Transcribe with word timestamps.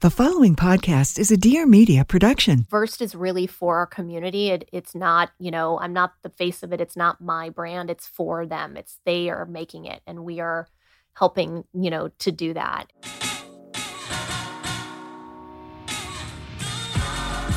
The 0.00 0.10
following 0.10 0.54
podcast 0.54 1.18
is 1.18 1.30
a 1.30 1.38
Dear 1.38 1.64
Media 1.64 2.04
production. 2.04 2.66
Versed 2.70 3.00
is 3.00 3.14
really 3.14 3.46
for 3.46 3.78
our 3.78 3.86
community. 3.86 4.50
It, 4.50 4.68
it's 4.70 4.94
not, 4.94 5.30
you 5.38 5.50
know, 5.50 5.78
I'm 5.80 5.94
not 5.94 6.12
the 6.22 6.28
face 6.28 6.62
of 6.62 6.74
it. 6.74 6.82
It's 6.82 6.98
not 6.98 7.18
my 7.18 7.48
brand. 7.48 7.88
It's 7.88 8.06
for 8.06 8.44
them. 8.44 8.76
It's 8.76 8.98
they 9.06 9.30
are 9.30 9.46
making 9.46 9.86
it, 9.86 10.02
and 10.06 10.22
we 10.22 10.38
are 10.38 10.68
helping, 11.14 11.64
you 11.72 11.88
know, 11.88 12.08
to 12.18 12.30
do 12.30 12.52
that. 12.52 12.92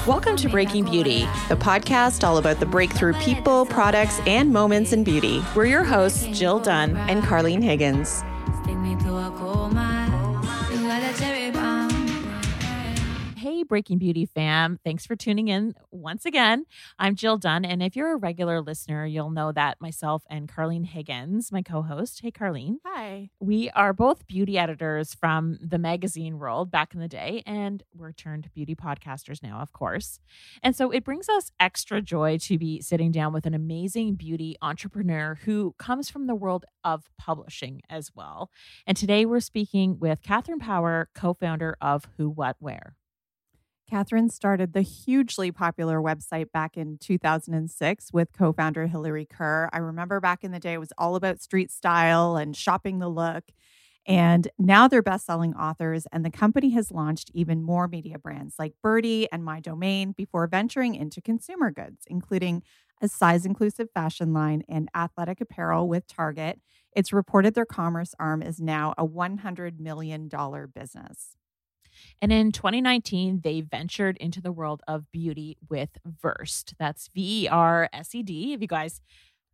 Welcome 0.08 0.38
to 0.38 0.47
Breaking 0.47 0.86
Beauty, 0.86 1.27
the 1.49 1.58
podcast 1.58 2.25
all 2.25 2.38
about 2.38 2.61
the 2.61 2.66
breakthrough 2.66 3.16
people, 3.16 3.66
products, 3.66 4.21
and 4.25 4.53
moments 4.53 4.94
in 4.94 5.03
beauty. 5.03 5.44
We're 5.58 5.66
your 5.66 5.83
hosts, 5.83 6.25
Jill 6.27 6.61
Dunn 6.61 6.95
and 6.95 7.21
Carlene 7.21 7.61
Higgins. 7.61 8.23
Breaking 13.70 14.00
Beauty 14.00 14.25
fam. 14.25 14.80
Thanks 14.84 15.06
for 15.06 15.16
tuning 15.16 15.48
in 15.48 15.75
once 15.92 16.25
again. 16.25 16.66
I'm 16.98 17.16
Jill 17.16 17.38
Dunn. 17.38 17.64
And 17.64 17.84
if 17.84 17.95
you're 17.95 18.11
a 18.11 18.17
regular 18.17 18.61
listener, 18.61 19.06
you'll 19.06 19.30
know 19.30 19.52
that 19.52 19.80
myself 19.80 20.23
and 20.28 20.52
Carlene 20.52 20.88
Higgins, 20.88 21.52
my 21.52 21.61
co 21.61 21.84
host, 21.84 22.22
hey, 22.22 22.31
Carlene. 22.31 22.78
Hi. 22.84 23.30
We 23.39 23.70
are 23.70 23.94
both 23.94 24.28
beauty 24.28 24.58
editors 24.58 25.14
from 25.14 25.59
the 25.61 25.78
magazine 25.78 26.39
world 26.39 26.72
back 26.72 26.95
in 26.95 27.00
the 27.00 27.08
day, 27.08 27.44
and 27.45 27.84
we're 27.95 28.11
turned 28.11 28.50
beauty 28.56 28.73
podcasters 28.73 29.44
now, 29.44 29.59
of 29.59 29.72
course. 29.72 30.20
And 30.64 30.76
so 30.76 30.89
it 30.89 31.06
brings 31.06 31.30
us 31.30 31.52
extra 31.59 32.02
joy 32.02 32.39
to 32.39 32.58
be 32.58 32.81
sitting 32.81 33.11
down 33.11 33.33
with 33.33 33.45
an 33.45 33.54
amazing 33.54 34.16
beauty 34.16 34.58
entrepreneur 34.64 35.38
who 35.45 35.76
comes 35.78 36.09
from 36.09 36.26
the 36.26 36.36
world 36.36 36.66
of 36.83 37.11
publishing 37.20 37.81
as 37.88 38.09
well. 38.16 38.50
And 38.88 38.98
today 38.98 39.28
we're 39.28 39.39
speaking 39.42 40.00
with 40.00 40.23
Katherine 40.23 40.59
Power, 40.59 41.09
co 41.14 41.36
founder 41.36 41.78
of 41.80 42.08
Who 42.17 42.30
What 42.30 42.58
Wear. 42.59 42.95
Katherine 43.90 44.30
started 44.30 44.73
the 44.73 44.82
hugely 44.84 45.52
popular 45.52 46.00
website 46.00 46.52
back 46.52 46.78
in 46.78 47.00
2006 47.00 48.14
with 48.14 48.32
co 48.33 48.54
founder 48.54 48.86
Hillary 48.86 49.26
Kerr. 49.26 49.67
I 49.73 49.80
remember 49.80 50.20
back 50.20 50.44
in 50.44 50.52
the 50.52 50.60
day, 50.60 50.73
it 50.73 50.80
was 50.80 50.94
all 50.98 51.16
about 51.16 51.42
street 51.42 51.72
style 51.72 52.36
and 52.38 52.55
shopping 52.55 52.99
the 52.99 53.10
look. 53.10 53.45
And 54.05 54.48
now 54.60 54.88
they're 54.88 55.02
best 55.02 55.26
selling 55.26 55.55
authors, 55.55 56.05
and 56.11 56.23
the 56.23 56.30
company 56.30 56.70
has 56.72 56.92
launched 56.92 57.32
even 57.33 57.64
more 57.64 57.88
media 57.88 58.20
brands 58.20 58.55
like 58.60 58.73
Byrdie 58.83 59.28
and 59.32 59.44
MyDomaine 59.44 60.16
before 60.16 60.45
venturing 60.48 60.94
into 60.94 61.20
consumer 61.20 61.72
goods, 61.72 62.04
including 62.08 62.61
a 63.02 63.08
size 63.08 63.45
inclusive 63.45 63.89
fashion 63.94 64.33
line 64.33 64.64
and 64.70 64.89
athletic 64.95 65.42
apparel 65.42 65.88
with 65.88 66.08
Target. 66.08 66.60
It's 66.95 67.11
reported 67.14 67.55
their 67.55 67.66
commerce 67.66 68.14
arm 68.20 68.44
is 68.44 68.60
now 68.60 68.94
a 68.98 69.05
$100 69.05 69.80
million 69.80 70.30
business. 70.73 71.39
And 72.21 72.32
in 72.32 72.52
2019, 72.52 73.42
they 73.43 73.61
ventured 73.61 74.17
into 74.17 74.42
the 74.42 74.52
world 74.52 74.82
of 74.87 75.11
beauty 75.11 75.58
with 75.70 75.89
Versed. 76.05 76.76
That's 76.80 77.08
V 77.08 77.45
E 77.45 77.48
R 77.48 77.89
S 77.93 78.14
E 78.15 78.23
D. 78.23 78.54
If 78.54 78.61
you 78.61 78.67
guys 78.67 79.02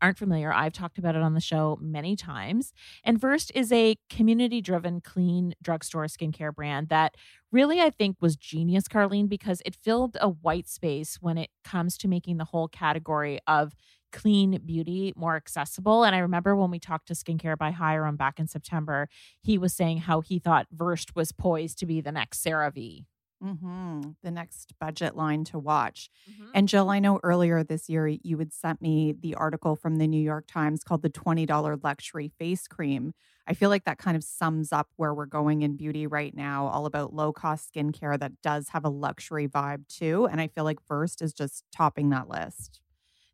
aren't 0.01 0.17
familiar, 0.17 0.51
I've 0.51 0.73
talked 0.73 0.97
about 0.97 1.16
it 1.16 1.22
on 1.22 1.33
the 1.33 1.41
show 1.41 1.78
many 1.81 2.16
times. 2.16 2.73
And 3.03 3.19
Versed 3.19 3.51
is 3.56 3.72
a 3.72 3.95
community 4.09 4.61
driven, 4.61 5.01
clean 5.01 5.56
drugstore 5.61 6.06
skincare 6.06 6.53
brand 6.53 6.89
that 6.89 7.16
really, 7.51 7.81
I 7.81 7.89
think, 7.89 8.17
was 8.19 8.35
genius, 8.35 8.88
Carlene, 8.88 9.29
because 9.29 9.62
it 9.66 9.75
filled 9.75 10.17
a 10.19 10.29
white 10.29 10.67
space 10.67 11.17
when 11.22 11.38
it 11.38 11.50
comes 11.63 11.97
to 12.00 12.07
making 12.07 12.38
the 12.38 12.45
whole 12.45 12.67
category 12.67 13.39
of 13.47 13.73
clean 14.15 14.61
beauty 14.65 15.13
more 15.15 15.35
accessible. 15.35 16.05
And 16.05 16.15
I 16.15 16.19
remember 16.19 16.55
when 16.55 16.71
we 16.71 16.79
talked 16.79 17.09
to 17.09 17.13
Skincare 17.13 17.57
by 17.57 17.71
Hyram 17.71 18.17
back 18.17 18.39
in 18.39 18.47
September, 18.47 19.09
he 19.41 19.57
was 19.57 19.73
saying 19.73 19.99
how 19.99 20.21
he 20.21 20.39
thought 20.39 20.67
Versed 20.71 21.15
was 21.15 21.33
poised 21.33 21.77
to 21.79 21.85
be 21.85 21.99
the 21.99 22.13
next 22.13 22.41
CeraVe. 22.43 23.03
Mm-hmm. 23.43 24.11
The 24.23 24.31
next 24.31 24.73
budget 24.79 25.17
line 25.17 25.43
to 25.45 25.59
watch. 25.59 26.09
Mm-hmm. 26.31 26.51
And 26.55 26.69
Jill, 26.69 26.89
I 26.89 26.99
know 26.99 27.19
earlier 27.21 27.61
this 27.61 27.89
year 27.89 28.07
you 28.07 28.37
had 28.37 28.53
sent 28.53 28.81
me 28.81 29.13
the 29.19 29.35
article 29.35 29.75
from 29.75 29.97
the 29.97 30.07
New 30.07 30.21
York 30.21 30.45
Times 30.47 30.85
called 30.85 31.01
the 31.01 31.09
$20 31.09 31.83
Luxury 31.83 32.31
Face 32.39 32.67
Cream. 32.67 33.13
I 33.45 33.53
feel 33.53 33.69
like 33.69 33.83
that 33.83 33.97
kind 33.97 34.15
of 34.15 34.23
sums 34.23 34.71
up 34.71 34.87
where 34.95 35.13
we're 35.13 35.25
going 35.25 35.61
in 35.61 35.75
beauty 35.75 36.07
right 36.07 36.33
now, 36.33 36.67
all 36.67 36.85
about 36.85 37.13
low 37.13 37.33
cost 37.33 37.73
skincare 37.73 38.17
that 38.17 38.41
does 38.41 38.69
have 38.69 38.85
a 38.85 38.89
luxury 38.89 39.47
vibe 39.47 39.87
too. 39.89 40.27
And 40.31 40.39
I 40.39 40.47
feel 40.47 40.63
like 40.63 40.79
Versed 40.87 41.21
is 41.21 41.33
just 41.33 41.65
topping 41.75 42.09
that 42.09 42.29
list. 42.29 42.79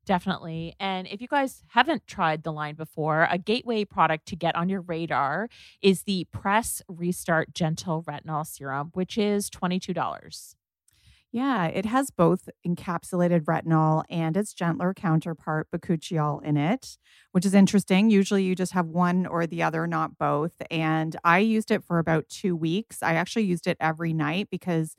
Definitely. 0.06 0.76
And 0.80 1.08
if 1.08 1.22
you 1.22 1.28
guys 1.28 1.64
haven't 1.70 2.08
tried 2.08 2.44
the 2.44 2.52
line 2.52 2.76
before, 2.76 3.28
a 3.30 3.38
gateway 3.38 3.86
product 3.86 4.26
to 4.30 4.36
get 4.36 4.56
on 4.56 4.68
your 4.68 4.82
radar 4.82 5.48
is 5.82 6.04
the 6.04 6.26
Press 6.32 6.82
Restart 6.88 7.54
Gentle 7.54 8.04
Retinol 8.04 8.46
Serum, 8.46 8.90
which 8.94 9.18
is 9.18 9.50
$22. 9.50 10.56
Yeah, 11.34 11.68
it 11.68 11.86
has 11.86 12.12
both 12.12 12.50
encapsulated 12.68 13.46
retinol 13.46 14.04
and 14.10 14.36
its 14.36 14.54
gentler 14.54 14.94
counterpart, 14.94 15.70
bakuchiol, 15.72 16.44
in 16.44 16.58
it, 16.58 16.98
which 17.32 17.46
is 17.46 17.54
interesting. 17.54 18.10
Usually 18.10 18.44
you 18.44 18.54
just 18.54 18.74
have 18.74 18.88
one 18.88 19.26
or 19.26 19.48
the 19.48 19.64
other, 19.64 19.88
not 19.88 20.18
both. 20.18 20.52
And 20.70 21.16
I 21.24 21.40
used 21.40 21.72
it 21.72 21.86
for 21.86 22.00
about 22.00 22.28
two 22.28 22.54
weeks. 22.54 23.02
I 23.02 23.14
actually 23.14 23.44
used 23.44 23.66
it 23.66 23.78
every 23.80 24.12
night 24.12 24.50
because 24.52 24.98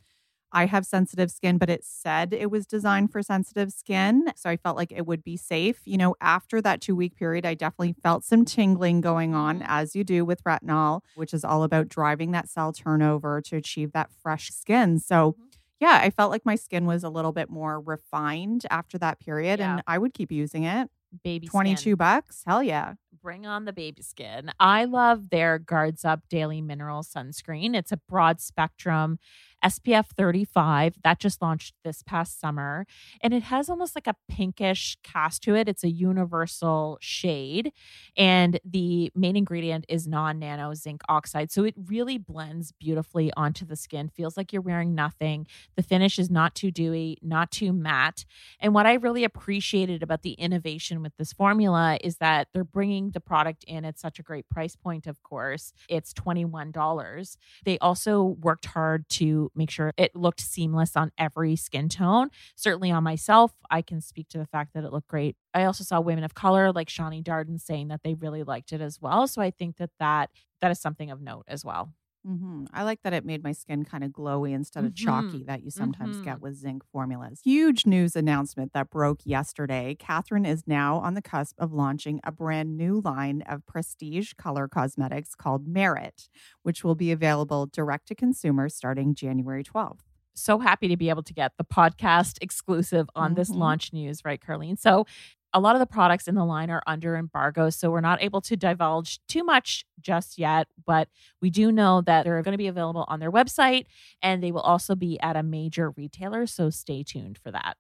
I 0.52 0.66
have 0.66 0.84
sensitive 0.84 1.30
skin, 1.30 1.58
but 1.58 1.70
it 1.70 1.84
said 1.84 2.32
it 2.32 2.50
was 2.50 2.66
designed 2.66 3.10
for 3.10 3.22
sensitive 3.22 3.72
skin. 3.72 4.26
So 4.36 4.50
I 4.50 4.56
felt 4.56 4.76
like 4.76 4.92
it 4.92 5.06
would 5.06 5.24
be 5.24 5.36
safe. 5.36 5.80
You 5.84 5.96
know, 5.96 6.14
after 6.20 6.60
that 6.60 6.80
two 6.80 6.94
week 6.94 7.16
period, 7.16 7.46
I 7.46 7.54
definitely 7.54 7.94
felt 8.02 8.24
some 8.24 8.44
tingling 8.44 9.00
going 9.00 9.34
on, 9.34 9.62
as 9.66 9.96
you 9.96 10.04
do 10.04 10.24
with 10.24 10.44
retinol, 10.44 11.00
which 11.14 11.32
is 11.32 11.44
all 11.44 11.62
about 11.62 11.88
driving 11.88 12.32
that 12.32 12.48
cell 12.48 12.72
turnover 12.72 13.40
to 13.42 13.56
achieve 13.56 13.92
that 13.92 14.10
fresh 14.22 14.50
skin. 14.50 14.98
So, 14.98 15.32
mm-hmm. 15.32 15.42
yeah, 15.80 16.00
I 16.02 16.10
felt 16.10 16.30
like 16.30 16.44
my 16.44 16.56
skin 16.56 16.84
was 16.84 17.02
a 17.02 17.10
little 17.10 17.32
bit 17.32 17.48
more 17.48 17.80
refined 17.80 18.66
after 18.70 18.98
that 18.98 19.20
period, 19.20 19.58
yeah. 19.58 19.72
and 19.72 19.82
I 19.86 19.98
would 19.98 20.12
keep 20.12 20.30
using 20.30 20.64
it. 20.64 20.90
Baby 21.22 21.46
22 21.46 21.76
skin. 21.76 21.94
bucks. 21.96 22.42
Hell 22.46 22.62
yeah. 22.62 22.94
Bring 23.22 23.46
on 23.46 23.66
the 23.66 23.72
baby 23.72 24.02
skin. 24.02 24.50
I 24.58 24.84
love 24.84 25.30
their 25.30 25.58
Guards 25.58 26.04
Up 26.04 26.20
Daily 26.28 26.60
Mineral 26.60 27.02
Sunscreen. 27.02 27.76
It's 27.76 27.92
a 27.92 27.98
broad 27.98 28.40
spectrum 28.40 29.18
SPF 29.64 30.06
35 30.16 30.96
that 31.04 31.18
just 31.18 31.40
launched 31.40 31.74
this 31.84 32.02
past 32.02 32.40
summer. 32.40 32.86
And 33.20 33.32
it 33.32 33.44
has 33.44 33.68
almost 33.68 33.94
like 33.94 34.06
a 34.06 34.16
pinkish 34.28 34.96
cast 35.02 35.42
to 35.44 35.54
it. 35.54 35.68
It's 35.68 35.84
a 35.84 35.90
universal 35.90 36.98
shade. 37.00 37.72
And 38.16 38.60
the 38.64 39.10
main 39.14 39.36
ingredient 39.36 39.86
is 39.88 40.06
non 40.06 40.38
nano 40.38 40.74
zinc 40.74 41.02
oxide. 41.08 41.50
So 41.50 41.64
it 41.64 41.74
really 41.76 42.18
blends 42.18 42.72
beautifully 42.72 43.32
onto 43.36 43.64
the 43.64 43.76
skin. 43.76 44.08
Feels 44.08 44.36
like 44.36 44.52
you're 44.52 44.62
wearing 44.62 44.94
nothing. 44.94 45.46
The 45.76 45.82
finish 45.82 46.18
is 46.18 46.30
not 46.30 46.54
too 46.54 46.70
dewy, 46.70 47.18
not 47.22 47.50
too 47.50 47.72
matte. 47.72 48.24
And 48.60 48.74
what 48.74 48.86
I 48.86 48.94
really 48.94 49.24
appreciated 49.24 50.02
about 50.02 50.22
the 50.22 50.32
innovation 50.32 51.02
with 51.02 51.16
this 51.16 51.32
formula 51.32 51.98
is 52.02 52.16
that 52.16 52.48
they're 52.52 52.64
bringing 52.64 53.10
the 53.10 53.20
product 53.20 53.64
in 53.64 53.84
at 53.84 53.98
such 53.98 54.18
a 54.18 54.22
great 54.22 54.48
price 54.48 54.76
point, 54.76 55.06
of 55.06 55.22
course. 55.22 55.72
It's 55.88 56.12
$21. 56.12 57.36
They 57.64 57.78
also 57.78 58.22
worked 58.22 58.66
hard 58.66 59.08
to 59.10 59.50
make 59.54 59.70
sure 59.70 59.92
it 59.96 60.14
looked 60.14 60.40
seamless 60.40 60.96
on 60.96 61.12
every 61.18 61.56
skin 61.56 61.88
tone. 61.88 62.30
Certainly 62.56 62.90
on 62.90 63.04
myself, 63.04 63.52
I 63.70 63.82
can 63.82 64.00
speak 64.00 64.28
to 64.30 64.38
the 64.38 64.46
fact 64.46 64.74
that 64.74 64.84
it 64.84 64.92
looked 64.92 65.08
great. 65.08 65.36
I 65.54 65.64
also 65.64 65.84
saw 65.84 66.00
women 66.00 66.24
of 66.24 66.34
color 66.34 66.72
like 66.72 66.88
Shawnee 66.88 67.22
Darden 67.22 67.60
saying 67.60 67.88
that 67.88 68.02
they 68.02 68.14
really 68.14 68.42
liked 68.42 68.72
it 68.72 68.80
as 68.80 69.00
well. 69.00 69.26
So 69.26 69.42
I 69.42 69.50
think 69.50 69.76
that 69.76 69.90
that, 69.98 70.30
that 70.60 70.70
is 70.70 70.80
something 70.80 71.10
of 71.10 71.20
note 71.20 71.44
as 71.48 71.64
well. 71.64 71.92
Mm-hmm. 72.26 72.66
I 72.72 72.84
like 72.84 73.02
that 73.02 73.12
it 73.12 73.24
made 73.24 73.42
my 73.42 73.50
skin 73.52 73.84
kind 73.84 74.04
of 74.04 74.10
glowy 74.12 74.52
instead 74.52 74.84
of 74.84 74.94
chalky 74.94 75.40
Mhm. 75.40 75.46
that 75.46 75.64
you 75.64 75.70
sometimes 75.70 76.18
Mhm. 76.18 76.24
get 76.24 76.40
with 76.40 76.54
zinc 76.54 76.84
formulas. 76.84 77.40
Huge 77.42 77.84
news 77.84 78.14
announcement 78.14 78.72
that 78.74 78.90
broke 78.90 79.26
yesterday. 79.26 79.96
Katherine 79.98 80.46
is 80.46 80.64
now 80.66 80.98
on 80.98 81.14
the 81.14 81.22
cusp 81.22 81.56
of 81.58 81.72
launching 81.72 82.20
a 82.22 82.30
brand 82.30 82.76
new 82.76 83.00
line 83.00 83.42
of 83.42 83.66
prestige 83.66 84.34
color 84.34 84.68
cosmetics 84.68 85.34
called 85.34 85.66
Merit, 85.66 86.28
which 86.62 86.84
will 86.84 86.94
be 86.94 87.10
available 87.10 87.66
direct 87.66 88.06
to 88.08 88.14
consumers 88.14 88.74
starting 88.76 89.14
January 89.14 89.64
12th. 89.64 90.04
so 90.34 90.60
happy 90.60 90.88
to 90.88 90.96
be 90.96 91.10
able 91.10 91.22
to 91.22 91.34
get 91.34 91.52
the 91.58 91.64
podcast 91.64 92.38
exclusive 92.40 93.06
on 93.14 93.34
this 93.34 93.50
Mhm. 93.50 93.56
launch 93.56 93.92
news, 93.92 94.24
right, 94.24 94.40
Carlene? 94.40 94.78
So, 94.78 95.04
a 95.54 95.60
lot 95.60 95.76
of 95.76 95.80
the 95.80 95.86
products 95.86 96.28
in 96.28 96.34
the 96.34 96.44
line 96.44 96.70
are 96.70 96.82
under 96.86 97.16
embargo, 97.16 97.70
so 97.70 97.90
we're 97.90 98.00
not 98.00 98.22
able 98.22 98.40
to 98.42 98.56
divulge 98.56 99.20
too 99.28 99.44
much 99.44 99.84
just 100.00 100.38
yet. 100.38 100.68
But 100.84 101.08
we 101.40 101.50
do 101.50 101.70
know 101.70 102.00
that 102.02 102.24
they're 102.24 102.42
going 102.42 102.52
to 102.52 102.58
be 102.58 102.66
available 102.68 103.04
on 103.08 103.20
their 103.20 103.30
website 103.30 103.86
and 104.22 104.42
they 104.42 104.52
will 104.52 104.60
also 104.60 104.94
be 104.94 105.20
at 105.20 105.36
a 105.36 105.42
major 105.42 105.90
retailer. 105.90 106.46
So, 106.46 106.70
stay 106.70 107.02
tuned 107.02 107.38
for 107.38 107.50
that. 107.50 107.76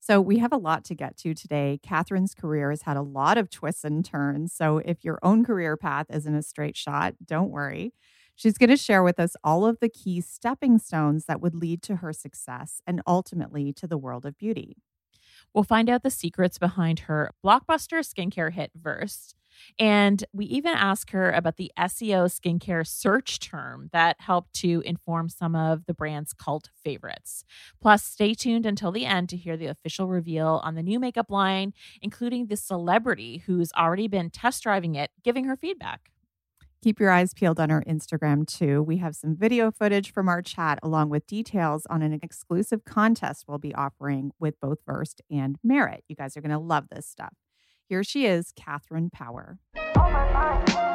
So, 0.00 0.20
we 0.20 0.38
have 0.38 0.52
a 0.52 0.58
lot 0.58 0.84
to 0.84 0.94
get 0.94 1.16
to 1.18 1.34
today. 1.34 1.80
Katherine's 1.82 2.34
career 2.34 2.70
has 2.70 2.82
had 2.82 2.96
a 2.96 3.02
lot 3.02 3.38
of 3.38 3.50
twists 3.50 3.84
and 3.84 4.04
turns. 4.04 4.52
So, 4.52 4.78
if 4.78 5.04
your 5.04 5.18
own 5.22 5.44
career 5.44 5.76
path 5.76 6.06
isn't 6.10 6.34
a 6.34 6.42
straight 6.42 6.76
shot, 6.76 7.14
don't 7.24 7.50
worry. 7.50 7.92
She's 8.34 8.58
going 8.58 8.68
to 8.68 8.76
share 8.76 9.02
with 9.02 9.18
us 9.18 9.34
all 9.42 9.64
of 9.64 9.80
the 9.80 9.88
key 9.88 10.20
stepping 10.20 10.78
stones 10.78 11.24
that 11.24 11.40
would 11.40 11.54
lead 11.54 11.82
to 11.84 11.96
her 11.96 12.12
success 12.12 12.82
and 12.86 13.00
ultimately 13.06 13.72
to 13.72 13.86
the 13.86 13.96
world 13.96 14.26
of 14.26 14.36
beauty. 14.36 14.76
We'll 15.56 15.64
find 15.64 15.88
out 15.88 16.02
the 16.02 16.10
secrets 16.10 16.58
behind 16.58 16.98
her 17.00 17.30
blockbuster 17.42 18.00
skincare 18.00 18.52
hit 18.52 18.72
Versed. 18.76 19.34
And 19.78 20.22
we 20.34 20.44
even 20.44 20.74
ask 20.74 21.12
her 21.12 21.32
about 21.32 21.56
the 21.56 21.72
SEO 21.78 22.26
skincare 22.26 22.86
search 22.86 23.38
term 23.38 23.88
that 23.94 24.16
helped 24.20 24.52
to 24.56 24.82
inform 24.84 25.30
some 25.30 25.56
of 25.56 25.86
the 25.86 25.94
brand's 25.94 26.34
cult 26.34 26.68
favorites. 26.84 27.42
Plus, 27.80 28.04
stay 28.04 28.34
tuned 28.34 28.66
until 28.66 28.92
the 28.92 29.06
end 29.06 29.30
to 29.30 29.36
hear 29.38 29.56
the 29.56 29.68
official 29.68 30.08
reveal 30.08 30.60
on 30.62 30.74
the 30.74 30.82
new 30.82 31.00
makeup 31.00 31.30
line, 31.30 31.72
including 32.02 32.48
the 32.48 32.56
celebrity 32.58 33.42
who's 33.46 33.72
already 33.72 34.08
been 34.08 34.28
test 34.28 34.62
driving 34.62 34.94
it, 34.94 35.10
giving 35.24 35.46
her 35.46 35.56
feedback. 35.56 36.10
Keep 36.86 37.00
your 37.00 37.10
eyes 37.10 37.34
peeled 37.34 37.58
on 37.58 37.72
our 37.72 37.82
Instagram 37.82 38.46
too. 38.46 38.80
We 38.80 38.98
have 38.98 39.16
some 39.16 39.34
video 39.34 39.72
footage 39.72 40.12
from 40.12 40.28
our 40.28 40.40
chat 40.40 40.78
along 40.84 41.08
with 41.08 41.26
details 41.26 41.84
on 41.90 42.00
an 42.00 42.12
exclusive 42.12 42.84
contest 42.84 43.46
we'll 43.48 43.58
be 43.58 43.74
offering 43.74 44.30
with 44.38 44.54
both 44.60 44.78
Versed 44.86 45.20
and 45.28 45.58
Merit. 45.64 46.04
You 46.06 46.14
guys 46.14 46.36
are 46.36 46.40
going 46.40 46.52
to 46.52 46.58
love 46.60 46.84
this 46.88 47.04
stuff. 47.04 47.34
Here 47.88 48.04
she 48.04 48.24
is, 48.26 48.52
Katherine 48.54 49.10
Power. 49.10 49.58
Oh 49.96 50.85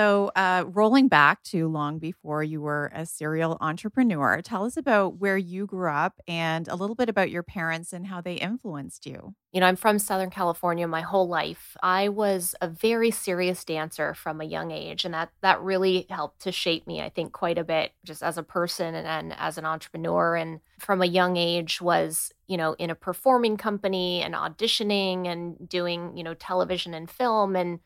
So, 0.00 0.32
uh, 0.34 0.64
rolling 0.66 1.08
back 1.08 1.42
to 1.42 1.68
long 1.68 1.98
before 1.98 2.42
you 2.42 2.62
were 2.62 2.90
a 2.94 3.04
serial 3.04 3.58
entrepreneur, 3.60 4.40
tell 4.40 4.64
us 4.64 4.78
about 4.78 5.18
where 5.18 5.36
you 5.36 5.66
grew 5.66 5.90
up 5.90 6.22
and 6.26 6.66
a 6.68 6.74
little 6.74 6.96
bit 6.96 7.10
about 7.10 7.30
your 7.30 7.42
parents 7.42 7.92
and 7.92 8.06
how 8.06 8.22
they 8.22 8.36
influenced 8.36 9.04
you. 9.04 9.34
You 9.52 9.60
know, 9.60 9.66
I'm 9.66 9.76
from 9.76 9.98
Southern 9.98 10.30
California 10.30 10.88
my 10.88 11.02
whole 11.02 11.28
life. 11.28 11.76
I 11.82 12.08
was 12.08 12.54
a 12.62 12.66
very 12.66 13.10
serious 13.10 13.62
dancer 13.62 14.14
from 14.14 14.40
a 14.40 14.46
young 14.46 14.70
age, 14.70 15.04
and 15.04 15.12
that 15.12 15.32
that 15.42 15.60
really 15.60 16.06
helped 16.08 16.40
to 16.44 16.50
shape 16.50 16.86
me, 16.86 17.02
I 17.02 17.10
think, 17.10 17.32
quite 17.34 17.58
a 17.58 17.64
bit 17.64 17.92
just 18.02 18.22
as 18.22 18.38
a 18.38 18.42
person 18.42 18.94
and, 18.94 19.06
and 19.06 19.34
as 19.38 19.58
an 19.58 19.66
entrepreneur. 19.66 20.34
And 20.34 20.60
from 20.78 21.02
a 21.02 21.06
young 21.06 21.36
age 21.36 21.82
was, 21.82 22.32
you 22.46 22.56
know, 22.56 22.72
in 22.78 22.88
a 22.88 22.94
performing 22.94 23.58
company 23.58 24.22
and 24.22 24.34
auditioning 24.34 25.26
and 25.26 25.68
doing, 25.68 26.16
you 26.16 26.24
know, 26.24 26.32
television 26.32 26.94
and 26.94 27.10
film 27.10 27.54
and 27.54 27.80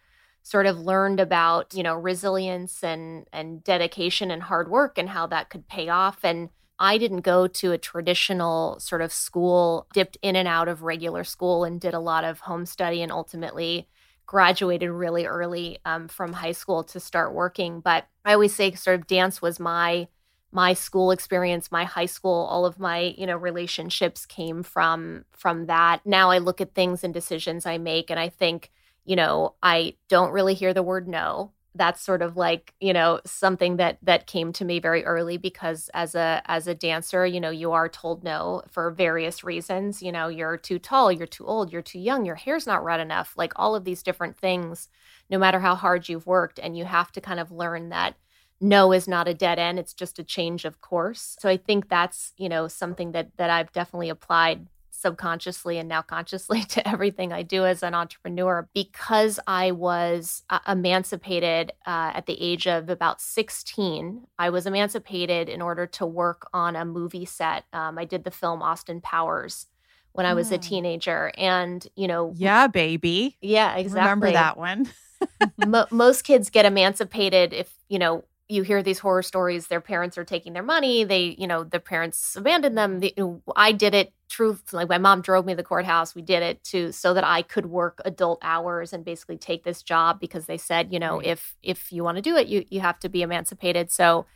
sort 0.45 0.67
of 0.67 0.79
learned 0.81 1.21
about, 1.21 1.75
you 1.75 1.83
know, 1.83 1.97
resilience 1.97 2.85
and 2.85 3.27
and 3.33 3.65
dedication 3.65 4.31
and 4.31 4.45
hard 4.45 4.71
work 4.71 4.99
and 4.99 5.09
how 5.11 5.27
that 5.29 5.51
could 5.51 5.69
pay 5.69 5.89
off. 5.89 6.21
And 6.25 6.51
I 6.79 6.99
didn't 6.99 7.23
go 7.23 7.47
to 7.49 7.73
a 7.73 7.79
traditional 7.79 8.79
sort 8.81 9.03
of 9.03 9.13
school, 9.13 9.89
dipped 9.95 10.19
in 10.23 10.37
and 10.37 10.49
out 10.49 10.69
of 10.69 10.83
regular 10.83 11.25
school 11.25 11.65
and 11.65 11.81
did 11.81 11.95
a 11.95 12.01
lot 12.01 12.25
of 12.25 12.41
home 12.41 12.67
study 12.67 13.03
and 13.03 13.13
ultimately 13.13 13.89
graduated 14.27 14.91
really 14.91 15.27
early 15.27 15.79
um, 15.85 16.09
from 16.09 16.33
high 16.35 16.53
school 16.53 16.85
to 16.85 17.01
start 17.01 17.35
working. 17.35 17.81
But 17.81 18.07
I 18.25 18.35
always 18.35 18.55
say 18.55 18.73
sort 18.75 19.01
of 19.01 19.07
dance 19.07 19.43
was 19.43 19.61
my 19.61 20.09
my 20.53 20.73
school 20.73 21.11
experience 21.11 21.73
my 21.73 21.85
high 21.85 22.07
school 22.07 22.47
all 22.49 22.65
of 22.65 22.79
my 22.79 23.15
you 23.19 23.27
know 23.27 23.37
relationships 23.37 24.25
came 24.25 24.63
from 24.63 25.25
from 25.33 25.67
that 25.67 26.01
now 26.05 26.31
i 26.31 26.39
look 26.39 26.61
at 26.61 26.75
things 26.75 27.03
and 27.03 27.13
decisions 27.13 27.67
i 27.67 27.77
make 27.77 28.11
and 28.11 28.21
i 28.21 28.29
think 28.29 28.71
you 29.05 29.17
know 29.17 29.55
i 29.63 29.95
don't 30.09 30.33
really 30.33 30.55
hear 30.55 30.75
the 30.75 30.83
word 30.83 31.09
no. 31.09 31.53
That's 31.77 32.01
sort 32.01 32.23
of 32.23 32.37
like 32.37 32.73
you 32.81 32.93
know 32.93 33.21
something 33.27 33.79
that 33.79 33.99
that 34.03 34.29
came 34.29 34.53
to 34.53 34.65
me 34.65 34.79
very 34.79 35.05
early 35.05 35.39
because 35.39 35.91
as 35.93 36.15
a 36.15 36.41
as 36.47 36.69
a 36.69 36.75
dancer 36.75 37.27
you 37.27 37.41
know 37.41 37.51
you 37.51 37.73
are 37.73 37.89
told 37.89 38.23
no 38.23 38.63
for 38.71 38.93
various 38.93 39.43
reasons 39.43 40.01
you 40.01 40.13
know 40.13 40.29
you're 40.29 40.57
too 40.57 40.79
tall 40.79 41.11
you're 41.11 41.27
too 41.27 41.45
old 41.45 41.73
you're 41.73 41.83
too 41.83 41.99
young 41.99 42.25
your 42.25 42.37
hair's 42.37 42.65
not 42.69 42.85
red 42.85 43.01
enough 43.01 43.35
like 43.37 43.53
all 43.57 43.75
of 43.75 43.85
these 43.85 44.05
different 44.05 44.37
things 44.37 44.89
no 45.29 45.37
matter 45.37 45.59
how 45.59 45.75
hard 45.75 46.09
you've 46.09 46.29
worked 46.29 46.61
and 46.61 46.79
you 46.79 46.85
have 46.85 47.11
to 47.11 47.21
kind 47.21 47.41
of 47.41 47.51
learn 47.51 47.89
that 47.89 48.15
no 48.61 48.93
is 48.93 49.09
not 49.09 49.27
a 49.27 49.35
dead 49.35 49.59
end 49.59 49.77
it's 49.81 49.95
just 49.95 50.21
a 50.21 50.25
change 50.25 50.65
of 50.65 50.81
course. 50.81 51.37
So 51.41 51.49
i 51.49 51.57
think 51.57 51.89
that's 51.89 52.35
you 52.37 52.49
know 52.49 52.69
something 52.69 53.11
that 53.13 53.37
that 53.37 53.51
i've 53.51 53.73
definitely 53.73 54.11
applied 54.11 54.69
subconsciously 55.05 55.77
and 55.79 55.87
now 55.89 56.01
consciously 56.01 56.63
to 56.75 56.89
everything 56.89 57.31
I 57.33 57.43
do 57.43 57.67
as 57.67 57.83
an 57.83 57.95
entrepreneur 57.95 58.67
because 58.73 59.39
I 59.47 59.71
was 59.73 60.43
uh, 60.49 60.61
emancipated 60.67 61.73
uh, 61.87 62.13
at 62.15 62.25
the 62.25 62.41
age 62.41 62.67
of 62.67 62.89
about 62.89 63.21
16. 63.21 64.27
I 64.39 64.49
was 64.49 64.67
emancipated 64.67 65.51
in 65.51 65.61
order 65.61 65.87
to 65.99 66.07
work 66.07 66.49
on 66.55 66.75
a 66.75 66.87
movie 66.87 67.27
set. 67.27 67.65
Um, 67.75 67.99
I 67.99 68.07
did 68.07 68.25
the 68.25 68.31
film 68.31 68.63
Austin 68.63 69.03
Powers 69.03 69.67
when 70.13 70.25
I 70.25 70.33
was 70.33 70.51
a 70.53 70.59
Mm. 70.59 70.63
teenager. 70.63 71.33
And, 71.37 71.87
you 71.97 72.09
know, 72.09 72.33
Yeah, 72.37 72.67
baby. 72.69 73.37
yeah, 73.43 73.75
exactly. 73.77 74.01
Remember 74.01 74.31
that 74.33 74.57
one? 74.57 74.89
Mo- 75.59 75.87
most 75.91 76.23
kids 76.23 76.49
get 76.51 76.65
emancipated 76.65 77.53
if 77.53 77.73
you 77.89 77.99
know 77.99 78.25
you 78.49 78.63
hear 78.63 78.83
these 78.83 78.99
horror 78.99 79.23
stories 79.23 79.69
their 79.69 79.81
parents 79.81 80.19
are 80.19 80.25
taking 80.25 80.53
their 80.53 80.63
money 80.63 81.05
they 81.05 81.35
you 81.39 81.47
know 81.47 81.65
the 81.65 81.81
parents 81.81 82.37
abandoned 82.37 82.77
them 82.77 83.01
the, 83.01 83.15
i 83.57 83.73
did 83.73 83.95
it 83.95 84.13
truthfully 84.29 84.85
my 84.85 84.99
mom 84.99 85.21
drove 85.21 85.47
me 85.47 85.53
to 85.53 85.57
the 85.57 85.63
courthouse 85.63 86.15
we 86.15 86.23
did 86.23 86.43
it 86.43 86.63
to 86.65 86.93
so 86.93 87.15
that 87.15 87.25
i 87.25 87.43
could 87.43 87.67
work 87.67 88.01
adult 88.05 88.39
hours 88.43 88.93
and 88.93 89.05
basically 89.05 89.37
take 89.39 89.65
this 89.65 89.83
job 89.83 90.21
because 90.21 90.47
they 90.47 90.59
said 90.59 90.93
you 90.93 90.99
know 90.99 91.17
Right. 91.19 91.27
if 91.27 91.57
if 91.63 91.93
you 91.93 92.05
want 92.05 92.17
to 92.17 92.23
do 92.23 92.37
it 92.37 92.47
you 92.47 92.65
you 92.71 92.81
have 92.81 92.99
to 93.01 93.09
be 93.09 93.23
emancipated 93.23 93.91
so 93.91 94.27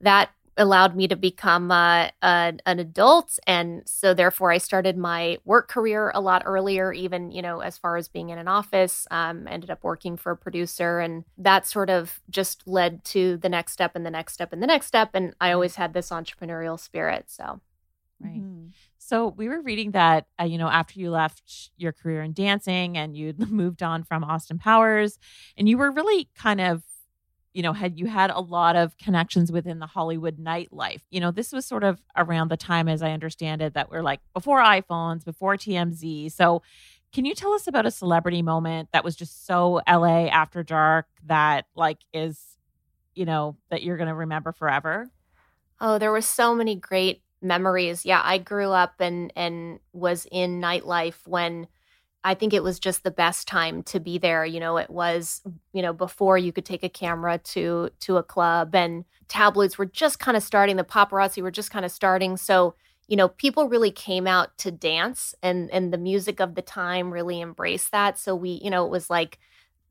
that 0.00 0.30
allowed 0.58 0.94
me 0.96 1.08
to 1.08 1.16
become 1.16 1.70
uh, 1.70 2.08
an, 2.22 2.60
an 2.66 2.78
adult 2.78 3.38
and 3.46 3.82
so 3.86 4.12
therefore 4.12 4.52
i 4.52 4.58
started 4.58 4.96
my 4.96 5.38
work 5.44 5.68
career 5.68 6.10
a 6.14 6.20
lot 6.20 6.42
earlier 6.44 6.92
even 6.92 7.30
you 7.30 7.40
know 7.40 7.60
as 7.60 7.78
far 7.78 7.96
as 7.96 8.08
being 8.08 8.30
in 8.30 8.38
an 8.38 8.48
office 8.48 9.06
um, 9.10 9.46
ended 9.48 9.70
up 9.70 9.82
working 9.82 10.16
for 10.16 10.32
a 10.32 10.36
producer 10.36 11.00
and 11.00 11.24
that 11.38 11.66
sort 11.66 11.88
of 11.90 12.20
just 12.28 12.66
led 12.66 13.02
to 13.04 13.36
the 13.38 13.48
next 13.48 13.72
step 13.72 13.92
and 13.94 14.04
the 14.04 14.10
next 14.10 14.34
step 14.34 14.52
and 14.52 14.62
the 14.62 14.66
next 14.66 14.86
step 14.86 15.10
and 15.14 15.34
i 15.40 15.52
always 15.52 15.76
had 15.76 15.94
this 15.94 16.10
entrepreneurial 16.10 16.78
spirit 16.78 17.24
so 17.28 17.60
Right. 18.20 18.42
Mhm. 18.42 18.72
So 18.98 19.28
we 19.28 19.48
were 19.48 19.60
reading 19.62 19.92
that, 19.92 20.26
uh, 20.40 20.44
you 20.44 20.58
know, 20.58 20.68
after 20.68 20.98
you 20.98 21.10
left 21.10 21.70
your 21.76 21.92
career 21.92 22.22
in 22.22 22.32
dancing 22.32 22.96
and 22.98 23.16
you'd 23.16 23.38
moved 23.50 23.82
on 23.82 24.02
from 24.02 24.24
Austin 24.24 24.58
Powers, 24.58 25.18
and 25.56 25.68
you 25.68 25.78
were 25.78 25.90
really 25.90 26.28
kind 26.34 26.60
of, 26.60 26.82
you 27.58 27.62
know, 27.62 27.72
had 27.72 27.98
you 27.98 28.06
had 28.06 28.30
a 28.30 28.38
lot 28.38 28.76
of 28.76 28.96
connections 28.98 29.50
within 29.50 29.80
the 29.80 29.86
Hollywood 29.86 30.38
nightlife. 30.38 31.00
You 31.10 31.18
know, 31.18 31.32
this 31.32 31.50
was 31.50 31.66
sort 31.66 31.82
of 31.82 32.00
around 32.16 32.52
the 32.52 32.56
time, 32.56 32.86
as 32.86 33.02
I 33.02 33.10
understand 33.10 33.62
it, 33.62 33.74
that 33.74 33.90
we're 33.90 34.00
like 34.00 34.20
before 34.32 34.62
iPhones, 34.62 35.24
before 35.24 35.56
TMZ. 35.56 36.30
So 36.30 36.62
can 37.12 37.24
you 37.24 37.34
tell 37.34 37.52
us 37.54 37.66
about 37.66 37.84
a 37.84 37.90
celebrity 37.90 38.42
moment 38.42 38.90
that 38.92 39.02
was 39.02 39.16
just 39.16 39.44
so 39.44 39.80
LA 39.88 40.26
after 40.26 40.62
dark 40.62 41.06
that 41.26 41.64
like 41.74 41.98
is, 42.12 42.40
you 43.16 43.24
know, 43.24 43.56
that 43.70 43.82
you're 43.82 43.96
going 43.96 44.06
to 44.06 44.14
remember 44.14 44.52
forever? 44.52 45.10
Oh, 45.80 45.98
there 45.98 46.12
were 46.12 46.20
so 46.20 46.54
many 46.54 46.76
great 46.76 47.22
memories. 47.42 48.06
Yeah, 48.06 48.20
I 48.22 48.38
grew 48.38 48.70
up 48.70 49.00
and 49.00 49.32
and 49.34 49.80
was 49.92 50.28
in 50.30 50.60
nightlife 50.60 51.26
when 51.26 51.66
I 52.24 52.34
think 52.34 52.52
it 52.52 52.62
was 52.62 52.78
just 52.78 53.04
the 53.04 53.10
best 53.10 53.46
time 53.48 53.82
to 53.84 54.00
be 54.00 54.18
there. 54.18 54.44
You 54.44 54.60
know, 54.60 54.76
it 54.76 54.90
was, 54.90 55.40
you 55.72 55.82
know, 55.82 55.92
before 55.92 56.36
you 56.36 56.52
could 56.52 56.64
take 56.64 56.82
a 56.82 56.88
camera 56.88 57.38
to 57.38 57.90
to 58.00 58.16
a 58.16 58.22
club 58.22 58.74
and 58.74 59.04
tabloids 59.28 59.78
were 59.78 59.86
just 59.86 60.18
kind 60.18 60.36
of 60.36 60.42
starting, 60.42 60.76
the 60.76 60.84
paparazzi 60.84 61.42
were 61.42 61.50
just 61.50 61.70
kind 61.70 61.84
of 61.84 61.92
starting. 61.92 62.36
So, 62.36 62.74
you 63.06 63.16
know, 63.16 63.28
people 63.28 63.68
really 63.68 63.90
came 63.92 64.26
out 64.26 64.56
to 64.58 64.70
dance 64.70 65.34
and 65.42 65.70
and 65.70 65.92
the 65.92 65.98
music 65.98 66.40
of 66.40 66.54
the 66.54 66.62
time 66.62 67.12
really 67.12 67.40
embraced 67.40 67.92
that. 67.92 68.18
So 68.18 68.34
we, 68.34 68.60
you 68.62 68.70
know, 68.70 68.84
it 68.84 68.90
was 68.90 69.08
like 69.10 69.38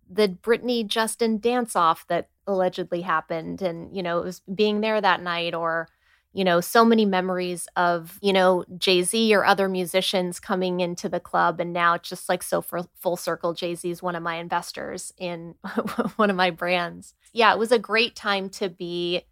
the 0.10 0.30
Britney 0.30 0.86
Justin 0.88 1.40
dance 1.40 1.76
off 1.76 2.08
that 2.08 2.30
allegedly 2.48 3.02
happened 3.02 3.62
and 3.62 3.96
you 3.96 4.04
know, 4.04 4.20
it 4.20 4.26
was 4.26 4.42
being 4.54 4.82
there 4.82 5.02
that 5.02 5.22
night 5.22 5.54
or 5.56 5.90
you 6.38 6.44
know, 6.44 6.62
so 6.62 6.86
many 6.86 7.04
memories 7.04 7.68
of, 7.76 8.20
you 8.22 8.32
know, 8.32 8.64
Jay 8.78 9.02
Z 9.02 9.34
or 9.34 9.44
other 9.44 9.68
musicians 9.68 10.40
coming 10.40 10.82
into 10.82 11.10
the 11.10 11.20
club. 11.20 11.60
And 11.60 11.74
now 11.74 11.96
it's 11.96 12.10
just 12.10 12.30
like 12.30 12.44
so 12.44 12.62
for 12.62 12.84
full 12.94 13.18
circle. 13.18 13.56
Jay 13.56 13.74
Z 13.74 13.90
is 13.90 14.04
one 14.04 14.16
of 14.16 14.22
my 14.22 14.36
investors 14.36 15.12
in 15.18 15.56
one 16.16 16.30
of 16.30 16.36
my 16.36 16.52
brands. 16.52 17.16
Yeah, 17.34 17.52
it 17.52 17.58
was 17.58 17.72
a 17.72 17.80
great 17.80 18.16
time 18.16 18.50
to 18.52 18.70
be 18.70 19.24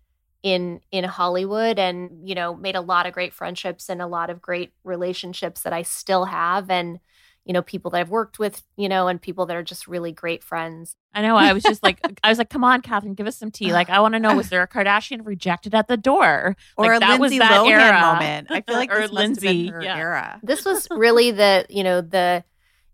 in 0.42 0.82
in 0.92 1.04
Hollywood 1.04 1.78
and 1.78 2.28
you 2.28 2.34
know 2.34 2.56
made 2.56 2.76
a 2.76 2.82
lot 2.82 3.06
of 3.06 3.14
great 3.14 3.34
friendships 3.34 3.88
and 3.88 4.02
a 4.02 4.08
lot 4.08 4.32
of 4.32 4.42
great 4.42 4.74
relationships 4.84 5.62
that 5.62 5.74
I 5.74 5.84
still 5.84 6.26
have 6.26 6.72
and 6.72 7.00
you 7.46 7.54
know, 7.54 7.62
people 7.62 7.92
that 7.92 8.00
I've 8.00 8.10
worked 8.10 8.40
with, 8.40 8.64
you 8.76 8.90
know, 8.90 9.08
and 9.08 9.22
people 9.22 9.46
that 9.46 9.56
are 9.56 9.64
just 9.64 9.88
really 9.88 10.12
great 10.12 10.44
friends. 10.44 10.96
I 11.14 11.22
know. 11.22 11.38
I 11.38 11.54
was 11.54 11.62
just 11.62 11.84
like, 11.84 12.00
I 12.24 12.30
was 12.30 12.40
like, 12.40 12.50
come 12.50 12.64
on, 12.64 12.82
Katherine, 12.82 13.14
give 13.14 13.28
us 13.28 13.38
some 13.38 13.52
tea. 13.52 13.72
Like, 13.72 13.90
I 13.90 14.00
want 14.00 14.16
to 14.16 14.20
know, 14.20 14.36
was 14.36 14.50
there 14.50 14.64
a 14.64 14.68
Kardashian 14.68 15.24
rejected 15.24 15.76
at 15.76 15.88
the 15.88 15.96
door? 15.96 16.58
Or 16.76 16.88
like, 16.88 16.98
a 16.98 17.00
that 17.00 17.20
Lindsay 17.20 17.40
was 17.40 17.48
that 17.48 17.62
Lohan 17.62 17.70
era. 17.70 18.02
moment. 18.02 18.48
I 18.50 18.62
feel 18.62 18.76
like 18.76 18.92
or 18.92 19.02
this 19.02 19.12
must 19.12 19.14
Lindsay, 19.14 19.48
have 19.48 19.56
been 19.56 19.74
her 19.74 19.84
yeah. 19.84 19.98
era. 19.98 20.40
This 20.42 20.66
was 20.66 20.88
really 20.90 21.30
the, 21.32 21.68
you 21.70 21.84
know, 21.84 22.02
the, 22.02 22.44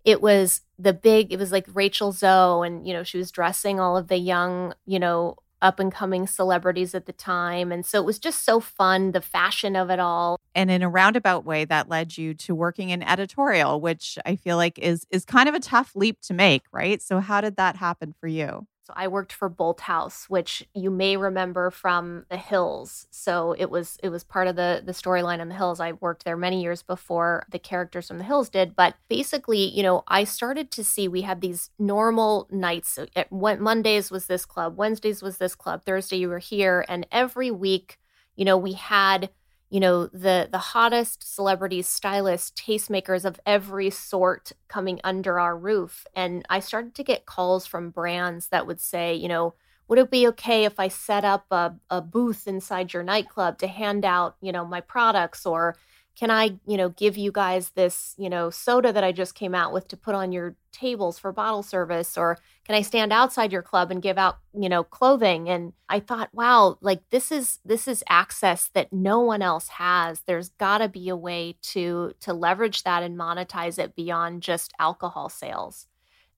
it 0.03 0.21
was 0.21 0.61
the 0.77 0.93
big, 0.93 1.31
it 1.31 1.39
was 1.39 1.53
like 1.53 1.65
Rachel 1.73 2.11
Zoe, 2.11 2.67
and, 2.67 2.85
you 2.85 2.93
know, 2.93 3.03
she 3.03 3.17
was 3.17 3.31
dressing 3.31 3.79
all 3.79 3.95
of 3.95 4.09
the 4.09 4.17
young, 4.17 4.73
you 4.85 4.99
know, 4.99 5.37
up 5.61 5.79
and 5.79 5.91
coming 5.91 6.27
celebrities 6.27 6.95
at 6.95 7.05
the 7.05 7.13
time. 7.13 7.71
And 7.71 7.85
so 7.85 7.99
it 7.99 8.05
was 8.05 8.19
just 8.19 8.43
so 8.45 8.59
fun, 8.59 9.11
the 9.11 9.21
fashion 9.21 9.75
of 9.75 9.89
it 9.89 9.99
all. 9.99 10.37
and 10.55 10.69
in 10.71 10.81
a 10.81 10.89
roundabout 10.89 11.45
way 11.45 11.65
that 11.65 11.87
led 11.89 12.17
you 12.17 12.33
to 12.33 12.53
working 12.53 12.89
in 12.89 13.01
editorial 13.03 13.79
which 13.79 14.17
i 14.25 14.35
feel 14.35 14.57
like 14.57 14.77
is 14.79 15.05
is 15.09 15.23
kind 15.25 15.47
of 15.47 15.55
a 15.55 15.59
tough 15.59 15.91
leap 15.95 16.19
to 16.21 16.33
make 16.33 16.63
right 16.73 17.01
so 17.01 17.19
how 17.19 17.39
did 17.41 17.55
that 17.55 17.75
happen 17.77 18.13
for 18.19 18.27
you 18.27 18.67
I 18.95 19.07
worked 19.07 19.33
for 19.33 19.49
Bolthouse, 19.49 20.25
which 20.29 20.67
you 20.73 20.89
may 20.91 21.17
remember 21.17 21.71
from 21.71 22.25
The 22.29 22.37
Hills. 22.37 23.07
So 23.11 23.53
it 23.57 23.69
was 23.69 23.97
it 24.03 24.09
was 24.09 24.23
part 24.23 24.47
of 24.47 24.55
the 24.55 24.81
the 24.85 24.91
storyline 24.91 25.39
in 25.39 25.49
The 25.49 25.55
Hills. 25.55 25.79
I 25.79 25.93
worked 25.93 26.25
there 26.25 26.37
many 26.37 26.61
years 26.61 26.83
before 26.83 27.45
the 27.49 27.59
characters 27.59 28.07
from 28.07 28.17
The 28.17 28.23
Hills 28.23 28.49
did. 28.49 28.75
But 28.75 28.95
basically, 29.09 29.63
you 29.69 29.83
know, 29.83 30.03
I 30.07 30.23
started 30.23 30.71
to 30.71 30.83
see 30.83 31.07
we 31.07 31.21
had 31.21 31.41
these 31.41 31.69
normal 31.79 32.47
nights. 32.51 32.89
So 32.89 33.07
it- 33.15 33.27
Wed- 33.31 33.59
Mondays 33.59 34.11
was 34.11 34.27
this 34.27 34.45
club, 34.45 34.77
Wednesdays 34.77 35.21
was 35.21 35.37
this 35.37 35.55
club, 35.55 35.83
Thursday 35.85 36.17
you 36.17 36.29
were 36.29 36.39
here, 36.39 36.85
and 36.87 37.07
every 37.11 37.51
week, 37.51 37.97
you 38.35 38.45
know, 38.45 38.57
we 38.57 38.73
had 38.73 39.29
you 39.71 39.79
know 39.79 40.07
the 40.07 40.49
the 40.51 40.59
hottest 40.59 41.33
celebrities 41.35 41.87
stylists 41.87 42.51
tastemakers 42.61 43.25
of 43.25 43.39
every 43.45 43.89
sort 43.89 44.51
coming 44.67 44.99
under 45.03 45.39
our 45.39 45.57
roof. 45.57 46.05
And 46.15 46.45
i 46.49 46.59
started 46.59 46.93
to 46.95 47.03
get 47.03 47.25
calls 47.25 47.65
from 47.65 47.89
brands 47.89 48.49
that 48.49 48.67
would 48.67 48.81
say 48.81 49.15
you 49.15 49.29
know 49.29 49.55
would 49.87 49.99
it 49.99 50.11
be 50.11 50.27
okay 50.27 50.65
if 50.65 50.79
i 50.79 50.87
set 50.89 51.25
up 51.25 51.45
a, 51.51 51.75
a 51.89 52.01
booth 52.01 52.47
inside 52.47 52.93
your 52.93 53.03
nightclub 53.03 53.57
to 53.59 53.67
hand 53.67 54.05
out 54.05 54.35
you 54.41 54.51
know 54.51 54.65
my 54.65 54.81
products 54.81 55.45
or 55.45 55.75
can 56.17 56.31
i 56.31 56.57
you 56.65 56.77
know 56.77 56.89
give 56.89 57.17
you 57.17 57.31
guys 57.31 57.69
this 57.71 58.13
you 58.17 58.29
know 58.29 58.49
soda 58.49 58.91
that 58.93 59.03
i 59.03 59.11
just 59.11 59.35
came 59.35 59.55
out 59.55 59.73
with 59.73 59.87
to 59.87 59.97
put 59.97 60.15
on 60.15 60.31
your 60.31 60.55
tables 60.71 61.19
for 61.19 61.31
bottle 61.31 61.63
service? 61.63 62.17
Or 62.17 62.37
can 62.65 62.75
i 62.75 62.81
stand 62.81 63.11
outside 63.11 63.51
your 63.51 63.61
club 63.61 63.91
and 63.91 64.01
give 64.01 64.17
out 64.17 64.37
you 64.53 64.69
know 64.69 64.83
clothing? 64.83 65.49
And 65.49 65.73
i 65.89 65.99
thought 65.99 66.29
wow 66.33 66.77
like 66.81 67.01
this 67.09 67.31
is 67.31 67.59
this 67.65 67.87
is 67.87 68.03
access 68.09 68.69
that 68.73 68.91
no 68.91 69.19
one 69.19 69.41
else 69.41 69.67
has. 69.69 70.21
There's 70.21 70.49
got 70.49 70.79
to 70.79 70.89
be 70.89 71.09
a 71.09 71.15
way 71.15 71.57
to 71.73 72.13
to 72.21 72.33
leverage 72.33 72.83
that 72.83 73.03
and 73.03 73.17
monetize 73.17 73.77
it 73.77 73.95
beyond 73.95 74.43
just 74.43 74.73
alcohol 74.79 75.29
sales 75.29 75.87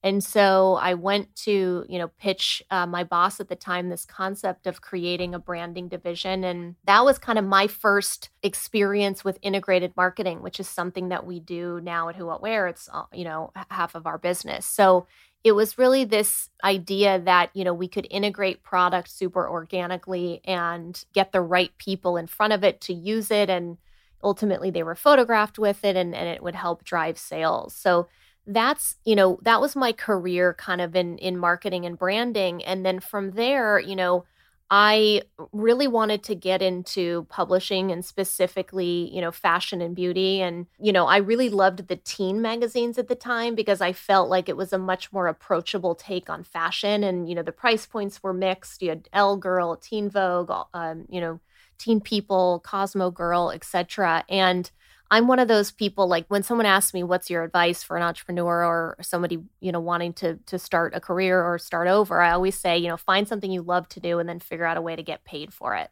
and 0.04 0.22
so 0.22 0.74
I 0.74 0.92
went 0.92 1.34
to, 1.36 1.86
you 1.88 1.98
know, 1.98 2.08
pitch 2.18 2.62
uh, 2.70 2.86
my 2.86 3.04
boss 3.04 3.40
at 3.40 3.48
the 3.48 3.56
time 3.56 3.88
this 3.88 4.04
concept 4.04 4.66
of 4.66 4.82
creating 4.82 5.34
a 5.34 5.38
branding 5.38 5.88
division. 5.88 6.44
And 6.44 6.76
that 6.84 7.06
was 7.06 7.18
kind 7.18 7.38
of 7.38 7.46
my 7.46 7.68
first 7.68 8.28
experience 8.42 9.24
with 9.24 9.38
integrated 9.40 9.94
marketing, 9.96 10.42
which 10.42 10.60
is 10.60 10.68
something 10.68 11.08
that 11.08 11.24
we 11.24 11.40
do 11.40 11.80
now 11.82 12.10
at 12.10 12.16
Who 12.16 12.26
What 12.26 12.42
Wear. 12.42 12.68
It's, 12.68 12.86
you 13.14 13.24
know, 13.24 13.50
half 13.70 13.94
of 13.94 14.06
our 14.06 14.18
business. 14.18 14.66
So 14.66 15.06
it 15.42 15.52
was 15.52 15.78
really 15.78 16.04
this 16.04 16.50
idea 16.62 17.18
that, 17.20 17.48
you 17.54 17.64
know, 17.64 17.72
we 17.72 17.88
could 17.88 18.06
integrate 18.10 18.62
product 18.62 19.08
super 19.08 19.48
organically 19.48 20.42
and 20.44 21.02
get 21.14 21.32
the 21.32 21.40
right 21.40 21.70
people 21.78 22.18
in 22.18 22.26
front 22.26 22.52
of 22.52 22.62
it 22.62 22.82
to 22.82 22.92
use 22.92 23.30
it. 23.30 23.48
And 23.48 23.78
ultimately 24.22 24.70
they 24.70 24.82
were 24.82 24.94
photographed 24.94 25.58
with 25.58 25.82
it 25.82 25.96
and, 25.96 26.14
and 26.14 26.28
it 26.28 26.42
would 26.42 26.54
help 26.54 26.84
drive 26.84 27.16
sales. 27.16 27.74
So 27.74 28.06
that's 28.46 28.96
you 29.04 29.16
know 29.16 29.38
that 29.42 29.60
was 29.60 29.74
my 29.74 29.92
career 29.92 30.54
kind 30.54 30.80
of 30.80 30.94
in 30.94 31.18
in 31.18 31.38
marketing 31.38 31.86
and 31.86 31.98
branding. 31.98 32.64
And 32.64 32.84
then 32.84 33.00
from 33.00 33.32
there 33.32 33.78
you 33.78 33.96
know 33.96 34.24
i 34.70 35.20
really 35.52 35.86
wanted 35.86 36.22
to 36.22 36.34
get 36.34 36.62
into 36.62 37.26
publishing 37.28 37.92
and 37.92 38.02
specifically 38.04 39.10
you 39.14 39.20
know 39.20 39.32
fashion 39.32 39.80
and 39.80 39.94
beauty. 39.96 40.40
And 40.42 40.66
you 40.78 40.92
know 40.92 41.06
i 41.06 41.18
really 41.18 41.48
loved 41.48 41.88
the 41.88 41.96
teen 41.96 42.42
magazines 42.42 42.98
at 42.98 43.08
the 43.08 43.14
time 43.14 43.54
because 43.54 43.80
i 43.80 43.92
felt 43.92 44.28
like 44.28 44.48
it 44.48 44.56
was 44.56 44.72
a 44.72 44.78
much 44.78 45.12
more 45.12 45.26
approachable 45.26 45.94
take 45.94 46.28
on 46.28 46.44
fashion. 46.44 47.02
And 47.04 47.28
you 47.28 47.34
know 47.34 47.42
the 47.42 47.52
price 47.52 47.86
points 47.86 48.22
were 48.22 48.34
mixed. 48.34 48.82
You 48.82 48.90
had 48.90 49.08
elle 49.12 49.36
girl 49.36 49.76
teen 49.76 50.10
vogue 50.10 50.50
um, 50.74 51.06
you 51.08 51.20
know 51.20 51.40
teen 51.78 52.00
people 52.00 52.60
cosmo 52.64 53.10
girl 53.10 53.50
etc 53.50 54.24
and 54.28 54.70
I'm 55.10 55.28
one 55.28 55.38
of 55.38 55.48
those 55.48 55.70
people 55.70 56.08
like 56.08 56.26
when 56.28 56.42
someone 56.42 56.66
asks 56.66 56.94
me 56.94 57.02
what's 57.02 57.30
your 57.30 57.44
advice 57.44 57.82
for 57.82 57.96
an 57.96 58.02
entrepreneur 58.02 58.64
or 58.64 58.96
somebody, 59.02 59.38
you 59.60 59.72
know, 59.72 59.80
wanting 59.80 60.12
to 60.14 60.38
to 60.46 60.58
start 60.58 60.94
a 60.94 61.00
career 61.00 61.42
or 61.42 61.58
start 61.58 61.88
over, 61.88 62.20
I 62.20 62.32
always 62.32 62.56
say, 62.58 62.78
you 62.78 62.88
know, 62.88 62.96
find 62.96 63.28
something 63.28 63.50
you 63.50 63.62
love 63.62 63.88
to 63.90 64.00
do 64.00 64.18
and 64.18 64.28
then 64.28 64.40
figure 64.40 64.64
out 64.66 64.76
a 64.76 64.82
way 64.82 64.96
to 64.96 65.02
get 65.02 65.24
paid 65.24 65.52
for 65.52 65.74
it. 65.76 65.90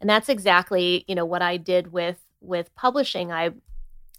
And 0.00 0.10
that's 0.10 0.28
exactly, 0.28 1.04
you 1.08 1.14
know, 1.14 1.24
what 1.26 1.42
I 1.42 1.56
did 1.56 1.92
with 1.92 2.18
with 2.40 2.74
publishing. 2.74 3.32
I 3.32 3.50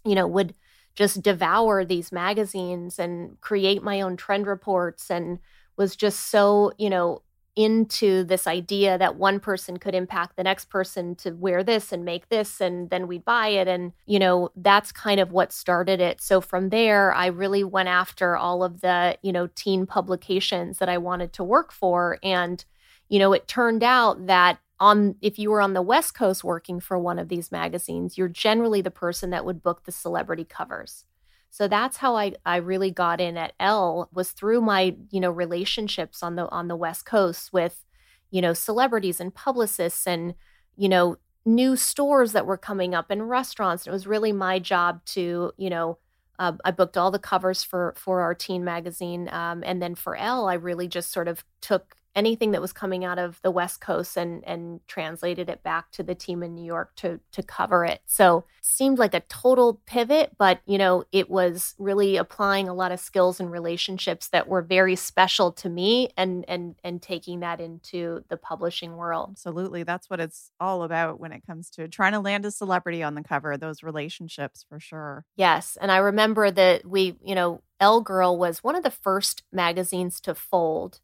you 0.04 0.14
know, 0.14 0.26
would 0.26 0.54
just 0.94 1.22
devour 1.22 1.84
these 1.84 2.12
magazines 2.12 2.98
and 2.98 3.40
create 3.40 3.82
my 3.82 4.00
own 4.00 4.16
trend 4.16 4.46
reports 4.46 5.10
and 5.10 5.38
was 5.76 5.94
just 5.96 6.30
so, 6.30 6.72
you 6.78 6.88
know, 6.88 7.22
into 7.56 8.22
this 8.22 8.46
idea 8.46 8.98
that 8.98 9.16
one 9.16 9.40
person 9.40 9.78
could 9.78 9.94
impact 9.94 10.36
the 10.36 10.44
next 10.44 10.66
person 10.66 11.14
to 11.16 11.32
wear 11.32 11.64
this 11.64 11.90
and 11.90 12.04
make 12.04 12.28
this 12.28 12.60
and 12.60 12.90
then 12.90 13.08
we'd 13.08 13.24
buy 13.24 13.48
it. 13.48 13.66
And 13.66 13.92
you 14.04 14.18
know 14.18 14.50
that's 14.54 14.92
kind 14.92 15.18
of 15.18 15.32
what 15.32 15.52
started 15.52 16.00
it. 16.00 16.20
So 16.20 16.40
from 16.40 16.68
there 16.68 17.14
i 17.14 17.26
really 17.26 17.64
went 17.64 17.88
after 17.88 18.36
all 18.36 18.62
of 18.62 18.82
the 18.82 19.18
you 19.22 19.32
know 19.32 19.48
teen 19.54 19.86
publications 19.86 20.78
that 20.78 20.88
i 20.88 20.98
wanted 20.98 21.32
to 21.34 21.44
work 21.44 21.72
for. 21.72 22.18
And 22.22 22.64
you 23.08 23.18
know 23.18 23.32
it 23.32 23.48
turned 23.48 23.82
out 23.82 24.26
that 24.26 24.58
on 24.78 25.16
if 25.22 25.38
you 25.38 25.50
were 25.50 25.60
on 25.60 25.72
the 25.72 25.82
west 25.82 26.14
coast 26.14 26.44
working 26.44 26.80
for 26.80 26.98
one 26.98 27.18
of 27.18 27.28
these 27.28 27.50
magazines 27.50 28.18
you're 28.18 28.28
generally 28.28 28.82
the 28.82 28.90
person 28.90 29.30
that 29.30 29.44
would 29.44 29.62
book 29.62 29.84
the 29.84 29.92
celebrity 29.92 30.44
covers 30.44 31.04
so 31.50 31.68
that's 31.68 31.96
how 31.98 32.16
I, 32.16 32.34
I 32.44 32.56
really 32.56 32.90
got 32.90 33.20
in 33.20 33.36
at 33.36 33.54
Elle 33.58 34.08
was 34.12 34.32
through 34.32 34.60
my, 34.60 34.96
you 35.10 35.20
know, 35.20 35.30
relationships 35.30 36.22
on 36.22 36.36
the 36.36 36.48
on 36.50 36.68
the 36.68 36.76
West 36.76 37.06
Coast 37.06 37.52
with, 37.52 37.84
you 38.30 38.42
know, 38.42 38.52
celebrities 38.52 39.20
and 39.20 39.34
publicists 39.34 40.06
and, 40.06 40.34
you 40.76 40.88
know, 40.88 41.16
new 41.44 41.76
stores 41.76 42.32
that 42.32 42.46
were 42.46 42.58
coming 42.58 42.94
up 42.94 43.10
and 43.10 43.28
restaurants. 43.28 43.86
It 43.86 43.90
was 43.90 44.06
really 44.06 44.32
my 44.32 44.58
job 44.58 45.04
to, 45.06 45.52
you 45.56 45.70
know, 45.70 45.98
uh, 46.38 46.52
I 46.64 46.70
booked 46.70 46.96
all 46.96 47.10
the 47.10 47.18
covers 47.18 47.62
for 47.64 47.94
for 47.96 48.20
our 48.20 48.34
teen 48.34 48.64
magazine, 48.64 49.28
um, 49.32 49.62
and 49.64 49.80
then 49.80 49.94
for 49.94 50.16
Elle, 50.16 50.48
I 50.48 50.54
really 50.54 50.88
just 50.88 51.10
sort 51.12 51.28
of 51.28 51.44
took 51.62 51.95
anything 52.16 52.50
that 52.52 52.60
was 52.62 52.72
coming 52.72 53.04
out 53.04 53.18
of 53.18 53.40
the 53.42 53.50
West 53.50 53.80
Coast 53.80 54.16
and 54.16 54.42
and 54.44 54.80
translated 54.88 55.48
it 55.48 55.62
back 55.62 55.92
to 55.92 56.02
the 56.02 56.14
team 56.14 56.42
in 56.42 56.54
New 56.54 56.64
York 56.64 56.96
to 56.96 57.20
to 57.32 57.42
cover 57.42 57.84
it. 57.84 58.00
So 58.06 58.38
it 58.38 58.64
seemed 58.64 58.98
like 58.98 59.14
a 59.14 59.20
total 59.20 59.80
pivot, 59.86 60.32
but 60.38 60.60
you 60.66 60.78
know, 60.78 61.04
it 61.12 61.30
was 61.30 61.74
really 61.78 62.16
applying 62.16 62.68
a 62.68 62.74
lot 62.74 62.90
of 62.90 62.98
skills 62.98 63.38
and 63.38 63.52
relationships 63.52 64.28
that 64.28 64.48
were 64.48 64.62
very 64.62 64.96
special 64.96 65.52
to 65.52 65.68
me 65.68 66.08
and 66.16 66.44
and 66.48 66.74
and 66.82 67.00
taking 67.02 67.40
that 67.40 67.60
into 67.60 68.24
the 68.28 68.36
publishing 68.36 68.96
world. 68.96 69.30
Absolutely. 69.32 69.82
That's 69.82 70.08
what 70.08 70.18
it's 70.18 70.50
all 70.58 70.82
about 70.82 71.20
when 71.20 71.32
it 71.32 71.46
comes 71.46 71.70
to 71.70 71.86
trying 71.86 72.12
to 72.12 72.20
land 72.20 72.46
a 72.46 72.50
celebrity 72.50 73.02
on 73.02 73.14
the 73.14 73.22
cover, 73.22 73.56
those 73.56 73.82
relationships 73.82 74.64
for 74.68 74.80
sure. 74.80 75.24
Yes, 75.36 75.76
and 75.80 75.92
I 75.92 75.98
remember 75.98 76.50
that 76.50 76.86
we, 76.86 77.16
you 77.22 77.34
know, 77.34 77.60
Elle 77.78 78.00
Girl 78.00 78.38
was 78.38 78.64
one 78.64 78.74
of 78.74 78.82
the 78.82 78.90
first 78.90 79.42
magazines 79.52 80.20
to 80.22 80.34
fold. 80.34 81.00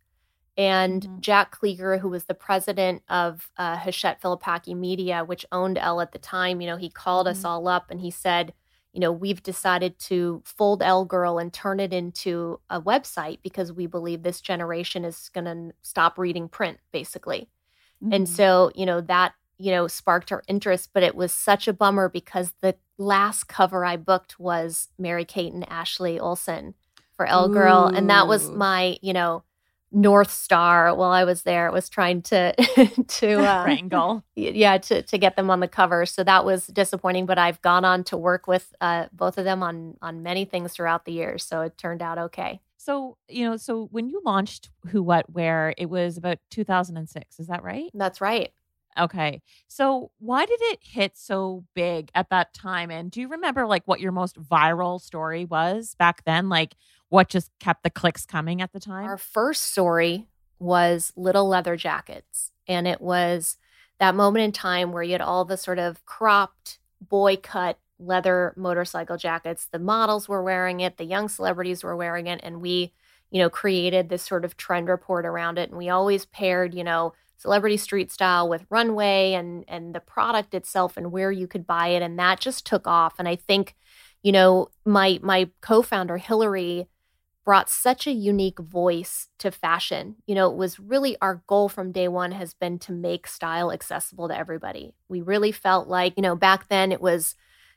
And 0.56 1.02
Mhm. 1.02 1.20
Jack 1.20 1.56
Kliger, 1.58 1.98
who 1.98 2.08
was 2.08 2.24
the 2.24 2.34
president 2.34 3.02
of 3.08 3.50
uh, 3.56 3.76
Hachette 3.78 4.20
Filipacchi 4.20 4.74
Media, 4.76 5.24
which 5.24 5.46
owned 5.52 5.78
Elle 5.78 6.00
at 6.02 6.12
the 6.12 6.18
time, 6.18 6.60
you 6.60 6.66
know, 6.66 6.76
he 6.76 6.90
called 6.90 7.26
us 7.26 7.42
Mhm. 7.42 7.46
all 7.46 7.68
up 7.68 7.90
and 7.90 8.00
he 8.00 8.10
said, 8.10 8.52
you 8.92 9.00
know, 9.00 9.10
we've 9.12 9.42
decided 9.42 9.98
to 9.98 10.42
fold 10.44 10.82
Elle 10.82 11.06
Girl 11.06 11.38
and 11.38 11.52
turn 11.52 11.80
it 11.80 11.92
into 11.94 12.60
a 12.68 12.80
website 12.80 13.40
because 13.42 13.72
we 13.72 13.86
believe 13.86 14.22
this 14.22 14.40
generation 14.42 15.04
is 15.04 15.30
going 15.30 15.46
to 15.46 15.74
stop 15.82 16.18
reading 16.18 16.48
print, 16.48 16.78
basically. 16.92 17.48
And 18.10 18.26
Mhm. 18.26 18.28
so, 18.28 18.70
you 18.74 18.84
know, 18.86 19.00
that, 19.02 19.34
you 19.58 19.70
know, 19.70 19.86
sparked 19.86 20.32
our 20.32 20.42
interest, 20.48 20.90
but 20.92 21.02
it 21.02 21.14
was 21.14 21.32
such 21.32 21.68
a 21.68 21.72
bummer 21.72 22.08
because 22.08 22.52
the 22.60 22.76
last 22.98 23.44
cover 23.48 23.84
I 23.84 23.96
booked 23.96 24.38
was 24.38 24.88
Mary 24.98 25.24
Kate 25.24 25.52
and 25.52 25.68
Ashley 25.70 26.18
Olsen 26.20 26.74
for 27.16 27.26
Elle 27.26 27.48
Girl. 27.48 27.90
And 27.94 28.10
that 28.10 28.28
was 28.28 28.52
my, 28.54 28.98
you 29.02 29.12
know, 29.12 29.44
North 29.92 30.30
Star 30.30 30.94
while 30.94 31.10
I 31.10 31.24
was 31.24 31.42
there 31.42 31.70
was 31.70 31.88
trying 31.88 32.22
to 32.22 32.52
to 33.06 33.32
uh, 33.40 33.64
wrangle. 33.64 34.24
Yeah, 34.34 34.78
to 34.78 35.02
to 35.02 35.18
get 35.18 35.36
them 35.36 35.50
on 35.50 35.60
the 35.60 35.68
cover. 35.68 36.06
So 36.06 36.24
that 36.24 36.44
was 36.44 36.66
disappointing. 36.66 37.26
But 37.26 37.38
I've 37.38 37.60
gone 37.62 37.84
on 37.84 38.04
to 38.04 38.16
work 38.16 38.46
with 38.46 38.74
uh, 38.80 39.06
both 39.12 39.38
of 39.38 39.44
them 39.44 39.62
on 39.62 39.96
on 40.02 40.22
many 40.22 40.44
things 40.44 40.72
throughout 40.72 41.04
the 41.04 41.12
years. 41.12 41.44
So 41.44 41.62
it 41.62 41.76
turned 41.78 42.02
out 42.02 42.18
okay. 42.18 42.60
So, 42.78 43.16
you 43.28 43.48
know, 43.48 43.56
so 43.56 43.88
when 43.92 44.08
you 44.08 44.20
launched 44.24 44.70
Who 44.88 45.04
What 45.04 45.32
Wear, 45.32 45.72
it 45.78 45.86
was 45.86 46.16
about 46.16 46.38
2006, 46.50 47.38
is 47.38 47.46
that 47.46 47.62
right? 47.62 47.88
That's 47.94 48.20
right. 48.20 48.50
Okay. 48.98 49.40
So, 49.68 50.10
why 50.18 50.44
did 50.46 50.58
it 50.60 50.80
hit 50.82 51.16
so 51.16 51.64
big 51.74 52.10
at 52.14 52.28
that 52.30 52.52
time? 52.52 52.90
And 52.90 53.10
do 53.10 53.20
you 53.20 53.28
remember 53.28 53.66
like 53.66 53.84
what 53.86 54.00
your 54.00 54.12
most 54.12 54.36
viral 54.40 55.00
story 55.00 55.44
was 55.44 55.94
back 55.94 56.24
then? 56.24 56.48
Like 56.48 56.74
what 57.12 57.28
just 57.28 57.50
kept 57.60 57.82
the 57.82 57.90
clicks 57.90 58.24
coming 58.24 58.62
at 58.62 58.72
the 58.72 58.80
time? 58.80 59.04
Our 59.04 59.18
first 59.18 59.64
story 59.64 60.28
was 60.58 61.12
Little 61.14 61.46
Leather 61.46 61.76
Jackets. 61.76 62.52
And 62.66 62.88
it 62.88 63.02
was 63.02 63.58
that 64.00 64.14
moment 64.14 64.44
in 64.46 64.52
time 64.52 64.92
where 64.92 65.02
you 65.02 65.12
had 65.12 65.20
all 65.20 65.44
the 65.44 65.58
sort 65.58 65.78
of 65.78 66.02
cropped 66.06 66.78
boy 67.02 67.36
cut 67.36 67.78
leather 67.98 68.54
motorcycle 68.56 69.18
jackets. 69.18 69.68
The 69.70 69.78
models 69.78 70.26
were 70.26 70.42
wearing 70.42 70.80
it, 70.80 70.96
the 70.96 71.04
young 71.04 71.28
celebrities 71.28 71.84
were 71.84 71.94
wearing 71.94 72.28
it, 72.28 72.40
and 72.42 72.62
we, 72.62 72.94
you 73.30 73.40
know, 73.40 73.50
created 73.50 74.08
this 74.08 74.22
sort 74.22 74.46
of 74.46 74.56
trend 74.56 74.88
report 74.88 75.26
around 75.26 75.58
it. 75.58 75.68
And 75.68 75.76
we 75.76 75.90
always 75.90 76.24
paired, 76.24 76.74
you 76.74 76.82
know, 76.82 77.12
celebrity 77.36 77.76
street 77.76 78.10
style 78.10 78.48
with 78.48 78.64
runway 78.70 79.34
and 79.34 79.66
and 79.68 79.94
the 79.94 80.00
product 80.00 80.54
itself 80.54 80.96
and 80.96 81.12
where 81.12 81.30
you 81.30 81.46
could 81.46 81.66
buy 81.66 81.88
it. 81.88 82.00
And 82.00 82.18
that 82.18 82.40
just 82.40 82.64
took 82.64 82.86
off. 82.86 83.16
And 83.18 83.28
I 83.28 83.36
think, 83.36 83.74
you 84.22 84.32
know, 84.32 84.68
my 84.86 85.20
my 85.22 85.50
co-founder 85.60 86.16
Hillary 86.16 86.88
brought 87.44 87.68
such 87.68 88.06
a 88.06 88.12
unique 88.12 88.58
voice 88.58 89.28
to 89.38 89.50
fashion. 89.50 90.16
You 90.26 90.34
know, 90.34 90.50
it 90.50 90.56
was 90.56 90.78
really 90.78 91.16
our 91.20 91.42
goal 91.46 91.68
from 91.68 91.92
day 91.92 92.08
one 92.08 92.32
has 92.32 92.54
been 92.54 92.78
to 92.80 92.92
make 92.92 93.26
style 93.26 93.72
accessible 93.72 94.28
to 94.28 94.36
everybody. 94.36 94.94
We 95.08 95.22
really 95.22 95.52
felt 95.52 95.88
like, 95.88 96.14
you 96.16 96.22
know, 96.22 96.36
back 96.36 96.68
then 96.68 96.92
it 96.92 97.00
was 97.00 97.34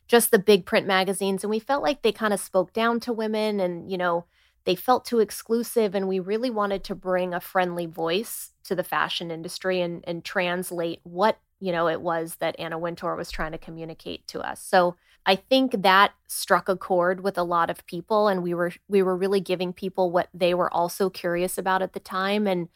just 0.08 0.32
the 0.32 0.40
big 0.40 0.66
print 0.66 0.86
magazines 0.86 1.44
and 1.44 1.50
we 1.50 1.60
felt 1.60 1.84
like 1.84 2.02
they 2.02 2.12
kind 2.12 2.34
of 2.34 2.40
spoke 2.40 2.74
down 2.74 3.00
to 3.02 3.14
women 3.14 3.60
and 3.60 3.90
you 3.90 3.98
know 3.98 4.26
they 4.66 4.76
felt 4.76 5.06
too 5.06 5.20
exclusive 5.20 5.96
and 5.96 6.08
we 6.08 6.20
really 6.20 6.50
wanted 6.50 6.84
to 6.84 6.96
bring 6.96 7.34
a 7.34 7.40
friendly 7.40 7.86
voice 7.86 8.52
to 8.64 8.76
the 8.76 8.84
fashion 8.84 9.32
industry 9.32 9.82
and 9.82 10.04
and 10.08 10.24
translate 10.24 11.00
what 11.04 11.40
you 11.60 11.72
know 11.72 11.88
it 11.88 12.02
was 12.02 12.36
that 12.36 12.56
Anna 12.60 12.78
Wintour 12.78 13.16
was 13.16 13.32
trying 13.32 13.52
to 13.52 13.58
communicate 13.58 14.28
to 14.28 14.40
us 14.42 14.62
so 14.62 14.96
I 15.25 15.36
think 15.36 15.82
that 15.82 16.13
struck 16.27 16.70
a 16.70 16.77
chord 16.77 17.22
with 17.22 17.38
a 17.38 17.44
lot 17.44 17.70
of 17.70 17.86
people 17.88 18.27
and 18.27 18.44
we 18.44 18.53
were 18.53 18.72
we 18.88 19.01
were 19.01 19.15
really 19.15 19.39
giving 19.39 19.74
people 19.74 20.12
what 20.12 20.29
they 20.34 20.53
were 20.53 20.72
also 20.74 21.10
curious 21.10 21.58
about 21.58 21.82
at 21.82 21.94
the 21.94 22.00
time. 22.00 22.48
And 22.48 22.70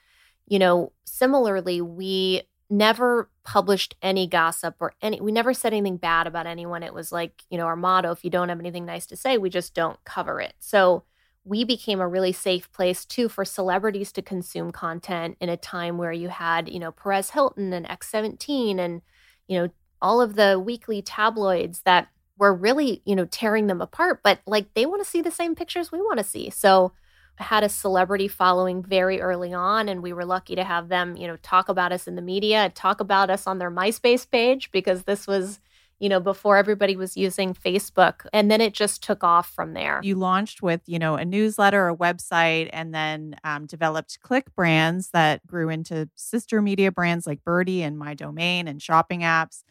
you 0.48 0.60
know 0.60 0.92
similarly 1.06 1.82
we 1.82 2.44
never 2.72 3.30
published 3.44 3.96
any 4.02 4.28
gossip 4.28 4.76
or 4.80 4.94
any 5.02 5.20
we 5.22 5.32
never 5.32 5.54
said 5.54 5.74
anything 5.74 5.98
bad 5.98 6.28
about 6.28 6.48
anyone. 6.48 6.84
It 6.84 6.94
was 6.94 7.12
like 7.12 7.44
you 7.50 7.58
know 7.58 7.66
our 7.66 7.76
motto 7.76 8.12
if 8.12 8.24
you 8.24 8.30
don't 8.30 8.50
have 8.50 8.60
anything 8.60 8.86
nice 8.86 9.06
to 9.08 9.16
say 9.16 9.38
we 9.38 9.50
just 9.50 9.74
don't 9.74 10.04
cover 10.04 10.42
it. 10.42 10.54
So 10.60 11.04
we 11.46 11.64
became 11.64 12.00
a 12.00 12.08
really 12.08 12.32
safe 12.32 12.72
place 12.72 13.06
too 13.06 13.30
for 13.30 13.46
celebrities 13.46 14.12
to 14.12 14.22
consume 14.22 14.72
content 14.72 15.38
in 15.40 15.50
a 15.50 15.58
time 15.58 15.98
where 15.98 16.12
you 16.12 16.30
had 16.30 16.70
you 16.70 16.80
know 16.80 16.92
perez 16.92 17.32
hilton 17.32 17.74
and 17.74 17.88
x17 17.88 18.80
and 18.80 19.02
you 19.48 19.58
know 19.58 19.70
all 20.02 20.22
of 20.22 20.36
the 20.36 20.60
weekly 20.60 21.02
tabloids 21.02 21.82
that 21.82 22.08
were 22.40 22.54
really 22.54 23.02
you 23.06 23.16
know 23.16 23.26
tearing 23.26 23.68
them 23.68 23.82
apart 23.82 24.22
but 24.24 24.40
like 24.48 24.74
they 24.74 24.86
want 24.86 25.04
to 25.04 25.10
see 25.10 25.22
the 25.22 25.30
same 25.30 25.54
pictures 25.54 25.92
we 25.92 26.02
want 26.02 26.18
to 26.18 26.24
see. 26.24 26.50
So 26.50 26.94
I 27.38 27.44
had 27.44 27.64
a 27.64 27.70
celebrity 27.70 28.28
following 28.28 28.84
very 28.84 29.22
early 29.22 29.54
on 29.54 29.88
and 29.88 30.02
we 30.02 30.14
were 30.14 30.26
lucky 30.26 30.56
to 30.56 30.64
have 30.64 30.90
them 30.90 31.16
you 31.16 31.28
know 31.28 31.38
talk 31.38 31.70
about 31.70 31.92
us 31.92 32.08
in 32.08 32.16
the 32.16 32.22
media 32.22 32.72
talk 32.74 33.00
about 33.00 33.30
us 33.30 33.46
on 33.46 33.60
their 33.60 33.72
myspace 33.72 34.30
page 34.30 34.72
because 34.72 35.04
this 35.04 35.28
was 35.28 35.60
you 36.00 36.10
know 36.10 36.20
before 36.20 36.58
everybody 36.58 36.96
was 36.96 37.18
using 37.18 37.54
facebook 37.54 38.26
and 38.34 38.50
then 38.50 38.62
it 38.62 38.74
just 38.74 39.04
took 39.04 39.24
off 39.24 39.50
from 39.50 39.74
there. 39.74 40.00
You 40.04 40.16
launched 40.16 40.62
with 40.62 40.82
you 40.86 41.00
know 41.00 41.16
a 41.16 41.26
newsletter 41.26 41.90
a 41.90 41.96
website 41.96 42.70
and 42.72 42.94
then 42.94 43.36
um, 43.44 43.66
developed 43.66 44.20
click 44.22 44.54
brands 44.56 45.10
that 45.12 45.46
grew 45.46 45.70
into 45.70 46.10
sister 46.16 46.62
media 46.62 46.92
brands 46.92 47.28
like 47.28 47.44
Byrdie 47.44 47.82
and 47.82 48.00
MyDomaine 48.00 48.68
and 48.68 48.82
shopping 48.82 49.22
apps 49.22 49.64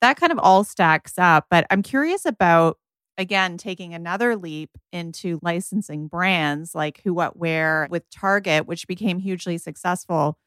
that 0.00 0.18
kind 0.18 0.32
of 0.32 0.38
all 0.38 0.64
stacks 0.64 1.14
up 1.18 1.46
but 1.50 1.66
i'm 1.70 1.82
curious 1.82 2.24
about 2.24 2.78
again 3.16 3.56
taking 3.56 3.94
another 3.94 4.36
leap 4.36 4.70
into 4.92 5.38
licensing 5.42 6.06
brands 6.06 6.74
like 6.74 7.00
who 7.04 7.12
what 7.12 7.36
Wear 7.36 7.88
with 7.90 8.08
target 8.10 8.66
which 8.66 8.86
became 8.86 9.18
hugely 9.18 9.58
successful 9.58 10.38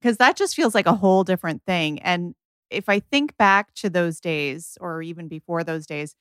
because 0.00 0.16
that 0.18 0.36
just 0.36 0.54
feels 0.54 0.74
like 0.74 0.86
a 0.86 0.94
whole 0.94 1.24
different 1.24 1.62
thing 1.66 1.98
and 2.00 2.34
if 2.70 2.88
i 2.88 3.00
think 3.00 3.36
back 3.36 3.74
to 3.74 3.90
those 3.90 4.20
days 4.20 4.78
or 4.80 5.02
even 5.02 5.28
before 5.28 5.64
those 5.64 5.86
days 5.86 6.14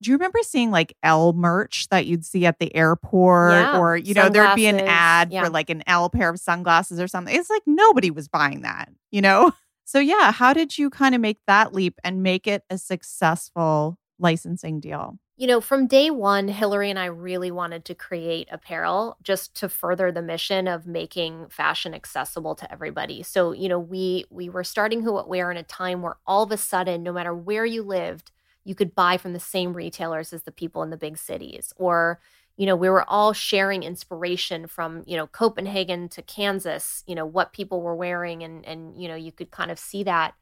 do 0.00 0.10
you 0.10 0.16
remember 0.16 0.38
seeing 0.42 0.70
like 0.70 0.94
Elle 1.02 1.32
merch 1.32 1.88
that 1.88 2.06
you'd 2.06 2.24
see 2.24 2.46
at 2.46 2.58
the 2.58 2.74
airport 2.74 3.52
yeah, 3.52 3.78
or 3.78 3.96
you 3.96 4.14
know 4.14 4.28
there'd 4.28 4.54
be 4.54 4.66
an 4.66 4.80
ad 4.80 5.32
yeah. 5.32 5.42
for 5.42 5.50
like 5.50 5.70
an 5.70 5.82
Elle 5.86 6.10
pair 6.10 6.30
of 6.30 6.38
sunglasses 6.38 7.00
or 7.00 7.08
something 7.08 7.34
it's 7.34 7.50
like 7.50 7.62
nobody 7.66 8.10
was 8.10 8.28
buying 8.28 8.62
that 8.62 8.90
you 9.10 9.20
know 9.20 9.52
so 9.88 9.98
yeah 9.98 10.30
how 10.30 10.52
did 10.52 10.76
you 10.76 10.90
kind 10.90 11.14
of 11.14 11.20
make 11.20 11.38
that 11.46 11.72
leap 11.72 11.98
and 12.04 12.22
make 12.22 12.46
it 12.46 12.62
a 12.68 12.76
successful 12.76 13.98
licensing 14.18 14.80
deal 14.80 15.18
you 15.38 15.46
know, 15.46 15.60
from 15.60 15.86
day 15.86 16.10
one, 16.10 16.48
Hillary 16.48 16.90
and 16.90 16.98
I 16.98 17.04
really 17.04 17.52
wanted 17.52 17.84
to 17.84 17.94
create 17.94 18.48
apparel 18.50 19.16
just 19.22 19.54
to 19.58 19.68
further 19.68 20.10
the 20.10 20.20
mission 20.20 20.66
of 20.66 20.84
making 20.84 21.46
fashion 21.48 21.94
accessible 21.94 22.56
to 22.56 22.72
everybody. 22.72 23.22
So, 23.22 23.52
you 23.52 23.68
know, 23.68 23.78
we 23.78 24.24
we 24.30 24.48
were 24.48 24.64
starting 24.64 25.02
Who 25.02 25.12
What 25.12 25.28
Wear 25.28 25.52
in 25.52 25.56
a 25.56 25.62
time 25.62 26.02
where 26.02 26.16
all 26.26 26.42
of 26.42 26.50
a 26.50 26.56
sudden, 26.56 27.04
no 27.04 27.12
matter 27.12 27.32
where 27.32 27.64
you 27.64 27.84
lived, 27.84 28.32
you 28.64 28.74
could 28.74 28.96
buy 28.96 29.16
from 29.16 29.32
the 29.32 29.38
same 29.38 29.74
retailers 29.74 30.32
as 30.32 30.42
the 30.42 30.50
people 30.50 30.82
in 30.82 30.90
the 30.90 30.96
big 30.96 31.16
cities. 31.16 31.72
Or, 31.76 32.18
you 32.58 32.66
know, 32.66 32.76
we 32.76 32.90
were 32.90 33.08
all 33.08 33.32
sharing 33.32 33.84
inspiration 33.84 34.66
from, 34.66 35.04
you 35.06 35.16
know, 35.16 35.28
Copenhagen 35.28 36.08
to 36.10 36.22
Kansas, 36.22 37.04
you 37.06 37.14
know, 37.14 37.24
what 37.24 37.52
people 37.54 37.80
were 37.80 37.94
wearing 37.94 38.42
and 38.42 38.66
and, 38.66 39.00
you 39.00 39.08
know, 39.08 39.14
you 39.14 39.32
could 39.32 39.52
kind 39.52 39.70
of 39.70 39.78
see 39.78 40.02
that 40.02 40.34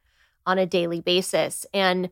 on 0.45 0.57
a 0.57 0.65
daily 0.65 0.99
basis. 0.99 1.65
And 1.75 2.09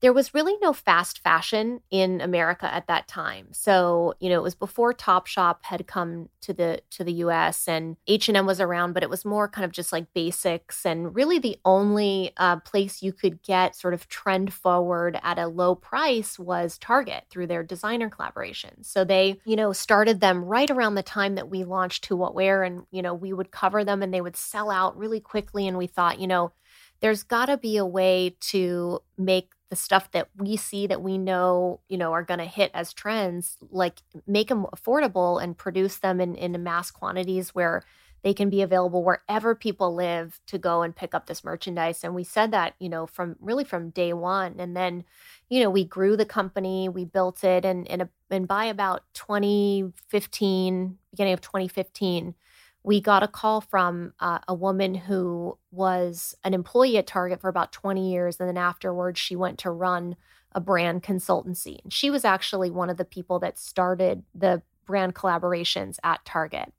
there 0.00 0.12
was 0.12 0.34
really 0.34 0.54
no 0.60 0.72
fast 0.72 1.20
fashion 1.20 1.80
in 1.90 2.20
America 2.20 2.72
at 2.72 2.86
that 2.86 3.08
time. 3.08 3.48
So, 3.52 4.14
you 4.20 4.28
know, 4.28 4.38
it 4.38 4.42
was 4.42 4.54
before 4.54 4.92
Topshop 4.92 5.56
had 5.62 5.86
come 5.86 6.28
to 6.42 6.52
the 6.52 6.80
to 6.90 7.04
the 7.04 7.14
US 7.14 7.66
and 7.66 7.96
H&M 8.06 8.46
was 8.46 8.60
around, 8.60 8.92
but 8.92 9.02
it 9.02 9.10
was 9.10 9.24
more 9.24 9.48
kind 9.48 9.64
of 9.64 9.72
just 9.72 9.92
like 9.92 10.12
basics 10.12 10.84
and 10.84 11.14
really 11.14 11.38
the 11.38 11.58
only 11.64 12.32
uh, 12.36 12.56
place 12.60 13.02
you 13.02 13.12
could 13.12 13.42
get 13.42 13.74
sort 13.74 13.94
of 13.94 14.08
trend 14.08 14.52
forward 14.52 15.18
at 15.22 15.38
a 15.38 15.46
low 15.46 15.74
price 15.74 16.38
was 16.38 16.78
Target 16.78 17.24
through 17.30 17.46
their 17.46 17.62
designer 17.62 18.10
collaborations. 18.10 18.86
So 18.86 19.04
they, 19.04 19.40
you 19.44 19.56
know, 19.56 19.72
started 19.72 20.20
them 20.20 20.44
right 20.44 20.70
around 20.70 20.94
the 20.94 21.02
time 21.02 21.36
that 21.36 21.48
we 21.48 21.64
launched 21.64 22.06
Who 22.06 22.16
What 22.16 22.34
Wear 22.34 22.62
and, 22.62 22.82
you 22.90 23.02
know, 23.02 23.14
we 23.14 23.32
would 23.32 23.50
cover 23.50 23.84
them 23.84 24.02
and 24.02 24.12
they 24.12 24.20
would 24.20 24.36
sell 24.36 24.70
out 24.70 24.96
really 24.96 25.20
quickly 25.20 25.66
and 25.66 25.78
we 25.78 25.86
thought, 25.86 26.20
you 26.20 26.26
know, 26.26 26.52
there's 27.00 27.22
got 27.22 27.46
to 27.46 27.56
be 27.56 27.76
a 27.76 27.86
way 27.86 28.36
to 28.40 29.00
make 29.18 29.50
the 29.68 29.76
stuff 29.76 30.10
that 30.12 30.28
we 30.36 30.56
see 30.56 30.86
that 30.86 31.02
we 31.02 31.18
know 31.18 31.80
you 31.88 31.98
know 31.98 32.12
are 32.12 32.22
going 32.22 32.38
to 32.38 32.46
hit 32.46 32.70
as 32.74 32.92
trends 32.92 33.56
like 33.70 34.00
make 34.26 34.48
them 34.48 34.66
affordable 34.74 35.42
and 35.42 35.58
produce 35.58 35.96
them 35.98 36.20
in, 36.20 36.34
in 36.34 36.62
mass 36.62 36.90
quantities 36.90 37.54
where 37.54 37.82
they 38.22 38.34
can 38.34 38.50
be 38.50 38.62
available 38.62 39.04
wherever 39.04 39.54
people 39.54 39.94
live 39.94 40.40
to 40.48 40.58
go 40.58 40.82
and 40.82 40.96
pick 40.96 41.14
up 41.14 41.26
this 41.26 41.44
merchandise. 41.44 42.02
And 42.02 42.12
we 42.12 42.24
said 42.24 42.50
that 42.50 42.74
you 42.80 42.88
know 42.88 43.06
from 43.06 43.36
really 43.40 43.62
from 43.62 43.90
day 43.90 44.12
one. 44.12 44.56
And 44.58 44.76
then 44.76 45.04
you 45.48 45.62
know 45.62 45.70
we 45.70 45.84
grew 45.84 46.16
the 46.16 46.24
company 46.24 46.88
we 46.88 47.04
built 47.04 47.44
it 47.44 47.64
and 47.64 47.88
and, 47.88 48.08
and 48.30 48.48
by 48.48 48.64
about 48.64 49.04
2015 49.14 50.98
beginning 51.12 51.32
of 51.32 51.40
2015 51.40 52.34
we 52.86 53.00
got 53.00 53.24
a 53.24 53.28
call 53.28 53.60
from 53.60 54.12
uh, 54.20 54.38
a 54.46 54.54
woman 54.54 54.94
who 54.94 55.58
was 55.72 56.36
an 56.44 56.54
employee 56.54 56.96
at 56.98 57.08
Target 57.08 57.40
for 57.40 57.48
about 57.48 57.72
20 57.72 58.12
years. 58.12 58.38
And 58.38 58.48
then 58.48 58.56
afterwards, 58.56 59.18
she 59.18 59.34
went 59.34 59.58
to 59.58 59.72
run 59.72 60.14
a 60.52 60.60
brand 60.60 61.02
consultancy. 61.02 61.82
And 61.82 61.92
she 61.92 62.10
was 62.10 62.24
actually 62.24 62.70
one 62.70 62.88
of 62.88 62.96
the 62.96 63.04
people 63.04 63.40
that 63.40 63.58
started 63.58 64.22
the 64.36 64.62
brand 64.86 65.16
collaborations 65.16 65.96
at 66.04 66.24
Target. 66.24 66.72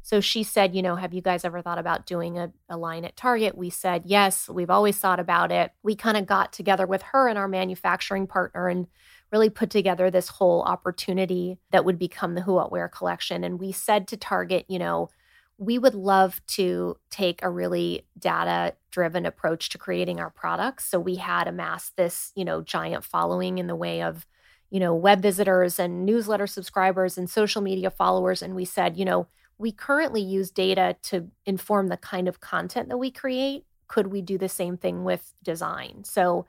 So 0.00 0.20
she 0.20 0.44
said, 0.44 0.76
You 0.76 0.82
know, 0.82 0.94
have 0.94 1.12
you 1.12 1.20
guys 1.20 1.44
ever 1.44 1.60
thought 1.60 1.80
about 1.80 2.06
doing 2.06 2.38
a, 2.38 2.52
a 2.68 2.76
line 2.76 3.04
at 3.04 3.16
Target? 3.16 3.58
We 3.58 3.68
said, 3.68 4.02
Yes, 4.06 4.48
we've 4.48 4.70
always 4.70 4.96
thought 4.96 5.18
about 5.18 5.50
it. 5.50 5.72
We 5.82 5.96
kind 5.96 6.16
of 6.16 6.24
got 6.24 6.52
together 6.52 6.86
with 6.86 7.02
her 7.02 7.26
and 7.26 7.36
our 7.36 7.48
manufacturing 7.48 8.28
partner 8.28 8.68
and 8.68 8.86
really 9.32 9.50
put 9.50 9.70
together 9.70 10.08
this 10.08 10.28
whole 10.28 10.62
opportunity 10.62 11.58
that 11.72 11.84
would 11.84 11.98
become 11.98 12.36
the 12.36 12.42
Who 12.42 12.54
What 12.54 12.70
Wear 12.70 12.88
collection. 12.88 13.42
And 13.42 13.58
we 13.58 13.72
said 13.72 14.06
to 14.06 14.16
Target, 14.16 14.64
you 14.68 14.78
know, 14.78 15.10
we 15.58 15.78
would 15.78 15.94
love 15.94 16.40
to 16.46 16.96
take 17.10 17.42
a 17.42 17.50
really 17.50 18.06
data 18.18 18.74
driven 18.90 19.26
approach 19.26 19.68
to 19.70 19.78
creating 19.78 20.20
our 20.20 20.30
products 20.30 20.84
so 20.84 20.98
we 20.98 21.16
had 21.16 21.48
amassed 21.48 21.96
this 21.96 22.32
you 22.34 22.44
know 22.44 22.62
giant 22.62 23.04
following 23.04 23.58
in 23.58 23.66
the 23.66 23.76
way 23.76 24.02
of 24.02 24.26
you 24.70 24.80
know 24.80 24.94
web 24.94 25.20
visitors 25.20 25.78
and 25.78 26.06
newsletter 26.06 26.46
subscribers 26.46 27.18
and 27.18 27.28
social 27.28 27.60
media 27.62 27.90
followers 27.90 28.42
and 28.42 28.54
we 28.54 28.64
said 28.64 28.96
you 28.96 29.04
know 29.04 29.26
we 29.58 29.72
currently 29.72 30.22
use 30.22 30.50
data 30.50 30.96
to 31.02 31.28
inform 31.44 31.88
the 31.88 31.96
kind 31.96 32.28
of 32.28 32.40
content 32.40 32.88
that 32.88 32.96
we 32.98 33.10
create. 33.10 33.64
Could 33.88 34.06
we 34.06 34.22
do 34.22 34.38
the 34.38 34.48
same 34.48 34.76
thing 34.76 35.04
with 35.04 35.34
design? 35.42 36.04
So, 36.04 36.46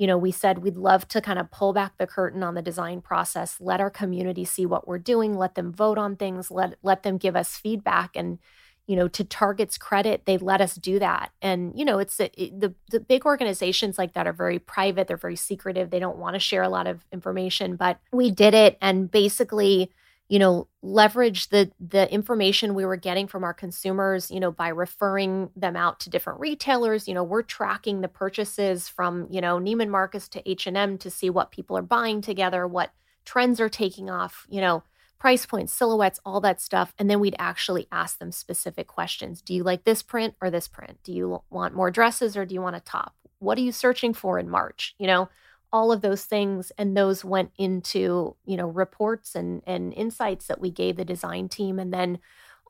you 0.00 0.06
know, 0.06 0.16
we 0.16 0.32
said 0.32 0.60
we'd 0.60 0.78
love 0.78 1.06
to 1.08 1.20
kind 1.20 1.38
of 1.38 1.50
pull 1.50 1.74
back 1.74 1.98
the 1.98 2.06
curtain 2.06 2.42
on 2.42 2.54
the 2.54 2.62
design 2.62 3.02
process, 3.02 3.58
let 3.60 3.82
our 3.82 3.90
community 3.90 4.46
see 4.46 4.64
what 4.64 4.88
we're 4.88 4.98
doing, 4.98 5.36
let 5.36 5.56
them 5.56 5.70
vote 5.70 5.98
on 5.98 6.16
things, 6.16 6.50
let 6.50 6.76
let 6.82 7.02
them 7.02 7.18
give 7.18 7.36
us 7.36 7.58
feedback 7.58 8.12
and 8.16 8.38
you 8.86 8.96
know 8.96 9.08
to 9.08 9.22
target's 9.24 9.76
credit 9.76 10.22
they 10.24 10.38
let 10.38 10.62
us 10.62 10.76
do 10.76 10.98
that. 11.00 11.32
And 11.42 11.78
you 11.78 11.84
know 11.84 11.98
it's 11.98 12.18
it, 12.18 12.34
the 12.34 12.74
the 12.90 12.98
big 12.98 13.26
organizations 13.26 13.98
like 13.98 14.14
that 14.14 14.26
are 14.26 14.32
very 14.32 14.58
private 14.58 15.06
they're 15.06 15.18
very 15.18 15.36
secretive 15.36 15.90
they 15.90 15.98
don't 15.98 16.16
want 16.16 16.32
to 16.34 16.40
share 16.40 16.62
a 16.62 16.70
lot 16.70 16.86
of 16.86 17.04
information 17.12 17.76
but 17.76 18.00
we 18.10 18.30
did 18.30 18.54
it 18.54 18.78
and 18.80 19.10
basically 19.10 19.92
you 20.30 20.38
know 20.38 20.68
leverage 20.80 21.48
the 21.48 21.70
the 21.80 22.10
information 22.10 22.74
we 22.74 22.86
were 22.86 22.96
getting 22.96 23.26
from 23.26 23.42
our 23.42 23.52
consumers 23.52 24.30
you 24.30 24.38
know 24.38 24.52
by 24.52 24.68
referring 24.68 25.50
them 25.56 25.76
out 25.76 26.00
to 26.00 26.08
different 26.08 26.40
retailers. 26.40 27.06
You 27.08 27.14
know 27.14 27.24
we're 27.24 27.42
tracking 27.42 28.00
the 28.00 28.08
purchases 28.08 28.88
from 28.88 29.26
you 29.28 29.40
know 29.40 29.58
Neiman 29.58 29.90
Marcus 29.90 30.28
to 30.28 30.48
H&M 30.48 30.96
to 30.98 31.10
see 31.10 31.28
what 31.28 31.50
people 31.50 31.76
are 31.76 31.82
buying 31.82 32.22
together 32.22 32.66
what 32.66 32.92
trends 33.24 33.60
are 33.60 33.68
taking 33.68 34.08
off 34.08 34.46
you 34.48 34.60
know 34.60 34.84
price 35.18 35.44
points 35.44 35.72
silhouettes 35.74 36.20
all 36.24 36.40
that 36.40 36.60
stuff. 36.62 36.94
And 36.98 37.10
then 37.10 37.20
we'd 37.20 37.36
actually 37.38 37.86
ask 37.92 38.18
them 38.18 38.32
specific 38.32 38.86
questions. 38.86 39.42
Do 39.42 39.52
you 39.52 39.62
like 39.62 39.84
this 39.84 40.02
print 40.02 40.34
or 40.40 40.48
this 40.48 40.66
print? 40.66 40.98
Do 41.02 41.12
you 41.12 41.42
want 41.50 41.74
more 41.74 41.90
dresses 41.90 42.38
or 42.38 42.46
do 42.46 42.54
you 42.54 42.62
want 42.62 42.76
a 42.76 42.80
top? 42.80 43.14
What 43.38 43.58
are 43.58 43.62
you 43.62 43.70
searching 43.72 44.14
for 44.14 44.38
in 44.38 44.48
March? 44.48 44.94
You 44.98 45.08
know 45.08 45.28
all 45.72 45.92
of 45.92 46.00
those 46.00 46.24
things 46.24 46.72
and 46.78 46.96
those 46.96 47.24
went 47.24 47.52
into 47.56 48.36
you 48.44 48.56
know 48.56 48.68
reports 48.68 49.34
and 49.34 49.62
and 49.66 49.92
insights 49.94 50.46
that 50.46 50.60
we 50.60 50.70
gave 50.70 50.96
the 50.96 51.04
design 51.04 51.48
team 51.48 51.78
and 51.78 51.92
then 51.92 52.18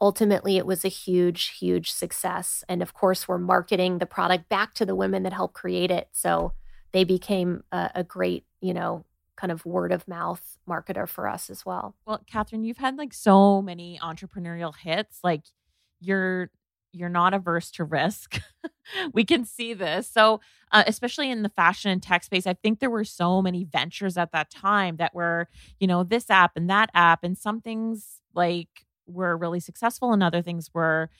ultimately 0.01 0.57
it 0.57 0.67
was 0.67 0.85
a 0.85 0.89
huge 0.89 1.59
huge 1.59 1.93
success. 1.93 2.65
And 2.69 2.83
of 2.83 2.95
course 2.95 3.29
we're 3.29 3.39
marketing 3.39 3.99
the 3.99 4.07
product 4.07 4.49
back 4.49 4.75
to 4.75 4.87
the 4.87 4.95
women 4.95 5.23
that 5.25 5.33
helped 5.33 5.55
create 5.55 5.91
it. 5.91 6.09
So 6.13 6.53
they 6.93 7.05
became 7.05 7.63
a, 7.71 7.91
a 7.97 8.05
great 8.05 8.45
you 8.61 8.75
know 8.75 9.05
kind 9.37 9.53
of 9.53 9.65
word 9.65 9.93
of 9.93 10.07
mouth 10.07 10.59
marketer 10.69 11.09
for 11.09 11.29
us 11.29 11.51
as 11.51 11.65
well. 11.65 11.95
Well 12.07 12.23
katherine 12.27 12.65
you've 12.65 12.79
had 12.79 12.97
like 12.97 13.13
so 13.13 13.63
many 13.63 13.99
entrepreneurial 14.03 14.75
hits. 14.77 15.19
Like 15.23 15.43
you're 16.01 16.51
you're 16.93 17.09
not 17.09 17.35
averse 17.35 17.71
to 17.73 17.85
risk. 17.85 18.41
we 19.13 19.25
can 19.25 19.45
see 19.45 19.75
this. 19.75 20.09
So, 20.09 20.41
uh, 20.73 20.85
especially 20.87 21.31
in 21.31 21.43
the 21.43 21.49
fashion 21.51 21.91
and 21.91 22.03
tech 22.03 22.25
space, 22.25 22.47
I 22.47 22.55
think 22.55 22.81
there 22.81 22.91
were 22.91 23.05
so 23.05 23.43
many 23.43 23.65
ventures 23.65 24.17
at 24.17 24.33
that 24.33 24.51
time 24.51 24.97
that 24.97 25.15
were, 25.15 25.49
you 25.79 25.87
know, 25.87 26.05
this 26.05 26.31
app 26.31 26.53
and 26.57 26.69
that 26.71 26.91
app, 26.95 27.25
and 27.25 27.37
some 27.37 27.61
things 27.61 28.21
like 28.35 28.69
were 29.07 29.37
really 29.37 29.61
successful, 29.61 30.13
and 30.13 30.23
other 30.23 30.43
things 30.43 30.71
were 30.73 31.11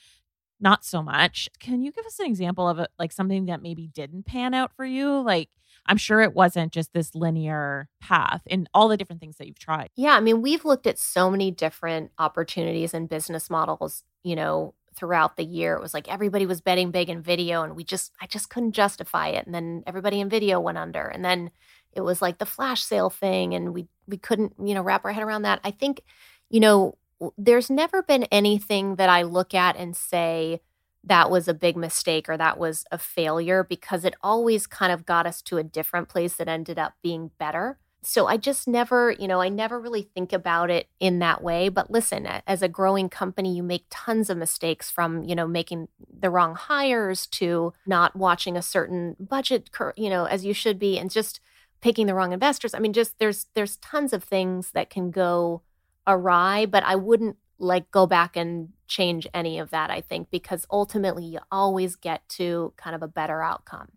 not 0.59 0.85
so 0.85 1.01
much. 1.01 1.49
Can 1.59 1.81
you 1.81 1.91
give 1.91 2.05
us 2.05 2.19
an 2.19 2.27
example 2.27 2.67
of 2.69 2.79
it, 2.79 2.89
like 2.99 3.11
something 3.11 3.45
that 3.47 3.61
maybe 3.61 3.87
didn't 3.87 4.25
pan 4.25 4.53
out 4.53 4.71
for 4.75 4.85
you? 4.85 5.19
Like, 5.21 5.49
I'm 5.87 5.97
sure 5.97 6.21
it 6.21 6.35
wasn't 6.35 6.71
just 6.71 6.93
this 6.93 7.15
linear 7.15 7.89
path 7.99 8.43
in 8.45 8.67
all 8.73 8.87
the 8.87 8.97
different 8.97 9.19
things 9.19 9.37
that 9.37 9.47
you've 9.47 9.59
tried. 9.59 9.89
Yeah, 9.95 10.11
I 10.11 10.19
mean, 10.19 10.41
we've 10.41 10.63
looked 10.63 10.85
at 10.85 10.99
so 10.99 11.31
many 11.31 11.49
different 11.49 12.11
opportunities 12.19 12.93
and 12.93 13.09
business 13.09 13.49
models, 13.49 14.03
you 14.23 14.35
know, 14.35 14.75
throughout 14.95 15.37
the 15.37 15.43
year. 15.43 15.75
It 15.75 15.81
was 15.81 15.93
like 15.93 16.07
everybody 16.07 16.45
was 16.45 16.61
betting 16.61 16.91
big 16.91 17.09
in 17.09 17.21
video 17.21 17.63
and 17.63 17.75
we 17.75 17.83
just 17.83 18.13
I 18.21 18.27
just 18.27 18.49
couldn't 18.49 18.73
justify 18.73 19.29
it. 19.29 19.45
And 19.45 19.55
then 19.55 19.83
everybody 19.87 20.19
in 20.19 20.29
video 20.29 20.59
went 20.59 20.77
under. 20.77 21.05
And 21.05 21.23
then 21.23 21.51
it 21.93 22.01
was 22.01 22.21
like 22.21 22.37
the 22.37 22.45
flash 22.45 22.83
sale 22.83 23.09
thing 23.09 23.53
and 23.53 23.73
we 23.73 23.87
we 24.07 24.17
couldn't, 24.17 24.53
you 24.63 24.73
know, 24.73 24.81
wrap 24.81 25.05
our 25.05 25.11
head 25.11 25.23
around 25.23 25.43
that. 25.43 25.59
I 25.63 25.71
think, 25.71 26.01
you 26.49 26.59
know, 26.59 26.97
there's 27.37 27.69
never 27.69 28.01
been 28.03 28.23
anything 28.25 28.95
that 28.95 29.09
I 29.09 29.23
look 29.23 29.53
at 29.53 29.75
and 29.77 29.95
say 29.95 30.61
that 31.03 31.31
was 31.31 31.47
a 31.47 31.53
big 31.53 31.75
mistake 31.77 32.29
or 32.29 32.37
that 32.37 32.57
was 32.59 32.85
a 32.91 32.97
failure 32.97 33.63
because 33.63 34.05
it 34.05 34.15
always 34.21 34.67
kind 34.67 34.91
of 34.91 35.05
got 35.05 35.25
us 35.25 35.41
to 35.43 35.57
a 35.57 35.63
different 35.63 36.09
place 36.09 36.35
that 36.35 36.47
ended 36.47 36.77
up 36.77 36.93
being 37.01 37.31
better 37.39 37.79
so 38.03 38.25
I 38.25 38.37
just 38.37 38.67
never, 38.67 39.11
you 39.11 39.27
know, 39.27 39.41
I 39.41 39.49
never 39.49 39.79
really 39.79 40.01
think 40.01 40.33
about 40.33 40.71
it 40.71 40.87
in 40.99 41.19
that 41.19 41.43
way. 41.43 41.69
But 41.69 41.91
listen, 41.91 42.25
as 42.25 42.61
a 42.61 42.67
growing 42.67 43.09
company, 43.09 43.55
you 43.55 43.61
make 43.61 43.85
tons 43.89 44.29
of 44.29 44.37
mistakes 44.37 44.89
from, 44.89 45.23
you 45.23 45.35
know, 45.35 45.47
making 45.47 45.87
the 46.11 46.31
wrong 46.31 46.55
hires 46.55 47.27
to 47.27 47.73
not 47.85 48.15
watching 48.15 48.57
a 48.57 48.61
certain 48.61 49.15
budget, 49.19 49.69
you 49.95 50.09
know, 50.09 50.25
as 50.25 50.43
you 50.45 50.53
should 50.53 50.79
be, 50.79 50.97
and 50.97 51.11
just 51.11 51.39
picking 51.81 52.07
the 52.07 52.15
wrong 52.15 52.31
investors. 52.31 52.73
I 52.73 52.79
mean, 52.79 52.93
just 52.93 53.19
there's 53.19 53.47
there's 53.53 53.77
tons 53.77 54.13
of 54.13 54.23
things 54.23 54.71
that 54.71 54.89
can 54.89 55.11
go 55.11 55.61
awry, 56.07 56.65
but 56.65 56.83
I 56.83 56.95
wouldn't 56.95 57.37
like 57.59 57.91
go 57.91 58.07
back 58.07 58.35
and 58.35 58.69
change 58.87 59.27
any 59.33 59.59
of 59.59 59.69
that, 59.69 59.91
I 59.91 60.01
think, 60.01 60.31
because 60.31 60.65
ultimately 60.71 61.25
you 61.25 61.39
always 61.51 61.95
get 61.95 62.27
to 62.29 62.73
kind 62.77 62.95
of 62.95 63.03
a 63.03 63.07
better 63.07 63.43
outcome. 63.43 63.89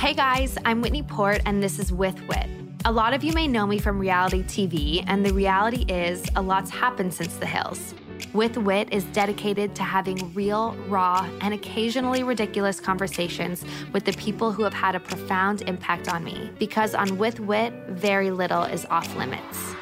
Hey 0.00 0.14
guys, 0.14 0.56
I'm 0.64 0.80
Whitney 0.80 1.02
Port, 1.02 1.42
and 1.44 1.62
this 1.62 1.78
is 1.78 1.92
With 1.92 2.18
Wit. 2.26 2.46
A 2.86 2.90
lot 2.90 3.12
of 3.12 3.22
you 3.22 3.34
may 3.34 3.46
know 3.46 3.66
me 3.66 3.78
from 3.78 3.98
reality 3.98 4.42
TV, 4.42 5.04
and 5.06 5.26
the 5.26 5.34
reality 5.34 5.84
is 5.92 6.24
a 6.36 6.40
lot's 6.40 6.70
happened 6.70 7.12
since 7.12 7.36
the 7.36 7.44
hills. 7.44 7.94
With 8.32 8.56
Wit 8.56 8.88
is 8.92 9.04
dedicated 9.04 9.74
to 9.74 9.82
having 9.82 10.32
real, 10.32 10.74
raw, 10.88 11.28
and 11.42 11.52
occasionally 11.52 12.22
ridiculous 12.22 12.80
conversations 12.80 13.62
with 13.92 14.06
the 14.06 14.14
people 14.14 14.52
who 14.52 14.62
have 14.62 14.72
had 14.72 14.94
a 14.94 15.00
profound 15.00 15.60
impact 15.68 16.08
on 16.08 16.24
me. 16.24 16.50
Because 16.58 16.94
on 16.94 17.18
With 17.18 17.38
Wit, 17.38 17.74
very 17.90 18.30
little 18.30 18.62
is 18.62 18.86
off 18.86 19.14
limits. 19.16 19.74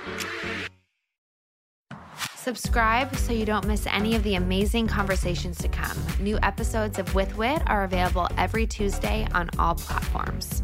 Subscribe 2.49 3.15
so 3.17 3.35
you 3.35 3.45
don't 3.45 3.67
miss 3.67 3.87
any 3.87 4.17
of 4.17 4.23
the 4.23 4.37
amazing 4.37 4.87
conversations 4.87 5.59
to 5.59 5.69
come. 5.69 5.99
New 6.19 6.39
episodes 6.43 6.99
of 6.99 7.15
With 7.15 7.37
Wit 7.37 7.61
are 7.67 7.85
available 7.85 8.27
every 8.39 8.67
Tuesday 8.67 9.29
on 9.35 9.51
all 9.59 9.75
platforms. 9.75 10.63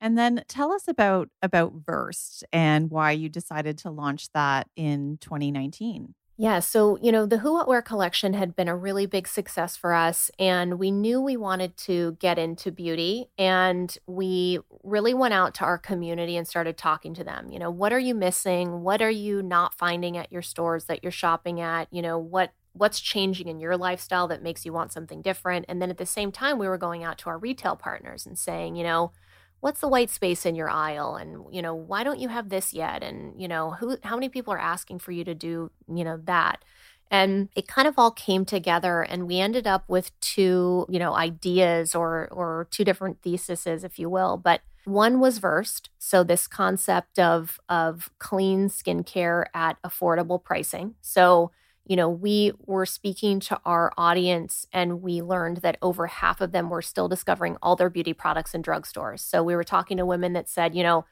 And 0.00 0.16
then 0.16 0.44
tell 0.48 0.72
us 0.72 0.88
about 0.88 1.28
about 1.42 1.74
Versed 1.74 2.42
and 2.54 2.90
why 2.90 3.10
you 3.10 3.28
decided 3.28 3.76
to 3.80 3.90
launch 3.90 4.32
that 4.32 4.66
in 4.76 5.18
2019. 5.20 6.14
Yeah, 6.42 6.60
so 6.60 6.96
you 7.02 7.12
know, 7.12 7.26
the 7.26 7.36
Who 7.36 7.52
What 7.52 7.68
Wear 7.68 7.82
collection 7.82 8.32
had 8.32 8.56
been 8.56 8.66
a 8.66 8.74
really 8.74 9.04
big 9.04 9.28
success 9.28 9.76
for 9.76 9.92
us, 9.92 10.30
and 10.38 10.78
we 10.78 10.90
knew 10.90 11.20
we 11.20 11.36
wanted 11.36 11.76
to 11.78 12.16
get 12.18 12.38
into 12.38 12.72
beauty, 12.72 13.26
and 13.36 13.94
we 14.06 14.58
really 14.82 15.12
went 15.12 15.34
out 15.34 15.52
to 15.56 15.64
our 15.64 15.76
community 15.76 16.38
and 16.38 16.48
started 16.48 16.78
talking 16.78 17.12
to 17.12 17.24
them. 17.24 17.50
You 17.50 17.58
know, 17.58 17.70
what 17.70 17.92
are 17.92 17.98
you 17.98 18.14
missing? 18.14 18.80
What 18.80 19.02
are 19.02 19.10
you 19.10 19.42
not 19.42 19.74
finding 19.74 20.16
at 20.16 20.32
your 20.32 20.40
stores 20.40 20.86
that 20.86 21.02
you're 21.02 21.12
shopping 21.12 21.60
at? 21.60 21.88
You 21.92 22.00
know, 22.00 22.18
what 22.18 22.52
what's 22.72 23.00
changing 23.00 23.46
in 23.48 23.60
your 23.60 23.76
lifestyle 23.76 24.26
that 24.28 24.42
makes 24.42 24.64
you 24.64 24.72
want 24.72 24.92
something 24.92 25.20
different? 25.20 25.66
And 25.68 25.82
then 25.82 25.90
at 25.90 25.98
the 25.98 26.06
same 26.06 26.32
time, 26.32 26.58
we 26.58 26.68
were 26.68 26.78
going 26.78 27.04
out 27.04 27.18
to 27.18 27.28
our 27.28 27.36
retail 27.38 27.76
partners 27.76 28.24
and 28.24 28.38
saying, 28.38 28.76
you 28.76 28.84
know, 28.84 29.12
what's 29.60 29.80
the 29.80 29.88
white 29.88 30.10
space 30.10 30.46
in 30.46 30.54
your 30.54 30.70
aisle? 30.70 31.16
And 31.16 31.44
you 31.52 31.62
know 31.62 31.74
why 31.74 32.04
don't 32.04 32.18
you 32.18 32.28
have 32.28 32.48
this 32.48 32.72
yet? 32.72 33.02
And 33.02 33.40
you 33.40 33.48
know 33.48 33.72
who 33.72 33.96
how 34.02 34.16
many 34.16 34.28
people 34.28 34.52
are 34.52 34.58
asking 34.58 34.98
for 35.00 35.12
you 35.12 35.24
to 35.24 35.34
do 35.34 35.70
you 35.92 36.04
know 36.04 36.18
that? 36.24 36.64
And 37.10 37.48
it 37.56 37.66
kind 37.66 37.88
of 37.88 37.98
all 37.98 38.12
came 38.12 38.44
together 38.44 39.02
and 39.02 39.26
we 39.26 39.40
ended 39.40 39.66
up 39.66 39.84
with 39.88 40.18
two 40.20 40.86
you 40.88 40.98
know 40.98 41.14
ideas 41.14 41.94
or 41.94 42.28
or 42.30 42.68
two 42.70 42.84
different 42.84 43.22
theses 43.22 43.84
if 43.84 43.98
you 43.98 44.08
will. 44.10 44.36
But 44.36 44.60
one 44.84 45.20
was 45.20 45.38
versed. 45.38 45.90
So 45.98 46.24
this 46.24 46.46
concept 46.46 47.18
of 47.18 47.60
of 47.68 48.10
clean 48.18 48.68
skincare 48.68 49.44
at 49.54 49.80
affordable 49.82 50.42
pricing. 50.42 50.94
So 51.02 51.50
you 51.86 51.96
know, 51.96 52.08
we 52.08 52.52
were 52.66 52.86
speaking 52.86 53.40
to 53.40 53.60
our 53.64 53.92
audience 53.96 54.66
and 54.72 55.02
we 55.02 55.22
learned 55.22 55.58
that 55.58 55.78
over 55.82 56.06
half 56.06 56.40
of 56.40 56.52
them 56.52 56.70
were 56.70 56.82
still 56.82 57.08
discovering 57.08 57.56
all 57.62 57.76
their 57.76 57.90
beauty 57.90 58.12
products 58.12 58.54
in 58.54 58.62
drugstores. 58.62 59.20
So 59.20 59.42
we 59.42 59.56
were 59.56 59.64
talking 59.64 59.96
to 59.96 60.06
women 60.06 60.32
that 60.34 60.48
said, 60.48 60.74
you 60.74 60.82
know, 60.82 61.04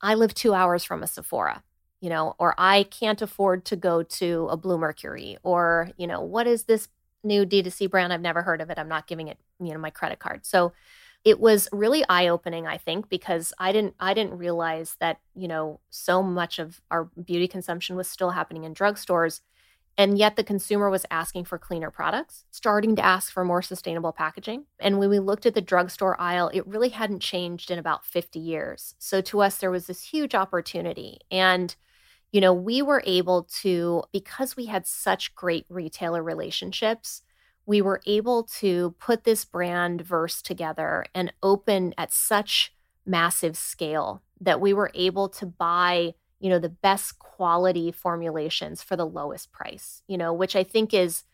I 0.00 0.14
live 0.14 0.34
two 0.34 0.54
hours 0.54 0.84
from 0.84 1.02
a 1.02 1.06
Sephora, 1.06 1.62
you 2.00 2.10
know, 2.10 2.34
or 2.38 2.54
I 2.58 2.84
can't 2.84 3.22
afford 3.22 3.64
to 3.66 3.76
go 3.76 4.02
to 4.02 4.48
a 4.50 4.58
Bluemercury, 4.58 5.36
or, 5.42 5.90
you 5.96 6.06
know, 6.06 6.20
what 6.20 6.46
is 6.46 6.64
this 6.64 6.88
new 7.24 7.46
D2C 7.46 7.90
brand? 7.90 8.12
I've 8.12 8.20
never 8.20 8.42
heard 8.42 8.60
of 8.60 8.70
it. 8.70 8.78
I'm 8.78 8.88
not 8.88 9.06
giving 9.06 9.28
it, 9.28 9.38
you 9.60 9.72
know, 9.72 9.78
my 9.78 9.90
credit 9.90 10.18
card. 10.18 10.44
So 10.44 10.72
it 11.24 11.38
was 11.38 11.68
really 11.72 12.04
eye-opening 12.08 12.66
i 12.66 12.76
think 12.76 13.08
because 13.08 13.52
i 13.58 13.72
didn't 13.72 13.94
i 14.00 14.12
didn't 14.14 14.36
realize 14.36 14.96
that 15.00 15.18
you 15.34 15.48
know 15.48 15.78
so 15.90 16.22
much 16.22 16.58
of 16.58 16.80
our 16.90 17.04
beauty 17.24 17.46
consumption 17.46 17.96
was 17.96 18.08
still 18.08 18.30
happening 18.30 18.64
in 18.64 18.74
drugstores 18.74 19.40
and 19.98 20.16
yet 20.16 20.36
the 20.36 20.44
consumer 20.44 20.88
was 20.88 21.04
asking 21.10 21.44
for 21.44 21.58
cleaner 21.58 21.90
products, 21.90 22.44
starting 22.50 22.96
to 22.96 23.04
ask 23.04 23.32
for 23.32 23.44
more 23.44 23.62
sustainable 23.62 24.12
packaging. 24.12 24.64
And 24.80 24.98
when 24.98 25.10
we 25.10 25.18
looked 25.18 25.44
at 25.44 25.54
the 25.54 25.60
drugstore 25.60 26.18
aisle, 26.20 26.50
it 26.54 26.66
really 26.66 26.88
hadn't 26.88 27.20
changed 27.20 27.70
in 27.70 27.78
about 27.78 28.06
50 28.06 28.38
years. 28.38 28.94
So 28.98 29.20
to 29.22 29.42
us, 29.42 29.58
there 29.58 29.70
was 29.70 29.86
this 29.86 30.02
huge 30.02 30.34
opportunity. 30.34 31.18
And, 31.30 31.74
you 32.30 32.40
know, 32.40 32.54
we 32.54 32.80
were 32.80 33.02
able 33.06 33.44
to, 33.60 34.04
because 34.12 34.56
we 34.56 34.66
had 34.66 34.86
such 34.86 35.34
great 35.34 35.66
retailer 35.68 36.22
relationships, 36.22 37.22
we 37.66 37.82
were 37.82 38.00
able 38.06 38.44
to 38.44 38.94
put 38.98 39.24
this 39.24 39.44
brand 39.44 40.00
Versed 40.00 40.46
together 40.46 41.04
and 41.14 41.32
open 41.42 41.94
at 41.98 42.12
such 42.12 42.74
massive 43.04 43.56
scale 43.56 44.22
that 44.40 44.60
we 44.60 44.72
were 44.72 44.90
able 44.94 45.28
to 45.28 45.46
buy 45.46 46.14
you 46.42 46.50
know 46.50 46.58
the 46.58 46.68
best 46.68 47.18
quality 47.18 47.92
formulations 47.92 48.82
for 48.82 48.96
the 48.96 49.06
lowest 49.06 49.52
price 49.52 50.02
you 50.08 50.18
know 50.18 50.32
which 50.34 50.56
i 50.56 50.64
think 50.64 50.94
is 50.94 51.24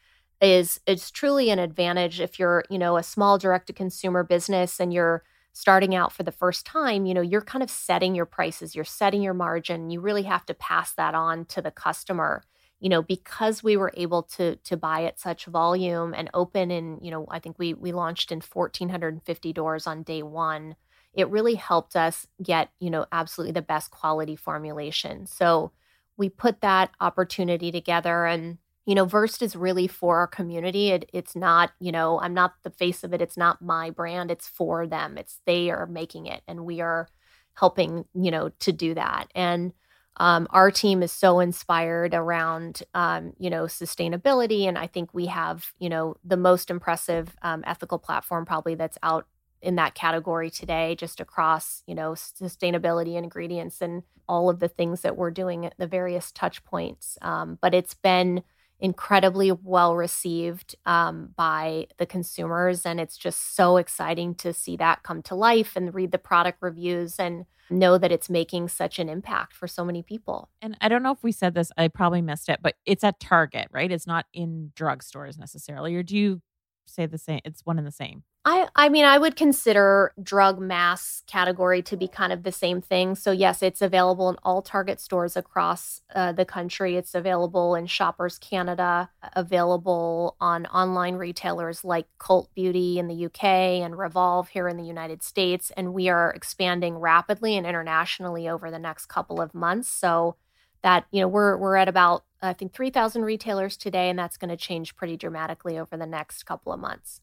is 0.40 0.80
it's 0.86 1.10
truly 1.10 1.50
an 1.50 1.58
advantage 1.58 2.20
if 2.20 2.38
you're 2.38 2.64
you 2.70 2.78
know 2.78 2.96
a 2.96 3.02
small 3.02 3.38
direct 3.38 3.66
to 3.66 3.72
consumer 3.72 4.22
business 4.22 4.78
and 4.80 4.92
you're 4.92 5.24
starting 5.52 5.94
out 5.94 6.12
for 6.12 6.22
the 6.22 6.32
first 6.32 6.64
time 6.64 7.06
you 7.06 7.14
know 7.14 7.20
you're 7.20 7.40
kind 7.42 7.62
of 7.62 7.70
setting 7.70 8.14
your 8.14 8.26
prices 8.26 8.74
you're 8.76 8.84
setting 8.84 9.22
your 9.22 9.34
margin 9.34 9.90
you 9.90 10.00
really 10.00 10.22
have 10.22 10.46
to 10.46 10.54
pass 10.54 10.92
that 10.92 11.14
on 11.14 11.44
to 11.46 11.60
the 11.60 11.70
customer 11.72 12.42
you 12.80 12.88
know 12.88 13.02
because 13.02 13.62
we 13.62 13.76
were 13.76 13.92
able 13.96 14.22
to 14.22 14.56
to 14.56 14.76
buy 14.76 15.04
at 15.04 15.18
such 15.18 15.46
volume 15.46 16.14
and 16.14 16.30
open 16.34 16.70
in 16.70 16.98
you 17.02 17.10
know 17.10 17.26
i 17.30 17.40
think 17.40 17.58
we 17.58 17.74
we 17.74 17.90
launched 17.92 18.30
in 18.30 18.40
1450 18.40 19.52
doors 19.52 19.86
on 19.86 20.02
day 20.04 20.22
1 20.22 20.76
it 21.14 21.28
really 21.30 21.54
helped 21.54 21.96
us 21.96 22.26
get 22.42 22.70
you 22.80 22.90
know 22.90 23.06
absolutely 23.12 23.52
the 23.52 23.62
best 23.62 23.90
quality 23.90 24.36
formulation. 24.36 25.26
So 25.26 25.72
we 26.16 26.28
put 26.28 26.60
that 26.60 26.90
opportunity 27.00 27.70
together 27.72 28.26
and 28.26 28.58
you 28.86 28.94
know 28.94 29.04
versed 29.04 29.42
is 29.42 29.56
really 29.56 29.86
for 29.88 30.18
our 30.18 30.26
community. 30.26 30.90
It, 30.90 31.08
it's 31.12 31.36
not 31.36 31.72
you 31.80 31.92
know 31.92 32.20
i'm 32.20 32.34
not 32.34 32.54
the 32.62 32.70
face 32.70 33.04
of 33.04 33.12
it. 33.14 33.22
It's 33.22 33.36
not 33.36 33.62
my 33.62 33.90
brand. 33.90 34.30
It's 34.30 34.48
for 34.48 34.86
them. 34.86 35.18
It's 35.18 35.40
they 35.46 35.70
are 35.70 35.86
making 35.86 36.26
it 36.26 36.42
and 36.48 36.64
we 36.64 36.80
are 36.80 37.08
helping 37.54 38.04
you 38.14 38.30
know 38.30 38.50
to 38.60 38.72
do 38.72 38.94
that. 38.94 39.30
And 39.34 39.72
um, 40.20 40.48
our 40.50 40.70
team 40.72 41.02
is 41.02 41.12
so 41.12 41.38
inspired 41.38 42.12
around 42.14 42.82
um, 42.94 43.32
you 43.38 43.50
know 43.50 43.64
sustainability 43.64 44.66
and 44.66 44.76
i 44.78 44.86
think 44.86 45.12
we 45.14 45.26
have 45.26 45.66
you 45.78 45.88
know 45.88 46.16
the 46.24 46.36
most 46.36 46.70
impressive 46.70 47.36
um, 47.42 47.62
ethical 47.66 47.98
platform 47.98 48.44
probably 48.44 48.74
that's 48.74 48.98
out 49.02 49.26
in 49.62 49.76
that 49.76 49.94
category 49.94 50.50
today 50.50 50.94
just 50.94 51.20
across 51.20 51.82
you 51.86 51.94
know 51.94 52.12
sustainability 52.12 53.16
and 53.16 53.24
ingredients 53.24 53.80
and 53.80 54.02
all 54.28 54.50
of 54.50 54.60
the 54.60 54.68
things 54.68 55.00
that 55.00 55.16
we're 55.16 55.30
doing 55.30 55.66
at 55.66 55.74
the 55.78 55.86
various 55.86 56.30
touch 56.32 56.64
points 56.64 57.18
um, 57.22 57.58
but 57.60 57.74
it's 57.74 57.94
been 57.94 58.42
incredibly 58.80 59.50
well 59.50 59.96
received 59.96 60.76
um, 60.86 61.30
by 61.36 61.86
the 61.96 62.06
consumers 62.06 62.86
and 62.86 63.00
it's 63.00 63.16
just 63.16 63.56
so 63.56 63.76
exciting 63.76 64.34
to 64.34 64.52
see 64.52 64.76
that 64.76 65.02
come 65.02 65.20
to 65.22 65.34
life 65.34 65.72
and 65.74 65.94
read 65.94 66.12
the 66.12 66.18
product 66.18 66.58
reviews 66.60 67.16
and 67.18 67.44
know 67.70 67.98
that 67.98 68.12
it's 68.12 68.30
making 68.30 68.68
such 68.68 68.98
an 68.98 69.08
impact 69.08 69.54
for 69.54 69.66
so 69.66 69.84
many 69.84 70.02
people. 70.02 70.48
And 70.62 70.76
i 70.80 70.88
don't 70.88 71.02
know 71.02 71.10
if 71.10 71.22
we 71.22 71.32
said 71.32 71.54
this 71.54 71.72
i 71.76 71.88
probably 71.88 72.22
missed 72.22 72.48
it 72.48 72.60
but 72.62 72.76
it's 72.86 73.04
at 73.04 73.18
target 73.20 73.68
right? 73.72 73.90
It's 73.90 74.06
not 74.06 74.26
in 74.32 74.72
drugstores 74.76 75.38
necessarily 75.38 75.94
or 75.94 76.02
do 76.02 76.16
you 76.16 76.40
say 76.86 77.06
the 77.06 77.18
same 77.18 77.40
it's 77.44 77.66
one 77.66 77.78
and 77.78 77.86
the 77.86 77.92
same 77.92 78.22
I, 78.50 78.66
I 78.74 78.88
mean, 78.88 79.04
I 79.04 79.18
would 79.18 79.36
consider 79.36 80.14
drug 80.22 80.58
mass 80.58 81.22
category 81.26 81.82
to 81.82 81.98
be 81.98 82.08
kind 82.08 82.32
of 82.32 82.44
the 82.44 82.50
same 82.50 82.80
thing. 82.80 83.14
So, 83.14 83.30
yes, 83.30 83.62
it's 83.62 83.82
available 83.82 84.30
in 84.30 84.36
all 84.42 84.62
Target 84.62 85.00
stores 85.00 85.36
across 85.36 86.00
uh, 86.14 86.32
the 86.32 86.46
country. 86.46 86.96
It's 86.96 87.14
available 87.14 87.74
in 87.74 87.84
Shoppers 87.84 88.38
Canada, 88.38 89.10
available 89.34 90.34
on 90.40 90.64
online 90.64 91.16
retailers 91.16 91.84
like 91.84 92.06
Cult 92.16 92.48
Beauty 92.54 92.98
in 92.98 93.06
the 93.06 93.26
UK 93.26 93.44
and 93.84 93.98
Revolve 93.98 94.48
here 94.48 94.66
in 94.66 94.78
the 94.78 94.82
United 94.82 95.22
States. 95.22 95.70
And 95.76 95.92
we 95.92 96.08
are 96.08 96.30
expanding 96.30 96.96
rapidly 96.96 97.54
and 97.54 97.66
internationally 97.66 98.48
over 98.48 98.70
the 98.70 98.78
next 98.78 99.10
couple 99.10 99.42
of 99.42 99.52
months. 99.52 99.90
So, 99.90 100.36
that 100.82 101.06
you 101.10 101.20
know 101.20 101.28
we're 101.28 101.56
we're 101.56 101.76
at 101.76 101.88
about 101.88 102.24
I 102.40 102.54
think 102.54 102.72
3,000 102.72 103.22
retailers 103.22 103.76
today, 103.76 104.08
and 104.08 104.18
that's 104.18 104.38
going 104.38 104.50
to 104.50 104.56
change 104.56 104.96
pretty 104.96 105.18
dramatically 105.18 105.78
over 105.78 105.98
the 105.98 106.06
next 106.06 106.44
couple 106.44 106.72
of 106.72 106.80
months. 106.80 107.20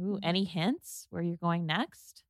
Ooh, 0.00 0.18
any 0.22 0.44
hints 0.44 1.06
where 1.10 1.22
you're 1.22 1.36
going 1.36 1.66
next? 1.66 2.24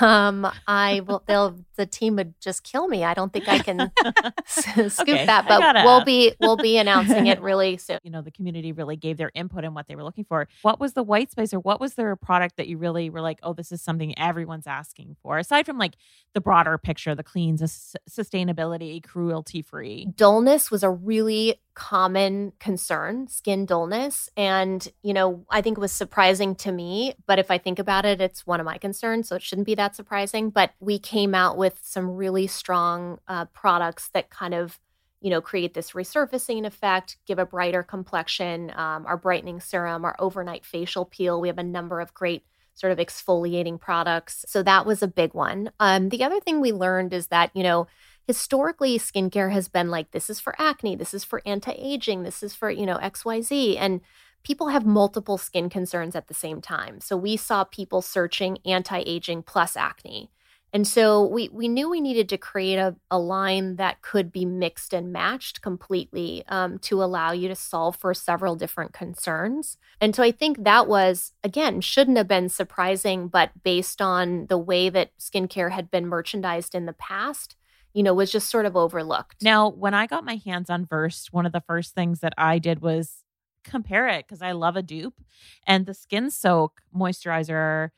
Um, 0.00 0.50
I 0.66 1.02
will. 1.06 1.22
They'll. 1.26 1.56
The 1.76 1.86
team 1.86 2.16
would 2.16 2.34
just 2.40 2.64
kill 2.64 2.88
me. 2.88 3.04
I 3.04 3.14
don't 3.14 3.32
think 3.32 3.48
I 3.48 3.60
can 3.60 3.92
scoop 4.46 5.08
okay, 5.08 5.26
that, 5.26 5.46
but 5.46 5.84
we'll 5.84 6.04
be 6.04 6.34
we'll 6.40 6.56
be 6.56 6.78
announcing 6.78 7.28
it 7.28 7.40
really 7.42 7.76
soon. 7.76 7.98
You 8.02 8.10
know, 8.10 8.22
the 8.22 8.32
community 8.32 8.72
really 8.72 8.96
gave 8.96 9.18
their 9.18 9.30
input 9.34 9.62
in 9.62 9.72
what 9.72 9.86
they 9.86 9.94
were 9.94 10.02
looking 10.02 10.24
for. 10.24 10.48
What 10.62 10.80
was 10.80 10.94
the 10.94 11.02
white 11.04 11.30
space, 11.30 11.54
or 11.54 11.60
what 11.60 11.80
was 11.80 11.94
their 11.94 12.16
product 12.16 12.56
that 12.56 12.66
you 12.66 12.76
really 12.76 13.08
were 13.08 13.20
like, 13.20 13.38
oh, 13.44 13.52
this 13.52 13.70
is 13.70 13.80
something 13.80 14.18
everyone's 14.18 14.66
asking 14.66 15.16
for? 15.22 15.38
Aside 15.38 15.64
from 15.66 15.78
like 15.78 15.94
the 16.34 16.40
broader 16.40 16.76
picture, 16.76 17.14
the 17.14 17.22
clean, 17.22 17.56
sustainability, 17.56 19.02
cruelty 19.02 19.62
free. 19.62 20.08
Dullness 20.16 20.72
was 20.72 20.82
a 20.82 20.90
really 20.90 21.60
common 21.74 22.52
concern, 22.60 23.28
skin 23.28 23.64
dullness. 23.64 24.28
And, 24.36 24.86
you 25.02 25.14
know, 25.14 25.44
I 25.48 25.62
think 25.62 25.78
it 25.78 25.80
was 25.80 25.92
surprising 25.92 26.54
to 26.56 26.72
me, 26.72 27.14
but 27.26 27.38
if 27.38 27.50
I 27.50 27.58
think 27.58 27.78
about 27.78 28.04
it, 28.04 28.20
it's 28.20 28.46
one 28.46 28.60
of 28.60 28.66
my 28.66 28.78
concerns. 28.78 29.28
So 29.28 29.36
it 29.36 29.42
shouldn't 29.42 29.66
be 29.66 29.74
that 29.76 29.96
surprising. 29.96 30.50
But 30.50 30.72
we 30.80 30.98
came 30.98 31.34
out 31.34 31.56
with 31.56 31.78
some 31.82 32.10
really 32.10 32.46
strong 32.46 33.18
uh, 33.26 33.46
products 33.46 34.10
that 34.12 34.30
kind 34.30 34.54
of, 34.54 34.78
you 35.20 35.30
know, 35.30 35.40
create 35.40 35.72
this 35.72 35.92
resurfacing 35.92 36.66
effect, 36.66 37.16
give 37.26 37.38
a 37.38 37.46
brighter 37.46 37.82
complexion, 37.82 38.70
um, 38.76 39.06
our 39.06 39.16
brightening 39.16 39.60
serum, 39.60 40.04
our 40.04 40.16
overnight 40.18 40.66
facial 40.66 41.04
peel. 41.04 41.40
We 41.40 41.48
have 41.48 41.58
a 41.58 41.62
number 41.62 42.00
of 42.00 42.12
great 42.12 42.44
sort 42.74 42.92
of 42.92 42.98
exfoliating 42.98 43.78
products. 43.78 44.44
So 44.48 44.62
that 44.62 44.86
was 44.86 45.02
a 45.02 45.06
big 45.08 45.34
one. 45.34 45.70
Um, 45.78 46.08
the 46.08 46.24
other 46.24 46.40
thing 46.40 46.60
we 46.60 46.72
learned 46.72 47.12
is 47.12 47.28
that, 47.28 47.50
you 47.54 47.62
know, 47.62 47.86
historically 48.26 48.98
skincare 48.98 49.52
has 49.52 49.68
been 49.68 49.90
like 49.90 50.10
this 50.10 50.30
is 50.30 50.40
for 50.40 50.54
acne 50.60 50.96
this 50.96 51.14
is 51.14 51.24
for 51.24 51.42
anti-aging 51.46 52.22
this 52.22 52.42
is 52.42 52.54
for 52.54 52.70
you 52.70 52.86
know 52.86 52.98
xyz 52.98 53.76
and 53.78 54.00
people 54.44 54.68
have 54.68 54.84
multiple 54.84 55.38
skin 55.38 55.68
concerns 55.68 56.14
at 56.16 56.28
the 56.28 56.34
same 56.34 56.60
time 56.60 57.00
so 57.00 57.16
we 57.16 57.36
saw 57.36 57.64
people 57.64 58.02
searching 58.02 58.58
anti-aging 58.64 59.42
plus 59.42 59.76
acne 59.76 60.30
and 60.74 60.88
so 60.88 61.26
we 61.26 61.50
we 61.52 61.68
knew 61.68 61.90
we 61.90 62.00
needed 62.00 62.30
to 62.30 62.38
create 62.38 62.78
a, 62.78 62.96
a 63.10 63.18
line 63.18 63.76
that 63.76 64.00
could 64.00 64.32
be 64.32 64.46
mixed 64.46 64.94
and 64.94 65.12
matched 65.12 65.60
completely 65.60 66.44
um, 66.48 66.78
to 66.80 67.02
allow 67.02 67.32
you 67.32 67.48
to 67.48 67.54
solve 67.54 67.96
for 67.96 68.14
several 68.14 68.56
different 68.56 68.94
concerns. 68.94 69.76
And 70.00 70.16
so 70.16 70.22
I 70.22 70.32
think 70.32 70.64
that 70.64 70.88
was 70.88 71.32
again 71.44 71.82
shouldn't 71.82 72.16
have 72.16 72.28
been 72.28 72.48
surprising, 72.48 73.28
but 73.28 73.50
based 73.62 74.00
on 74.00 74.46
the 74.46 74.56
way 74.56 74.88
that 74.88 75.10
skincare 75.18 75.72
had 75.72 75.90
been 75.90 76.06
merchandised 76.06 76.74
in 76.74 76.86
the 76.86 76.94
past, 76.94 77.54
you 77.94 78.02
know, 78.02 78.14
was 78.14 78.32
just 78.32 78.48
sort 78.48 78.66
of 78.66 78.76
overlooked. 78.76 79.42
Now, 79.42 79.68
when 79.68 79.94
I 79.94 80.06
got 80.06 80.24
my 80.24 80.40
hands 80.44 80.70
on 80.70 80.86
Versed, 80.86 81.32
one 81.32 81.46
of 81.46 81.52
the 81.52 81.60
first 81.60 81.94
things 81.94 82.20
that 82.20 82.32
I 82.38 82.58
did 82.58 82.80
was 82.80 83.22
compare 83.64 84.08
it 84.08 84.26
because 84.26 84.42
I 84.42 84.52
love 84.52 84.76
a 84.76 84.82
dupe. 84.82 85.20
And 85.66 85.86
the 85.86 85.94
Skin 85.94 86.30
Soak 86.30 86.80
moisturizer 86.94 87.90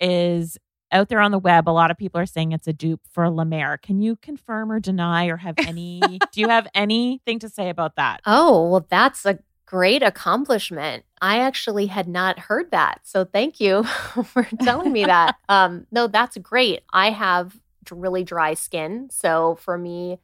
is 0.00 0.58
out 0.92 1.08
there 1.08 1.20
on 1.20 1.30
the 1.30 1.38
web. 1.38 1.68
A 1.68 1.70
lot 1.70 1.90
of 1.90 1.96
people 1.96 2.20
are 2.20 2.26
saying 2.26 2.52
it's 2.52 2.66
a 2.66 2.72
dupe 2.72 3.00
for 3.10 3.28
La 3.28 3.44
Mer. 3.44 3.78
Can 3.78 4.00
you 4.00 4.16
confirm 4.16 4.70
or 4.70 4.80
deny 4.80 5.26
or 5.26 5.36
have 5.36 5.56
any, 5.58 6.18
do 6.32 6.40
you 6.40 6.48
have 6.48 6.68
anything 6.74 7.38
to 7.40 7.48
say 7.48 7.68
about 7.70 7.96
that? 7.96 8.20
Oh, 8.26 8.68
well, 8.68 8.86
that's 8.88 9.24
a 9.26 9.38
great 9.66 10.02
accomplishment. 10.02 11.04
I 11.20 11.40
actually 11.40 11.86
had 11.86 12.06
not 12.06 12.38
heard 12.38 12.70
that. 12.70 13.00
So 13.04 13.24
thank 13.24 13.60
you 13.60 13.82
for 14.24 14.44
telling 14.62 14.92
me 14.92 15.04
that. 15.04 15.36
Um, 15.48 15.86
no, 15.92 16.08
that's 16.08 16.36
great. 16.38 16.82
I 16.92 17.10
have 17.10 17.56
really 17.92 18.24
dry 18.24 18.54
skin. 18.54 19.08
So 19.10 19.56
for 19.60 19.76
me, 19.78 20.18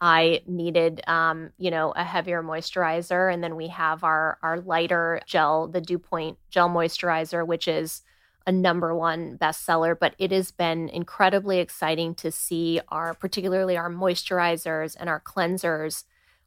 I 0.00 0.42
needed, 0.46 1.00
um, 1.06 1.50
you 1.56 1.70
know, 1.70 1.92
a 1.96 2.04
heavier 2.04 2.42
moisturizer, 2.42 3.32
and 3.32 3.42
then 3.42 3.56
we 3.56 3.68
have 3.68 4.04
our 4.04 4.38
our 4.42 4.60
lighter 4.60 5.22
gel, 5.26 5.68
the 5.68 5.80
Dew 5.80 5.98
Point 5.98 6.38
gel 6.50 6.68
moisturizer, 6.68 7.46
which 7.46 7.66
is 7.66 8.02
a 8.46 8.52
number 8.52 8.94
one 8.94 9.38
bestseller. 9.38 9.98
But 9.98 10.14
it 10.18 10.32
has 10.32 10.50
been 10.50 10.90
incredibly 10.90 11.60
exciting 11.60 12.14
to 12.16 12.30
see 12.30 12.80
our, 12.88 13.14
particularly 13.14 13.76
our 13.76 13.90
moisturizers 13.90 14.96
and 15.00 15.08
our 15.08 15.20
cleansers, 15.20 16.04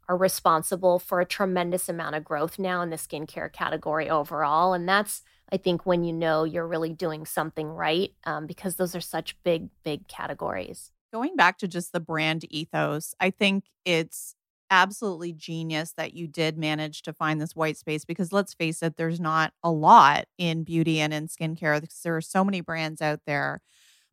are 0.08 0.18
responsible 0.18 1.00
for 1.00 1.20
a 1.20 1.26
tremendous 1.26 1.90
amount 1.90 2.16
of 2.16 2.24
growth 2.24 2.60
now 2.60 2.82
in 2.82 2.90
the 2.90 2.98
skincare 2.98 3.52
category 3.52 4.10
overall, 4.10 4.74
and 4.74 4.88
that's 4.88 5.24
I 5.52 5.58
think 5.58 5.86
when 5.86 6.04
you 6.04 6.14
know 6.14 6.44
you're 6.44 6.68
really 6.68 6.94
doing 6.94 7.26
something 7.26 7.68
right, 7.68 8.12
um, 8.26 8.46
because 8.48 8.76
those 8.76 8.96
are 8.96 9.02
such 9.02 9.36
big, 9.44 9.70
big 9.84 10.08
categories. 10.08 10.92
Going 11.12 11.36
back 11.36 11.58
to 11.60 11.68
just 11.68 11.92
the 11.92 12.00
brand 12.00 12.46
ethos, 12.52 13.16
I 13.20 13.32
think 13.32 13.66
it's 13.84 14.36
absolutely 14.72 15.34
genius 15.34 15.94
that 15.98 16.14
you 16.14 16.28
did 16.28 16.58
manage 16.58 17.02
to 17.02 17.14
find 17.14 17.42
this 17.42 17.56
white 17.56 17.78
space 17.78 18.06
because 18.06 18.32
let's 18.32 18.54
face 18.54 18.84
it, 18.84 18.98
there's 18.98 19.20
not 19.20 19.54
a 19.64 19.72
lot 19.72 20.26
in 20.38 20.64
beauty 20.64 21.00
and 21.00 21.14
in 21.14 21.28
skincare 21.28 21.82
because 21.82 22.02
there 22.04 22.16
are 22.16 22.22
so 22.22 22.44
many 22.44 22.62
brands 22.62 23.02
out 23.02 23.22
there. 23.26 23.62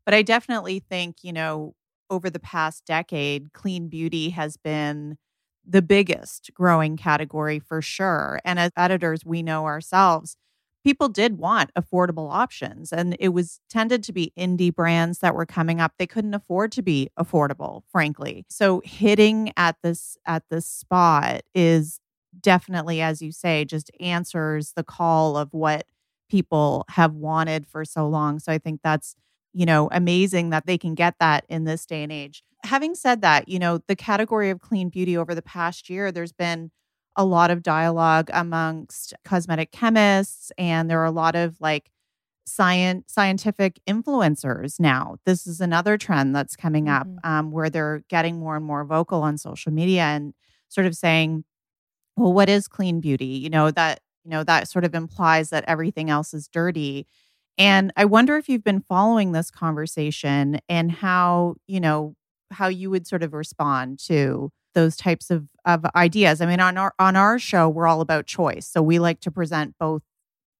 But 0.06 0.14
I 0.14 0.22
definitely 0.22 0.80
think, 0.80 1.18
you 1.22 1.32
know, 1.32 1.74
over 2.08 2.30
the 2.30 2.40
past 2.40 2.84
decade, 2.86 3.52
clean 3.52 3.88
beauty 3.88 4.30
has 4.30 4.56
been 4.56 5.18
the 5.66 5.82
biggest 5.82 6.50
growing 6.54 6.96
category 6.96 7.58
for 7.58 7.82
sure. 7.82 8.40
And 8.44 8.58
as 8.58 8.70
editors, 8.76 9.24
we 9.24 9.42
know 9.42 9.64
ourselves 9.64 10.36
people 10.86 11.08
did 11.08 11.36
want 11.38 11.70
affordable 11.74 12.30
options 12.32 12.92
and 12.92 13.16
it 13.18 13.30
was 13.30 13.60
tended 13.68 14.04
to 14.04 14.12
be 14.12 14.32
indie 14.38 14.74
brands 14.74 15.18
that 15.18 15.34
were 15.34 15.46
coming 15.46 15.80
up 15.80 15.92
they 15.98 16.06
couldn't 16.06 16.34
afford 16.34 16.70
to 16.70 16.82
be 16.82 17.10
affordable 17.18 17.82
frankly 17.90 18.44
so 18.48 18.80
hitting 18.84 19.52
at 19.56 19.76
this 19.82 20.16
at 20.26 20.44
this 20.48 20.66
spot 20.66 21.42
is 21.54 22.00
definitely, 22.40 23.00
as 23.00 23.22
you 23.22 23.32
say, 23.32 23.64
just 23.64 23.90
answers 24.00 24.72
the 24.76 24.84
call 24.84 25.36
of 25.36 25.52
what 25.52 25.86
people 26.28 26.84
have 26.90 27.14
wanted 27.14 27.66
for 27.66 27.84
so 27.84 28.08
long. 28.08 28.38
So 28.38 28.52
I 28.52 28.58
think 28.58 28.80
that's, 28.82 29.14
you 29.52 29.66
know, 29.66 29.88
amazing 29.92 30.50
that 30.50 30.66
they 30.66 30.78
can 30.78 30.94
get 30.94 31.14
that 31.20 31.44
in 31.48 31.64
this 31.64 31.86
day 31.86 32.02
and 32.02 32.12
age. 32.12 32.42
Having 32.64 32.96
said 32.96 33.22
that, 33.22 33.48
you 33.48 33.58
know, 33.58 33.80
the 33.86 33.96
category 33.96 34.50
of 34.50 34.60
clean 34.60 34.88
beauty 34.88 35.16
over 35.16 35.34
the 35.34 35.42
past 35.42 35.88
year, 35.88 36.10
there's 36.10 36.32
been 36.32 36.70
a 37.16 37.24
lot 37.24 37.50
of 37.50 37.62
dialogue 37.62 38.30
amongst 38.32 39.14
cosmetic 39.24 39.72
chemists 39.72 40.52
and 40.58 40.90
there 40.90 41.00
are 41.00 41.04
a 41.06 41.10
lot 41.10 41.34
of 41.36 41.56
like 41.60 41.90
science 42.46 43.12
scientific 43.12 43.80
influencers 43.88 44.80
now. 44.80 45.16
This 45.26 45.46
is 45.46 45.60
another 45.60 45.98
trend 45.98 46.34
that's 46.36 46.56
coming 46.56 46.88
up 46.88 47.08
Mhm. 47.08 47.26
um, 47.28 47.50
where 47.52 47.70
they're 47.70 48.02
getting 48.08 48.38
more 48.38 48.56
and 48.56 48.64
more 48.66 48.84
vocal 48.84 49.22
on 49.22 49.38
social 49.38 49.72
media 49.72 50.02
and 50.04 50.34
sort 50.68 50.86
of 50.86 50.96
saying 50.96 51.44
well 52.16 52.32
what 52.32 52.48
is 52.48 52.68
clean 52.68 53.00
beauty? 53.00 53.26
You 53.26 53.50
know 53.50 53.70
that 53.72 54.00
you 54.24 54.30
know 54.30 54.44
that 54.44 54.68
sort 54.68 54.84
of 54.84 54.94
implies 54.94 55.50
that 55.50 55.64
everything 55.68 56.10
else 56.10 56.34
is 56.34 56.48
dirty. 56.48 57.06
And 57.58 57.92
i 57.96 58.04
wonder 58.04 58.36
if 58.36 58.48
you've 58.48 58.64
been 58.64 58.82
following 58.88 59.32
this 59.32 59.50
conversation 59.50 60.60
and 60.68 60.92
how 60.92 61.56
you 61.66 61.80
know 61.80 62.14
how 62.52 62.68
you 62.68 62.90
would 62.90 63.06
sort 63.06 63.22
of 63.22 63.32
respond 63.34 63.98
to 64.06 64.50
those 64.76 64.94
types 64.94 65.30
of, 65.30 65.48
of 65.64 65.84
ideas. 65.96 66.40
I 66.40 66.46
mean, 66.46 66.60
on 66.60 66.76
our 66.76 66.94
on 67.00 67.16
our 67.16 67.40
show, 67.40 67.68
we're 67.68 67.88
all 67.88 68.00
about 68.02 68.26
choice. 68.26 68.68
So 68.68 68.80
we 68.82 69.00
like 69.00 69.18
to 69.20 69.30
present 69.32 69.74
both 69.80 70.02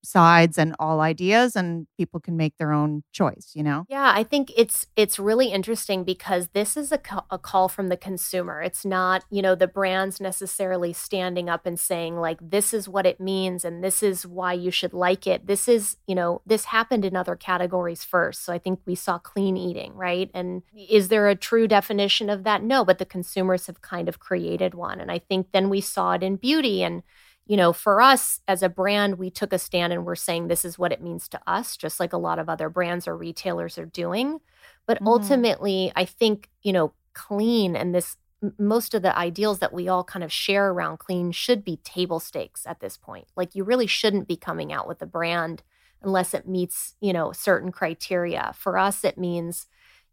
sides 0.06 0.58
and 0.58 0.74
all 0.78 1.00
ideas 1.00 1.56
and 1.56 1.86
people 1.96 2.20
can 2.20 2.36
make 2.36 2.56
their 2.58 2.72
own 2.72 3.02
choice, 3.12 3.52
you 3.54 3.62
know? 3.62 3.84
Yeah, 3.88 4.12
I 4.14 4.22
think 4.22 4.52
it's 4.56 4.86
it's 4.96 5.18
really 5.18 5.48
interesting 5.48 6.04
because 6.04 6.48
this 6.52 6.76
is 6.76 6.92
a, 6.92 7.00
a 7.30 7.38
call 7.38 7.68
from 7.68 7.88
the 7.88 7.96
consumer. 7.96 8.62
It's 8.62 8.84
not, 8.84 9.24
you 9.30 9.42
know, 9.42 9.54
the 9.54 9.66
brands 9.66 10.20
necessarily 10.20 10.92
standing 10.92 11.48
up 11.48 11.66
and 11.66 11.78
saying 11.78 12.16
like 12.16 12.38
this 12.40 12.72
is 12.72 12.88
what 12.88 13.06
it 13.06 13.20
means 13.20 13.64
and 13.64 13.82
this 13.82 14.02
is 14.02 14.26
why 14.26 14.52
you 14.52 14.70
should 14.70 14.92
like 14.92 15.26
it. 15.26 15.46
This 15.46 15.68
is, 15.68 15.96
you 16.06 16.14
know, 16.14 16.42
this 16.46 16.66
happened 16.66 17.04
in 17.04 17.16
other 17.16 17.36
categories 17.36 18.04
first. 18.04 18.44
So 18.44 18.52
I 18.52 18.58
think 18.58 18.80
we 18.86 18.94
saw 18.94 19.18
clean 19.18 19.56
eating, 19.56 19.94
right? 19.94 20.30
And 20.34 20.62
is 20.88 21.08
there 21.08 21.28
a 21.28 21.34
true 21.34 21.66
definition 21.68 22.30
of 22.30 22.44
that? 22.44 22.62
No, 22.62 22.84
but 22.84 22.98
the 22.98 23.04
consumers 23.04 23.66
have 23.66 23.82
kind 23.82 24.08
of 24.08 24.20
created 24.20 24.74
one. 24.74 25.00
And 25.00 25.10
I 25.10 25.18
think 25.18 25.48
then 25.52 25.68
we 25.68 25.80
saw 25.80 26.12
it 26.12 26.22
in 26.22 26.36
beauty 26.36 26.82
and 26.82 27.02
you 27.46 27.56
know, 27.56 27.72
for 27.72 28.00
us 28.00 28.40
as 28.48 28.62
a 28.62 28.68
brand, 28.68 29.18
we 29.18 29.30
took 29.30 29.52
a 29.52 29.59
stand 29.59 29.92
and 29.92 30.04
we're 30.04 30.16
saying 30.16 30.48
this 30.48 30.64
is 30.64 30.78
what 30.78 30.92
it 30.92 31.02
means 31.02 31.28
to 31.28 31.40
us, 31.46 31.76
just 31.76 32.00
like 32.00 32.12
a 32.12 32.18
lot 32.18 32.38
of 32.38 32.48
other 32.48 32.68
brands 32.68 33.06
or 33.06 33.16
retailers 33.16 33.78
are 33.78 33.87
doing. 33.87 34.40
But 34.87 35.00
Mhm. 35.00 35.06
ultimately, 35.06 35.92
I 35.96 36.04
think, 36.04 36.50
you 36.62 36.72
know, 36.72 36.92
clean 37.14 37.76
and 37.76 37.94
this 37.94 38.16
most 38.59 38.92
of 38.94 39.00
the 39.02 39.16
ideals 39.16 39.61
that 39.61 39.72
we 39.72 39.88
all 39.88 40.04
kind 40.04 40.22
of 40.22 40.30
share 40.30 40.70
around 40.70 40.98
clean 40.98 41.32
should 41.32 41.64
be 41.64 41.78
table 41.78 42.20
stakes 42.20 42.66
at 42.66 42.80
this 42.80 42.96
point. 42.98 43.26
Like 43.35 43.54
you 43.54 43.64
really 43.64 43.87
shouldn't 43.87 44.28
be 44.28 44.37
coming 44.37 44.72
out 44.72 44.87
with 44.87 45.00
a 45.00 45.06
brand 45.06 45.62
unless 46.02 46.35
it 46.35 46.46
meets, 46.46 46.94
you 47.00 47.12
know, 47.14 47.32
certain 47.32 47.72
criteria. 47.72 48.52
For 48.54 48.76
us, 48.76 49.04
it 49.04 49.16
means 49.16 49.66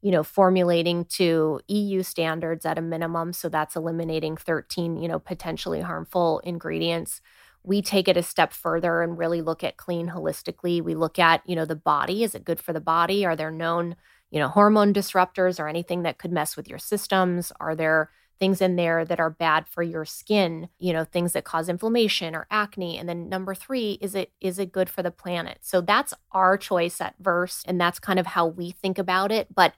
you 0.03 0.11
know 0.11 0.23
formulating 0.23 1.05
to 1.05 1.61
EU 1.69 2.03
standards 2.03 2.65
at 2.65 2.77
a 2.77 2.81
minimum 2.81 3.33
so 3.33 3.49
that's 3.49 3.75
eliminating 3.77 4.37
13 4.37 4.97
you 4.97 5.07
know 5.07 5.19
potentially 5.19 5.81
harmful 5.81 6.39
ingredients. 6.43 7.21
We 7.63 7.81
take 7.81 8.09
it 8.09 8.17
a 8.17 8.23
step 8.23 8.51
further 8.51 9.01
and 9.01 9.17
really 9.17 9.41
look 9.41 9.63
at 9.63 9.77
clean 9.77 10.09
holistically. 10.09 10.81
We 10.83 10.95
look 10.95 11.17
at 11.19 11.41
you 11.47 11.55
know 11.55 11.65
the 11.65 11.75
body. 11.77 12.23
Is 12.23 12.35
it 12.35 12.45
good 12.45 12.59
for 12.59 12.73
the 12.73 12.81
body? 12.81 13.25
Are 13.25 13.35
there 13.35 13.51
known 13.51 13.95
you 14.31 14.39
know 14.39 14.49
hormone 14.49 14.93
disruptors 14.93 15.59
or 15.59 15.67
anything 15.67 16.03
that 16.03 16.17
could 16.17 16.31
mess 16.31 16.57
with 16.57 16.67
your 16.67 16.79
systems? 16.79 17.51
Are 17.59 17.75
there 17.75 18.09
things 18.39 18.61
in 18.61 18.75
there 18.75 19.05
that 19.05 19.19
are 19.19 19.29
bad 19.29 19.67
for 19.67 19.83
your 19.83 20.03
skin? 20.05 20.67
You 20.79 20.91
know 20.93 21.05
things 21.05 21.33
that 21.33 21.45
cause 21.45 21.69
inflammation 21.69 22.35
or 22.35 22.47
acne? 22.51 22.97
And 22.97 23.07
then 23.07 23.29
number 23.29 23.55
3 23.55 23.99
is 24.01 24.15
it 24.15 24.33
is 24.41 24.59
it 24.59 24.73
good 24.73 24.89
for 24.89 25.01
the 25.03 25.11
planet? 25.11 25.59
So 25.61 25.79
that's 25.81 26.13
our 26.33 26.57
choice 26.57 26.99
at 26.99 27.15
Versed 27.21 27.65
and 27.67 27.79
that's 27.79 27.99
kind 27.99 28.19
of 28.19 28.27
how 28.27 28.47
we 28.47 28.71
think 28.71 28.97
about 28.97 29.31
it. 29.31 29.47
But 29.55 29.73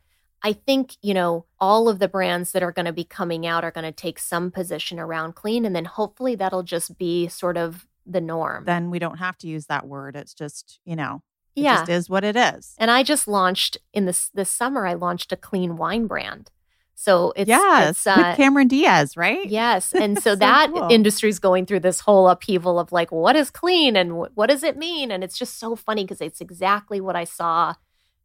I 0.45 0.53
think, 0.53 0.95
you 1.01 1.15
know, 1.15 1.47
all 1.59 1.89
of 1.89 1.97
the 1.97 2.07
brands 2.07 2.51
that 2.51 2.61
are 2.61 2.71
going 2.71 2.85
to 2.85 2.93
be 2.93 3.03
coming 3.03 3.47
out 3.47 3.63
are 3.63 3.71
going 3.71 3.83
to 3.83 3.91
take 3.91 4.19
some 4.19 4.51
position 4.51 4.99
around 4.99 5.33
clean. 5.33 5.65
And 5.65 5.75
then 5.75 5.85
hopefully 5.85 6.35
that'll 6.35 6.61
just 6.61 6.99
be 6.99 7.27
sort 7.27 7.57
of 7.57 7.87
the 8.05 8.21
norm. 8.21 8.65
Then 8.65 8.91
we 8.91 8.99
don't 8.99 9.17
have 9.17 9.39
to 9.39 9.47
use 9.47 9.65
that 9.65 9.87
word. 9.87 10.15
It's 10.15 10.35
just, 10.35 10.79
you 10.85 10.95
know, 10.95 11.23
it 11.55 11.63
yeah. 11.63 11.77
just 11.77 11.89
is 11.89 12.09
what 12.11 12.23
it 12.23 12.35
is. 12.35 12.75
and 12.77 12.91
I 12.91 13.01
just 13.01 13.27
launched 13.27 13.79
in 13.91 14.05
this 14.05 14.29
this 14.35 14.51
summer, 14.51 14.85
I 14.85 14.93
launched 14.93 15.31
a 15.31 15.35
clean 15.35 15.77
wine 15.77 16.05
brand. 16.05 16.51
So 16.93 17.33
it's, 17.35 17.49
yes, 17.49 17.89
it's, 17.89 18.07
uh, 18.07 18.13
with 18.17 18.37
Cameron 18.37 18.67
Diaz, 18.67 19.17
right? 19.17 19.49
Yes. 19.49 19.93
And 19.99 20.15
so, 20.17 20.31
So 20.31 20.35
that 20.35 20.69
cool. 20.71 20.87
industry's 20.91 21.39
going 21.39 21.65
through 21.65 21.79
this 21.79 22.01
whole 22.01 22.29
upheaval 22.29 22.77
of 22.77 22.91
like, 22.91 23.11
what 23.11 23.35
is 23.35 23.49
clean 23.49 23.95
and 23.95 24.11
wh- 24.11 24.37
what 24.37 24.47
does 24.51 24.61
it 24.63 24.77
mean? 24.77 25.09
And 25.09 25.23
it's 25.23 25.39
just 25.39 25.57
so 25.57 25.75
funny 25.75 26.03
because 26.03 26.21
it's 26.21 26.39
exactly 26.39 27.01
what 27.01 27.15
I 27.15 27.23
saw 27.23 27.73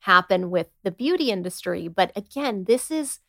happen 0.00 0.50
with 0.50 0.68
the 0.82 0.90
beauty 0.90 1.30
industry. 1.30 1.88
But 1.88 2.12
again, 2.16 2.64
this 2.64 2.90
is, 2.90 3.20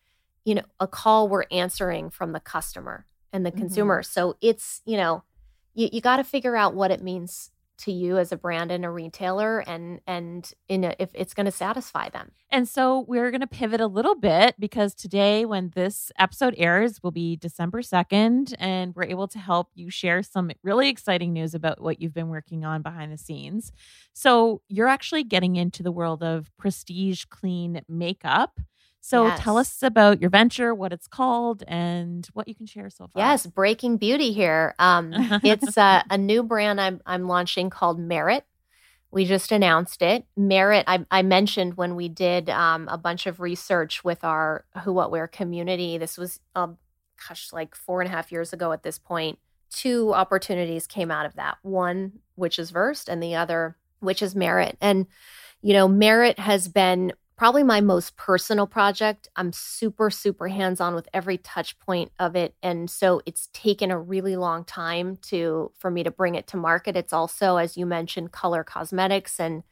you 0.46 0.56
know, 0.56 0.64
a 0.80 0.88
call 0.88 1.28
we're 1.28 1.46
answering 1.52 2.10
from 2.10 2.32
the 2.32 2.40
customer 2.40 3.06
and 3.32 3.46
the 3.46 3.52
Mhm. 3.52 3.58
consumer. 3.58 4.04
So 4.04 4.36
it's, 4.42 4.82
you 4.86 4.98
know, 4.98 5.24
you, 5.74 5.90
you 5.92 6.02
got 6.02 6.18
to 6.18 6.24
figure 6.24 6.56
out 6.56 6.74
what 6.76 6.92
it 6.92 7.02
means 7.02 7.52
to 7.82 7.92
you 7.92 8.18
as 8.18 8.32
a 8.32 8.38
brand 8.38 8.72
and 8.72 8.86
a 8.86 8.90
retailer 8.90 9.60
and 9.60 10.02
and 10.08 10.54
in 10.68 10.84
a, 10.84 10.96
if 11.00 11.10
it's 11.14 11.34
going 11.34 11.46
to 11.46 11.52
satisfy 11.52 12.10
them. 12.10 12.32
And 12.50 12.68
so 12.68 13.06
we're 13.08 13.32
going 13.32 13.42
to 13.42 13.48
pivot 13.48 13.80
a 13.80 13.88
little 13.88 14.16
bit 14.16 14.56
because 14.60 14.94
today, 14.94 15.46
when 15.46 15.72
this 15.74 16.12
episode 16.20 16.54
airs, 16.58 17.02
will 17.02 17.12
be 17.12 17.36
December 17.36 17.82
2nd, 17.82 18.54
and 18.60 18.94
we're 18.96 19.06
able 19.06 19.28
to 19.30 19.40
help 19.40 19.70
you 19.74 19.90
share 19.90 20.22
some 20.22 20.52
really 20.64 20.90
exciting 20.90 21.34
news 21.34 21.54
about 21.54 21.82
what 21.82 22.02
you've 22.02 22.14
been 22.14 22.30
working 22.30 22.66
on 22.66 22.82
behind 22.82 23.12
the 23.12 23.18
scenes. 23.18 23.72
So 24.14 24.62
you're 24.68 24.88
actually 24.88 25.24
getting 25.24 25.56
into 25.56 25.82
the 25.82 25.92
world 25.92 26.24
of 26.24 26.52
prestige 26.58 27.26
clean 27.30 27.82
makeup. 27.88 28.60
So 29.04 29.36
tell 29.36 29.58
us 29.58 29.82
about 29.82 30.22
your 30.22 30.30
venture, 30.30 30.76
what 30.76 30.94
it's 30.94 31.08
called, 31.08 31.64
and 31.68 32.28
what 32.34 32.48
you 32.48 32.54
can 32.54 32.68
share 32.68 32.90
so 32.92 33.08
far. 33.08 33.32
Yes, 33.32 33.48
breaking 33.48 33.98
beauty 33.98 34.32
here. 34.32 34.76
Um, 34.78 35.12
it's 35.44 35.78
uh, 35.78 36.04
a 36.10 36.18
new 36.18 36.44
brand 36.44 36.80
I'm 36.80 37.02
I'm 37.06 37.28
launching 37.28 37.72
called 37.72 38.00
Merit. 38.00 38.46
We 39.10 39.26
just 39.26 39.52
announced 39.52 40.02
it. 40.02 40.26
Merit, 40.38 40.86
I, 40.88 41.06
I 41.12 41.24
mentioned 41.24 41.76
when 41.76 41.96
we 41.96 42.08
did 42.08 42.50
um, 42.50 42.88
a 42.90 42.98
bunch 42.98 43.26
of 43.26 43.42
research 43.42 44.04
with 44.04 44.24
our 44.24 44.64
Who 44.84 44.94
What 44.94 45.12
Wear 45.12 45.28
community. 45.28 45.98
This 45.98 46.18
was, 46.18 46.40
um, 46.56 46.78
gosh, 47.28 47.52
like 47.52 47.76
four 47.76 48.02
and 48.02 48.08
a 48.08 48.16
half 48.16 48.32
years 48.32 48.54
ago 48.54 48.72
at 48.72 48.84
this 48.84 48.98
point. 48.98 49.38
Two 49.70 50.14
opportunities 50.14 50.88
came 50.88 51.12
out 51.12 51.26
of 51.26 51.36
that. 51.36 51.58
One, 51.62 52.20
which 52.36 52.58
is 52.58 52.72
Versed, 52.72 53.10
and 53.10 53.22
the 53.22 53.36
other, 53.36 53.76
which 54.00 54.22
is 54.22 54.36
Merit. 54.36 54.78
And 54.80 55.08
you 55.62 55.74
know, 55.74 55.88
Merit 55.88 56.40
has 56.40 56.68
been 56.68 57.14
probably 57.42 57.64
my 57.64 57.82
most 57.82 58.16
personal 58.18 58.68
project. 58.68 59.28
I'm 59.36 59.52
super, 59.52 60.12
super 60.12 60.48
hands 60.48 60.80
on 60.80 60.94
with 60.94 61.10
every 61.12 61.40
touch 61.40 61.80
point 61.80 62.12
of 62.20 62.36
it. 62.36 62.54
And 62.62 62.88
so 62.88 63.20
it's 63.26 63.50
taken 63.52 63.90
a 63.90 64.00
really 64.00 64.36
long 64.36 64.64
time 64.64 65.18
to 65.24 65.72
for 65.80 65.90
me 65.90 66.04
to 66.04 66.12
bring 66.12 66.36
it 66.36 66.46
to 66.50 66.58
market. 66.58 66.96
It's 66.96 67.14
also, 67.14 67.58
as 67.58 67.76
you 67.76 67.88
mentioned, 67.88 68.32
color 68.32 68.64
cosmetics. 68.64 69.40
And 69.40 69.64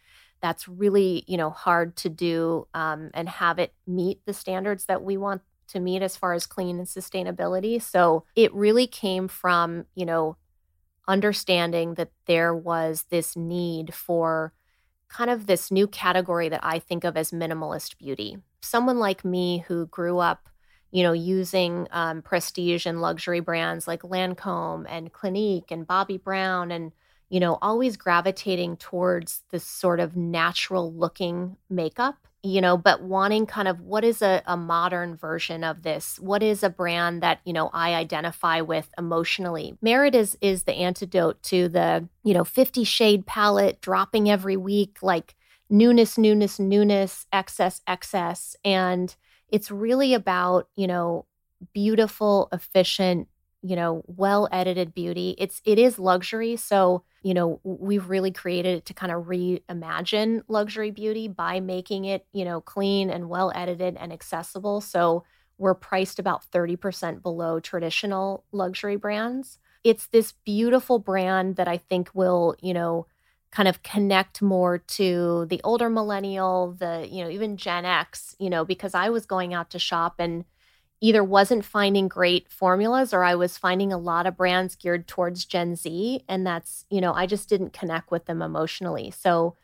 that's 0.42 0.68
really, 0.68 1.24
you 1.28 1.38
know, 1.38 1.52
hard 1.52 1.96
to 1.98 2.10
do 2.10 2.68
um, 2.74 3.12
and 3.14 3.30
have 3.30 3.60
it 3.60 3.76
meet 3.86 4.26
the 4.26 4.34
standards 4.34 4.86
that 4.86 5.04
we 5.04 5.16
want 5.16 5.44
to 5.68 5.80
meet 5.80 6.02
as 6.02 6.18
far 6.18 6.34
as 6.34 6.48
clean 6.48 6.80
and 6.80 6.88
sustainability. 6.88 7.80
So 7.80 8.26
it 8.36 8.52
really 8.52 8.88
came 8.88 9.28
from, 9.28 9.86
you 9.94 10.08
know, 10.08 10.38
understanding 11.08 11.94
that 11.96 12.10
there 12.26 12.56
was 12.56 13.06
this 13.12 13.36
need 13.36 13.94
for 13.94 14.54
kind 15.10 15.30
of 15.30 15.48
this 15.48 15.72
new 15.72 15.88
category 15.88 16.50
that 16.50 16.63
I 16.63 16.80
think 16.80 17.04
of 17.04 17.17
as 17.17 17.32
minimalist 17.32 17.98
beauty. 17.98 18.38
Someone 18.62 19.00
like 19.00 19.26
me 19.26 19.65
who 19.67 19.88
grew 19.88 20.19
up, 20.19 20.48
you 20.91 21.04
know, 21.04 21.13
using 21.13 21.88
um, 21.91 22.22
prestige 22.22 22.86
and 22.86 23.02
luxury 23.02 23.39
brands 23.39 23.88
like 23.88 24.04
Lancome 24.04 24.86
and 24.88 25.12
Clinique 25.12 25.72
and 25.72 25.88
Bobbi 25.88 26.22
Brown 26.24 26.72
and, 26.72 26.91
you 27.30 27.39
know, 27.39 27.58
always 27.62 27.98
gravitating 27.98 28.78
towards 28.78 29.43
this 29.50 29.63
sort 29.63 30.00
of 30.00 30.15
natural 30.15 30.93
looking 30.93 31.58
makeup, 31.69 32.28
you 32.41 32.62
know, 32.62 32.78
but 32.78 33.02
wanting 33.02 33.45
kind 33.45 33.67
of 33.67 33.82
what 33.82 34.04
is 34.04 34.21
a, 34.21 34.41
a 34.45 34.56
modern 34.56 35.15
version 35.15 35.63
of 35.63 35.84
this? 35.84 36.17
What 36.19 36.41
is 36.41 36.63
a 36.63 36.69
brand 36.69 37.21
that, 37.21 37.39
you 37.43 37.52
know, 37.52 37.69
I 37.73 37.95
identify 37.95 38.62
with 38.62 38.89
emotionally? 38.97 39.78
Merit 39.82 40.15
is 40.15 40.38
is 40.41 40.63
the 40.63 40.73
antidote 40.73 41.41
to 41.43 41.67
the, 41.67 42.08
you 42.23 42.34
know, 42.34 42.43
50 42.43 42.83
shade 42.83 43.25
palette 43.25 43.81
dropping 43.81 44.29
every 44.29 44.56
week, 44.56 45.00
like 45.02 45.35
newness, 45.69 46.17
newness, 46.17 46.60
newness, 46.60 47.25
excess, 47.33 47.81
excess. 47.87 48.56
And 48.63 49.13
it's 49.50 49.69
really 49.69 50.13
about, 50.13 50.69
you 50.75 50.87
know, 50.87 51.25
beautiful, 51.73 52.48
efficient, 52.54 53.27
you 53.62 53.76
know, 53.76 54.04
well 54.08 54.48
edited 54.52 54.94
beauty. 54.94 55.36
It's 55.38 55.62
it 55.66 55.78
is 55.80 56.00
luxury. 56.00 56.56
So, 56.56 57.04
you 57.24 57.34
know, 57.34 57.60
we've 57.64 58.10
really 58.10 58.32
created 58.32 58.78
it 58.78 58.86
to 58.86 58.94
kind 58.94 59.12
of 59.12 59.26
reimagine 59.26 60.42
luxury 60.48 60.92
beauty 60.92 61.28
by 61.28 61.60
making 61.60 62.06
it, 62.06 62.26
you 62.32 62.46
know, 62.46 62.62
clean 62.62 63.10
and 63.10 63.30
well 63.30 63.52
edited 63.54 63.98
and 63.98 64.14
accessible. 64.14 64.82
So 64.82 65.24
we're 65.58 65.76
priced 65.76 66.20
about 66.20 66.44
30% 66.52 67.22
below 67.22 67.60
traditional 67.60 68.46
luxury 68.52 68.96
brands. 68.96 69.60
It's 69.84 70.08
this 70.08 70.34
beautiful 70.46 71.00
brand 71.00 71.58
that 71.58 71.68
I 71.68 71.78
think 71.78 72.10
will, 72.14 72.56
you 72.62 72.74
know, 72.74 73.08
kind 73.52 73.68
of 73.68 73.84
connect 73.84 74.42
more 74.42 74.78
to 74.78 75.46
the 75.50 75.60
older 75.64 75.90
millennial, 75.90 76.76
the, 76.80 77.08
you 77.10 77.24
know, 77.24 77.30
even 77.30 77.58
Gen 77.58 77.84
X, 77.84 78.36
you 78.40 78.50
know, 78.50 78.64
because 78.64 78.94
I 78.94 79.10
was 79.10 79.26
going 79.26 79.54
out 79.54 79.72
to 79.72 79.80
shop 79.80 80.16
and 80.20 80.46
either 81.02 81.23
wasn't 81.23 81.63
finding 81.63 82.08
great 82.08 82.52
formulas 82.52 83.13
or 83.13 83.23
I 83.23 83.35
was 83.35 83.58
finding 83.58 83.93
a 83.93 83.97
lot 83.97 84.27
of 84.27 84.35
brands 84.35 84.75
geared 84.75 85.08
towards 85.08 85.45
Gen 85.45 85.75
Z. 85.75 86.23
And 86.27 86.45
that's, 86.45 86.85
you 86.89 87.00
know, 87.02 87.13
I 87.13 87.25
just 87.25 87.47
didn't 87.50 87.73
connect 87.73 88.12
with 88.12 88.25
them 88.25 88.41
emotionally. 88.41 89.12
So, 89.12 89.56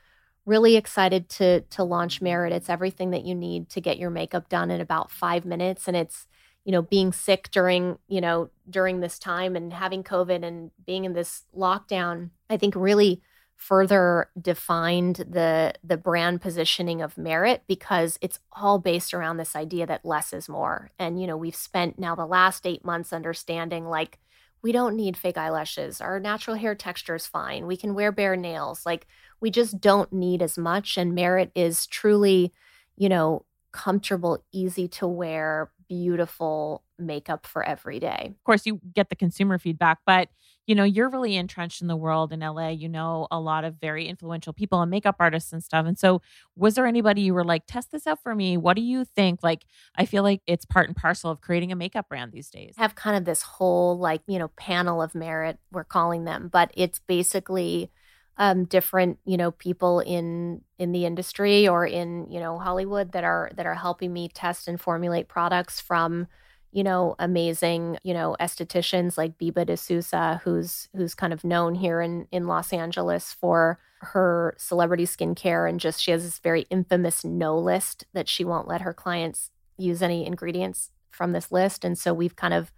really 0.46 0.76
excited 0.76 1.28
to 1.28 1.62
to 1.62 1.84
launch 1.84 2.22
Merit. 2.22 2.54
It's 2.54 2.70
everything 2.70 3.12
that 3.12 3.26
you 3.26 3.36
need 3.36 3.70
to 3.70 3.82
get 3.82 3.98
your 3.98 4.12
makeup 4.12 4.48
done 4.50 4.72
in 4.72 4.80
about 4.82 5.12
five 5.12 5.44
minutes. 5.46 5.88
And 5.88 5.98
it's, 5.98 6.28
you 6.64 6.72
know, 6.72 6.82
being 6.84 7.12
sick 7.12 7.50
during, 7.52 7.98
you 8.08 8.22
know, 8.22 8.50
during 8.70 9.00
this 9.00 9.20
time 9.20 9.56
and 9.56 9.74
having 9.74 10.04
COVID 10.04 10.44
and 10.44 10.72
being 10.86 11.06
in 11.06 11.14
this 11.14 11.44
lockdown, 11.56 12.30
I 12.50 12.58
think 12.58 12.76
really 12.76 13.22
further 13.58 14.30
defined 14.40 15.16
the 15.18 15.74
the 15.84 15.98
brand 15.98 16.42
positioning 16.42 17.02
of 17.02 17.18
merit 17.18 17.64
because 17.68 18.18
it's 18.22 18.40
all 18.52 18.80
based 18.80 19.14
around 19.14 19.38
this 19.38 19.56
idea 19.56 19.86
that 19.86 20.06
less 20.06 20.34
is 20.34 20.50
more. 20.50 20.92
And 21.00 21.20
you 21.20 21.28
know 21.28 21.38
we've 21.38 21.56
spent 21.56 21.98
now 21.98 22.16
the 22.16 22.26
last 22.26 22.66
8 22.68 22.84
months 22.86 23.14
understanding 23.14 23.86
like 23.88 24.20
we 24.62 24.72
don't 24.72 24.96
need 24.96 25.16
fake 25.18 25.38
eyelashes. 25.38 26.02
Our 26.02 26.20
natural 26.20 26.56
hair 26.58 26.76
texture 26.76 27.16
is 27.16 27.28
fine. 27.28 27.68
We 27.68 27.78
can 27.78 27.94
wear 27.94 28.12
bare 28.12 28.36
nails. 28.36 28.86
Like 28.86 29.08
we 29.40 29.52
just 29.52 29.80
don't 29.80 30.12
need 30.12 30.42
as 30.42 30.58
much. 30.58 30.98
And 30.98 31.16
merit 31.16 31.52
is 31.56 31.88
truly 31.88 32.54
you 32.98 33.10
know 33.10 33.46
comfortable 33.76 34.44
easy 34.52 34.88
to 34.88 35.08
wear 35.08 35.72
beautiful 35.88 36.84
makeup 36.98 37.46
for 37.46 37.64
every 37.64 38.00
day 38.00 38.32
of 38.32 38.44
course 38.44 38.66
you 38.66 38.80
get 38.94 39.10
the 39.10 39.16
consumer 39.16 39.60
feedback 39.60 40.00
but 40.06 40.30
you 40.68 40.74
know, 40.74 40.84
you're 40.84 41.10
really 41.10 41.36
entrenched 41.36 41.82
in 41.82 41.88
the 41.88 41.96
world 41.96 42.34
in 42.34 42.40
LA. 42.40 42.70
You 42.70 42.90
know 42.90 43.28
a 43.30 43.40
lot 43.40 43.64
of 43.64 43.76
very 43.80 44.08
influential 44.08 44.52
people 44.54 44.82
and 44.82 44.90
makeup 44.90 45.18
artists 45.20 45.54
and 45.54 45.64
stuff. 45.64 45.86
And 45.86 45.98
so, 45.98 46.22
was 46.56 46.76
there 46.76 46.88
anybody 46.88 47.22
you 47.22 47.34
were 47.34 47.44
like, 47.44 47.64
test 47.68 47.92
this 47.92 48.08
out 48.08 48.22
for 48.22 48.34
me? 48.34 48.58
What 48.58 48.76
do 48.76 48.82
you 48.82 49.06
think? 49.06 49.42
Like, 49.44 49.66
I 49.96 50.06
feel 50.06 50.24
like 50.24 50.42
it's 50.48 50.66
part 50.66 50.88
and 50.88 50.96
parcel 50.96 51.30
of 51.30 51.42
creating 51.42 51.72
a 51.72 51.76
makeup 51.76 52.10
brand 52.10 52.32
these 52.32 52.50
days. 52.50 52.76
I 52.78 52.82
have 52.82 52.96
kind 52.96 53.16
of 53.16 53.26
this 53.26 53.44
whole, 53.44 53.98
like, 53.98 54.22
you 54.28 54.40
know, 54.40 54.50
panel 54.58 55.02
of 55.02 55.14
merit, 55.14 55.60
we're 55.72 55.84
calling 55.84 56.26
them, 56.26 56.50
but 56.52 56.72
it's 56.76 57.00
basically, 57.00 57.92
um, 58.38 58.66
different 58.66 59.20
you 59.26 59.38
know 59.38 59.52
people 59.52 60.00
in 60.02 60.62
in 60.78 60.92
the 60.92 61.06
industry 61.06 61.68
or 61.68 61.86
in 61.86 62.30
you 62.30 62.40
know 62.40 62.58
Hollywood 62.58 63.12
that 63.14 63.24
are 63.24 63.52
that 63.56 63.66
are 63.66 63.76
helping 63.76 64.12
me 64.14 64.30
test 64.30 64.68
and 64.68 64.80
formulate 64.80 65.28
products 65.28 65.80
from 65.80 66.28
you 66.76 66.84
know, 66.84 67.16
amazing, 67.20 67.98
you 68.04 68.14
know, 68.14 68.36
estheticians 68.42 69.18
like 69.18 69.38
Biba 69.38 69.66
de 69.66 69.78
Sousa, 69.78 70.42
who's 70.44 70.90
who's 70.94 71.16
kind 71.16 71.32
of 71.32 71.46
known 71.46 71.74
here 71.74 72.02
in 72.02 72.28
in 72.34 72.48
Los 72.48 72.74
Angeles 72.74 73.32
for 73.32 73.80
her 74.00 74.54
celebrity 74.58 75.06
skincare 75.06 75.70
and 75.70 75.80
just 75.80 76.02
she 76.02 76.12
has 76.12 76.24
this 76.24 76.40
very 76.40 76.64
infamous 76.70 77.24
no 77.24 77.58
list 77.58 78.06
that 78.12 78.28
she 78.28 78.44
won't 78.44 78.68
let 78.68 78.82
her 78.82 78.94
clients 78.94 79.52
use 79.78 80.02
any 80.02 80.26
ingredients 80.26 80.92
from 81.10 81.32
this 81.32 81.50
list. 81.50 81.86
And 81.86 81.98
so 81.98 82.14
we've 82.14 82.36
kind 82.36 82.54
of 82.54 82.74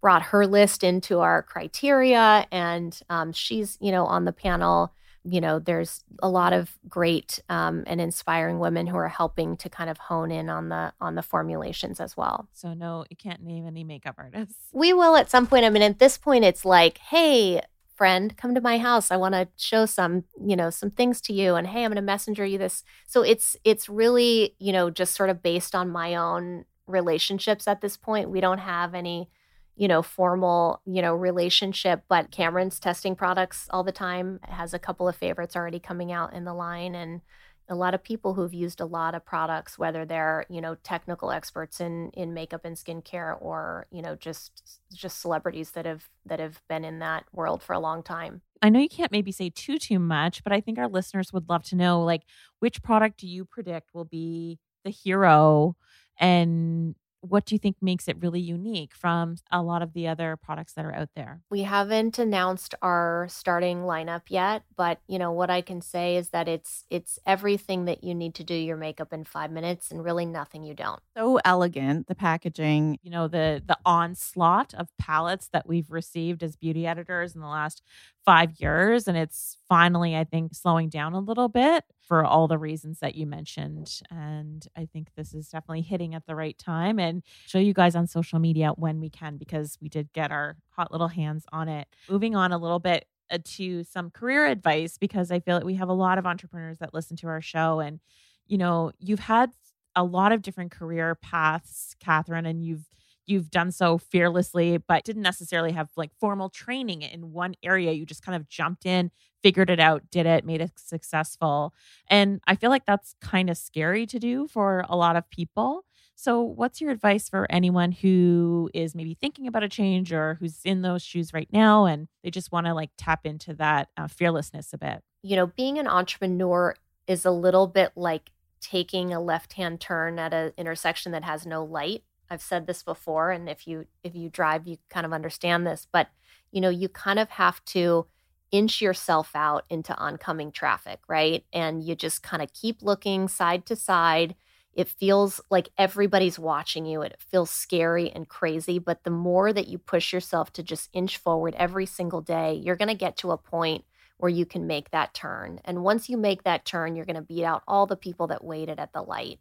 brought 0.00 0.22
her 0.22 0.46
list 0.46 0.82
into 0.82 1.20
our 1.20 1.42
criteria 1.42 2.46
and 2.50 2.98
um, 3.10 3.32
she's, 3.32 3.76
you 3.82 3.92
know, 3.92 4.06
on 4.06 4.24
the 4.24 4.32
panel 4.32 4.94
you 5.24 5.40
know, 5.40 5.58
there's 5.58 6.02
a 6.20 6.28
lot 6.28 6.52
of 6.52 6.76
great 6.88 7.40
um, 7.48 7.84
and 7.86 8.00
inspiring 8.00 8.58
women 8.58 8.86
who 8.86 8.96
are 8.96 9.08
helping 9.08 9.56
to 9.58 9.68
kind 9.68 9.88
of 9.88 9.98
hone 9.98 10.30
in 10.30 10.48
on 10.48 10.68
the 10.68 10.92
on 11.00 11.14
the 11.14 11.22
formulations 11.22 12.00
as 12.00 12.16
well. 12.16 12.48
So 12.52 12.74
no, 12.74 13.04
you 13.08 13.16
can't 13.16 13.42
name 13.42 13.66
any 13.66 13.84
makeup 13.84 14.16
artists. 14.18 14.56
We 14.72 14.92
will 14.92 15.16
at 15.16 15.30
some 15.30 15.46
point. 15.46 15.64
I 15.64 15.70
mean, 15.70 15.82
at 15.82 15.98
this 15.98 16.18
point, 16.18 16.44
it's 16.44 16.64
like, 16.64 16.98
hey, 16.98 17.62
friend, 17.94 18.36
come 18.36 18.54
to 18.54 18.60
my 18.60 18.78
house. 18.78 19.10
I 19.10 19.16
want 19.16 19.34
to 19.34 19.48
show 19.56 19.86
some, 19.86 20.24
you 20.44 20.56
know, 20.56 20.70
some 20.70 20.90
things 20.90 21.20
to 21.22 21.32
you. 21.32 21.54
And 21.54 21.68
hey, 21.68 21.84
I'm 21.84 21.90
going 21.90 21.96
to 21.96 22.02
messenger 22.02 22.44
you 22.44 22.58
this. 22.58 22.82
So 23.06 23.22
it's 23.22 23.56
it's 23.64 23.88
really, 23.88 24.56
you 24.58 24.72
know, 24.72 24.90
just 24.90 25.14
sort 25.14 25.30
of 25.30 25.42
based 25.42 25.74
on 25.74 25.88
my 25.88 26.16
own 26.16 26.64
relationships 26.88 27.68
at 27.68 27.80
this 27.80 27.96
point. 27.96 28.30
We 28.30 28.40
don't 28.40 28.58
have 28.58 28.94
any 28.94 29.30
you 29.76 29.88
know, 29.88 30.02
formal, 30.02 30.80
you 30.84 31.02
know, 31.02 31.14
relationship. 31.14 32.04
But 32.08 32.30
Cameron's 32.30 32.78
testing 32.78 33.16
products 33.16 33.68
all 33.70 33.84
the 33.84 33.92
time, 33.92 34.40
has 34.42 34.74
a 34.74 34.78
couple 34.78 35.08
of 35.08 35.16
favorites 35.16 35.56
already 35.56 35.80
coming 35.80 36.12
out 36.12 36.32
in 36.32 36.44
the 36.44 36.54
line. 36.54 36.94
And 36.94 37.22
a 37.68 37.74
lot 37.74 37.94
of 37.94 38.02
people 38.02 38.34
who've 38.34 38.52
used 38.52 38.80
a 38.80 38.86
lot 38.86 39.14
of 39.14 39.24
products, 39.24 39.78
whether 39.78 40.04
they're, 40.04 40.44
you 40.50 40.60
know, 40.60 40.76
technical 40.82 41.30
experts 41.30 41.80
in 41.80 42.10
in 42.10 42.34
makeup 42.34 42.64
and 42.64 42.76
skincare 42.76 43.40
or, 43.40 43.86
you 43.90 44.02
know, 44.02 44.14
just 44.14 44.80
just 44.92 45.20
celebrities 45.20 45.70
that 45.70 45.86
have 45.86 46.08
that 46.26 46.40
have 46.40 46.60
been 46.68 46.84
in 46.84 46.98
that 46.98 47.24
world 47.32 47.62
for 47.62 47.72
a 47.72 47.78
long 47.78 48.02
time. 48.02 48.42
I 48.60 48.68
know 48.68 48.78
you 48.78 48.88
can't 48.88 49.12
maybe 49.12 49.32
say 49.32 49.50
too 49.50 49.78
too 49.78 49.98
much, 49.98 50.44
but 50.44 50.52
I 50.52 50.60
think 50.60 50.78
our 50.78 50.88
listeners 50.88 51.32
would 51.32 51.48
love 51.48 51.64
to 51.64 51.76
know 51.76 52.02
like 52.02 52.22
which 52.58 52.82
product 52.82 53.18
do 53.20 53.26
you 53.26 53.44
predict 53.44 53.94
will 53.94 54.04
be 54.04 54.58
the 54.84 54.90
hero 54.90 55.76
and 56.18 56.94
what 57.22 57.46
do 57.46 57.54
you 57.54 57.58
think 57.58 57.76
makes 57.80 58.08
it 58.08 58.20
really 58.20 58.40
unique 58.40 58.94
from 58.94 59.36
a 59.50 59.62
lot 59.62 59.82
of 59.82 59.92
the 59.94 60.08
other 60.08 60.36
products 60.36 60.74
that 60.74 60.84
are 60.84 60.94
out 60.94 61.10
there? 61.16 61.40
We 61.50 61.62
haven't 61.62 62.18
announced 62.18 62.74
our 62.82 63.26
starting 63.30 63.82
lineup 63.82 64.22
yet, 64.28 64.64
but 64.76 65.00
you 65.06 65.18
know 65.18 65.32
what 65.32 65.50
I 65.50 65.60
can 65.60 65.80
say 65.80 66.16
is 66.16 66.30
that 66.30 66.48
it's 66.48 66.84
it's 66.90 67.18
everything 67.26 67.84
that 67.84 68.02
you 68.02 68.14
need 68.14 68.34
to 68.36 68.44
do 68.44 68.54
your 68.54 68.76
makeup 68.76 69.12
in 69.12 69.24
5 69.24 69.50
minutes 69.50 69.90
and 69.90 70.02
really 70.02 70.26
nothing 70.26 70.64
you 70.64 70.74
don't. 70.74 71.00
So 71.16 71.38
elegant 71.44 72.06
the 72.06 72.14
packaging, 72.14 72.98
you 73.02 73.10
know 73.10 73.28
the 73.28 73.62
the 73.64 73.78
onslaught 73.84 74.72
of 74.74 74.88
palettes 74.98 75.48
that 75.52 75.68
we've 75.68 75.90
received 75.90 76.42
as 76.42 76.56
beauty 76.56 76.86
editors 76.86 77.34
in 77.34 77.42
the 77.42 77.46
last 77.46 77.82
5 78.24 78.52
years 78.60 79.06
and 79.06 79.16
it's 79.16 79.58
finally 79.68 80.16
I 80.16 80.24
think 80.24 80.54
slowing 80.54 80.88
down 80.88 81.12
a 81.12 81.20
little 81.20 81.48
bit 81.48 81.84
for 82.12 82.26
all 82.26 82.46
the 82.46 82.58
reasons 82.58 82.98
that 82.98 83.14
you 83.14 83.24
mentioned. 83.24 84.02
And 84.10 84.68
I 84.76 84.84
think 84.84 85.14
this 85.16 85.32
is 85.32 85.48
definitely 85.48 85.80
hitting 85.80 86.14
at 86.14 86.26
the 86.26 86.34
right 86.34 86.58
time 86.58 86.98
and 86.98 87.22
show 87.46 87.58
you 87.58 87.72
guys 87.72 87.96
on 87.96 88.06
social 88.06 88.38
media 88.38 88.72
when 88.76 89.00
we 89.00 89.08
can 89.08 89.38
because 89.38 89.78
we 89.80 89.88
did 89.88 90.12
get 90.12 90.30
our 90.30 90.58
hot 90.68 90.92
little 90.92 91.08
hands 91.08 91.46
on 91.54 91.70
it. 91.70 91.88
Moving 92.10 92.36
on 92.36 92.52
a 92.52 92.58
little 92.58 92.80
bit 92.80 93.06
uh, 93.30 93.38
to 93.42 93.82
some 93.84 94.10
career 94.10 94.44
advice 94.44 94.98
because 94.98 95.30
I 95.30 95.40
feel 95.40 95.54
like 95.54 95.64
we 95.64 95.76
have 95.76 95.88
a 95.88 95.94
lot 95.94 96.18
of 96.18 96.26
entrepreneurs 96.26 96.76
that 96.80 96.92
listen 96.92 97.16
to 97.16 97.28
our 97.28 97.40
show 97.40 97.80
and 97.80 97.98
you 98.46 98.58
know, 98.58 98.92
you've 98.98 99.20
had 99.20 99.50
a 99.96 100.04
lot 100.04 100.32
of 100.32 100.42
different 100.42 100.70
career 100.70 101.14
paths, 101.14 101.96
Katherine, 101.98 102.44
and 102.44 102.62
you've 102.62 102.84
you've 103.26 103.50
done 103.50 103.70
so 103.70 103.98
fearlessly, 103.98 104.78
but 104.78 105.04
didn't 105.04 105.22
necessarily 105.22 105.72
have 105.72 105.88
like 105.96 106.10
formal 106.18 106.48
training 106.48 107.02
in 107.02 107.32
one 107.32 107.54
area. 107.62 107.92
You 107.92 108.06
just 108.06 108.22
kind 108.22 108.36
of 108.36 108.48
jumped 108.48 108.86
in, 108.86 109.10
figured 109.42 109.70
it 109.70 109.80
out, 109.80 110.10
did 110.10 110.26
it, 110.26 110.44
made 110.44 110.60
it 110.60 110.72
successful. 110.76 111.74
And 112.08 112.40
I 112.46 112.56
feel 112.56 112.70
like 112.70 112.86
that's 112.86 113.14
kind 113.20 113.50
of 113.50 113.56
scary 113.56 114.06
to 114.06 114.18
do 114.18 114.46
for 114.46 114.84
a 114.88 114.96
lot 114.96 115.16
of 115.16 115.28
people. 115.30 115.84
So, 116.14 116.42
what's 116.42 116.80
your 116.80 116.90
advice 116.90 117.28
for 117.28 117.50
anyone 117.50 117.90
who 117.90 118.70
is 118.74 118.94
maybe 118.94 119.14
thinking 119.14 119.46
about 119.46 119.64
a 119.64 119.68
change 119.68 120.12
or 120.12 120.36
who's 120.38 120.60
in 120.64 120.82
those 120.82 121.02
shoes 121.02 121.32
right 121.32 121.48
now 121.50 121.86
and 121.86 122.06
they 122.22 122.30
just 122.30 122.52
want 122.52 122.66
to 122.66 122.74
like 122.74 122.90
tap 122.96 123.26
into 123.26 123.54
that 123.54 123.88
uh, 123.96 124.06
fearlessness 124.06 124.72
a 124.72 124.78
bit? 124.78 125.02
You 125.22 125.36
know, 125.36 125.46
being 125.46 125.78
an 125.78 125.88
entrepreneur 125.88 126.76
is 127.06 127.24
a 127.24 127.30
little 127.30 127.66
bit 127.66 127.92
like 127.96 128.30
taking 128.60 129.12
a 129.12 129.20
left 129.20 129.54
hand 129.54 129.80
turn 129.80 130.18
at 130.18 130.32
an 130.32 130.52
intersection 130.56 131.12
that 131.12 131.24
has 131.24 131.44
no 131.44 131.64
light 131.64 132.04
I've 132.32 132.42
said 132.42 132.66
this 132.66 132.82
before 132.82 133.30
and 133.30 133.46
if 133.46 133.66
you 133.68 133.86
if 134.02 134.14
you 134.14 134.30
drive 134.30 134.66
you 134.66 134.78
kind 134.88 135.04
of 135.04 135.12
understand 135.12 135.66
this 135.66 135.86
but 135.92 136.08
you 136.50 136.62
know 136.62 136.70
you 136.70 136.88
kind 136.88 137.18
of 137.18 137.28
have 137.28 137.62
to 137.66 138.06
inch 138.50 138.80
yourself 138.80 139.32
out 139.34 139.64
into 139.68 139.94
oncoming 139.96 140.50
traffic 140.50 141.00
right? 141.08 141.44
And 141.52 141.84
you 141.84 141.94
just 141.94 142.22
kind 142.22 142.42
of 142.42 142.52
keep 142.54 142.82
looking 142.82 143.28
side 143.28 143.66
to 143.66 143.76
side. 143.76 144.34
It 144.72 144.88
feels 144.88 145.42
like 145.50 145.68
everybody's 145.76 146.38
watching 146.38 146.86
you. 146.86 147.02
It 147.02 147.18
feels 147.30 147.50
scary 147.50 148.10
and 148.10 148.26
crazy 148.26 148.78
but 148.78 149.04
the 149.04 149.10
more 149.10 149.52
that 149.52 149.68
you 149.68 149.76
push 149.76 150.10
yourself 150.14 150.54
to 150.54 150.62
just 150.62 150.88
inch 150.94 151.18
forward 151.18 151.54
every 151.58 151.84
single 151.84 152.22
day 152.22 152.54
you're 152.54 152.76
going 152.76 152.88
to 152.88 152.94
get 152.94 153.18
to 153.18 153.32
a 153.32 153.36
point 153.36 153.84
where 154.16 154.30
you 154.30 154.46
can 154.46 154.66
make 154.66 154.90
that 154.92 155.12
turn. 155.12 155.60
And 155.66 155.82
once 155.84 156.08
you 156.08 156.16
make 156.16 156.44
that 156.44 156.64
turn 156.64 156.96
you're 156.96 157.04
going 157.04 157.16
to 157.16 157.22
beat 157.22 157.44
out 157.44 157.62
all 157.68 157.86
the 157.86 157.94
people 157.94 158.28
that 158.28 158.42
waited 158.42 158.80
at 158.80 158.94
the 158.94 159.02
light. 159.02 159.38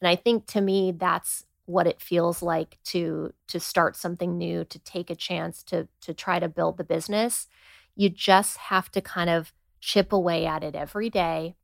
And 0.00 0.08
i 0.08 0.16
think 0.16 0.46
to 0.48 0.60
me 0.60 0.92
that's 0.92 1.45
what 1.66 1.86
it 1.86 2.00
feels 2.00 2.42
like 2.42 2.78
to 2.84 3.32
to 3.48 3.60
start 3.60 3.96
something 3.96 4.38
new 4.38 4.64
to 4.64 4.78
take 4.80 5.10
a 5.10 5.16
chance 5.16 5.62
to 5.64 5.88
to 6.00 6.14
try 6.14 6.38
to 6.38 6.48
build 6.48 6.76
the 6.78 6.84
business. 6.84 7.46
You 7.94 8.08
just 8.10 8.56
have 8.56 8.90
to 8.92 9.00
kind 9.00 9.30
of 9.30 9.52
chip 9.80 10.12
away 10.12 10.46
at 10.46 10.64
it 10.64 10.74
every 10.74 11.10
day 11.10 11.54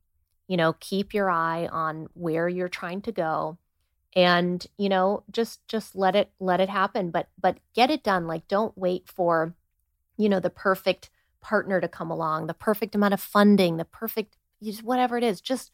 you 0.47 0.57
know 0.57 0.73
keep 0.79 1.13
your 1.13 1.29
eye 1.29 1.67
on 1.71 2.07
where 2.13 2.47
you're 2.47 2.69
trying 2.69 3.01
to 3.01 3.11
go 3.11 3.57
and 4.15 4.67
you 4.77 4.89
know 4.89 5.23
just 5.31 5.67
just 5.67 5.95
let 5.95 6.15
it 6.15 6.31
let 6.39 6.59
it 6.59 6.69
happen 6.69 7.09
but 7.11 7.27
but 7.39 7.57
get 7.73 7.89
it 7.89 8.03
done. 8.03 8.27
Like 8.27 8.47
don't 8.47 8.77
wait 8.77 9.07
for 9.07 9.55
you 10.17 10.29
know 10.29 10.39
the 10.39 10.49
perfect 10.49 11.09
partner 11.41 11.81
to 11.81 11.87
come 11.87 12.09
along 12.11 12.47
the 12.47 12.53
perfect 12.53 12.95
amount 12.95 13.13
of 13.13 13.19
funding 13.19 13.77
the 13.77 13.85
perfect 13.85 14.37
whatever 14.81 15.17
it 15.17 15.23
is 15.23 15.41
just 15.41 15.71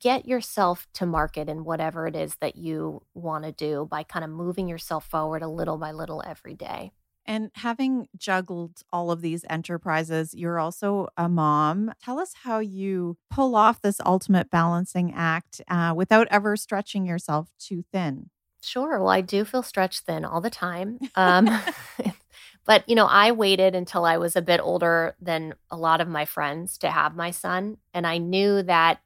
get 0.00 0.26
yourself 0.26 0.86
to 0.94 1.06
market 1.06 1.48
in 1.48 1.64
whatever 1.64 2.06
it 2.06 2.16
is 2.16 2.36
that 2.40 2.56
you 2.56 3.02
want 3.14 3.44
to 3.44 3.52
do 3.52 3.86
by 3.90 4.02
kind 4.02 4.24
of 4.24 4.30
moving 4.30 4.68
yourself 4.68 5.06
forward 5.06 5.42
a 5.42 5.48
little 5.48 5.78
by 5.78 5.92
little 5.92 6.22
every 6.26 6.54
day. 6.54 6.92
And 7.26 7.50
having 7.54 8.06
juggled 8.16 8.82
all 8.92 9.10
of 9.10 9.20
these 9.20 9.44
enterprises, 9.50 10.32
you're 10.32 10.60
also 10.60 11.08
a 11.16 11.28
mom. 11.28 11.92
Tell 12.02 12.20
us 12.20 12.32
how 12.44 12.60
you 12.60 13.16
pull 13.30 13.56
off 13.56 13.82
this 13.82 14.00
ultimate 14.04 14.48
balancing 14.48 15.12
act 15.12 15.60
uh, 15.68 15.92
without 15.96 16.28
ever 16.30 16.56
stretching 16.56 17.04
yourself 17.04 17.50
too 17.58 17.84
thin. 17.92 18.30
Sure. 18.62 18.98
Well, 18.98 19.08
I 19.08 19.20
do 19.20 19.44
feel 19.44 19.62
stretched 19.62 20.04
thin 20.04 20.24
all 20.24 20.40
the 20.40 20.50
time. 20.50 20.98
Um, 21.14 21.48
but, 22.64 22.88
you 22.88 22.94
know, 22.94 23.06
I 23.06 23.32
waited 23.32 23.74
until 23.74 24.04
I 24.04 24.18
was 24.18 24.36
a 24.36 24.42
bit 24.42 24.60
older 24.60 25.16
than 25.20 25.54
a 25.70 25.76
lot 25.76 26.00
of 26.00 26.08
my 26.08 26.24
friends 26.24 26.78
to 26.78 26.90
have 26.90 27.16
my 27.16 27.30
son. 27.30 27.78
And 27.94 28.06
I 28.06 28.18
knew 28.18 28.62
that 28.62 29.00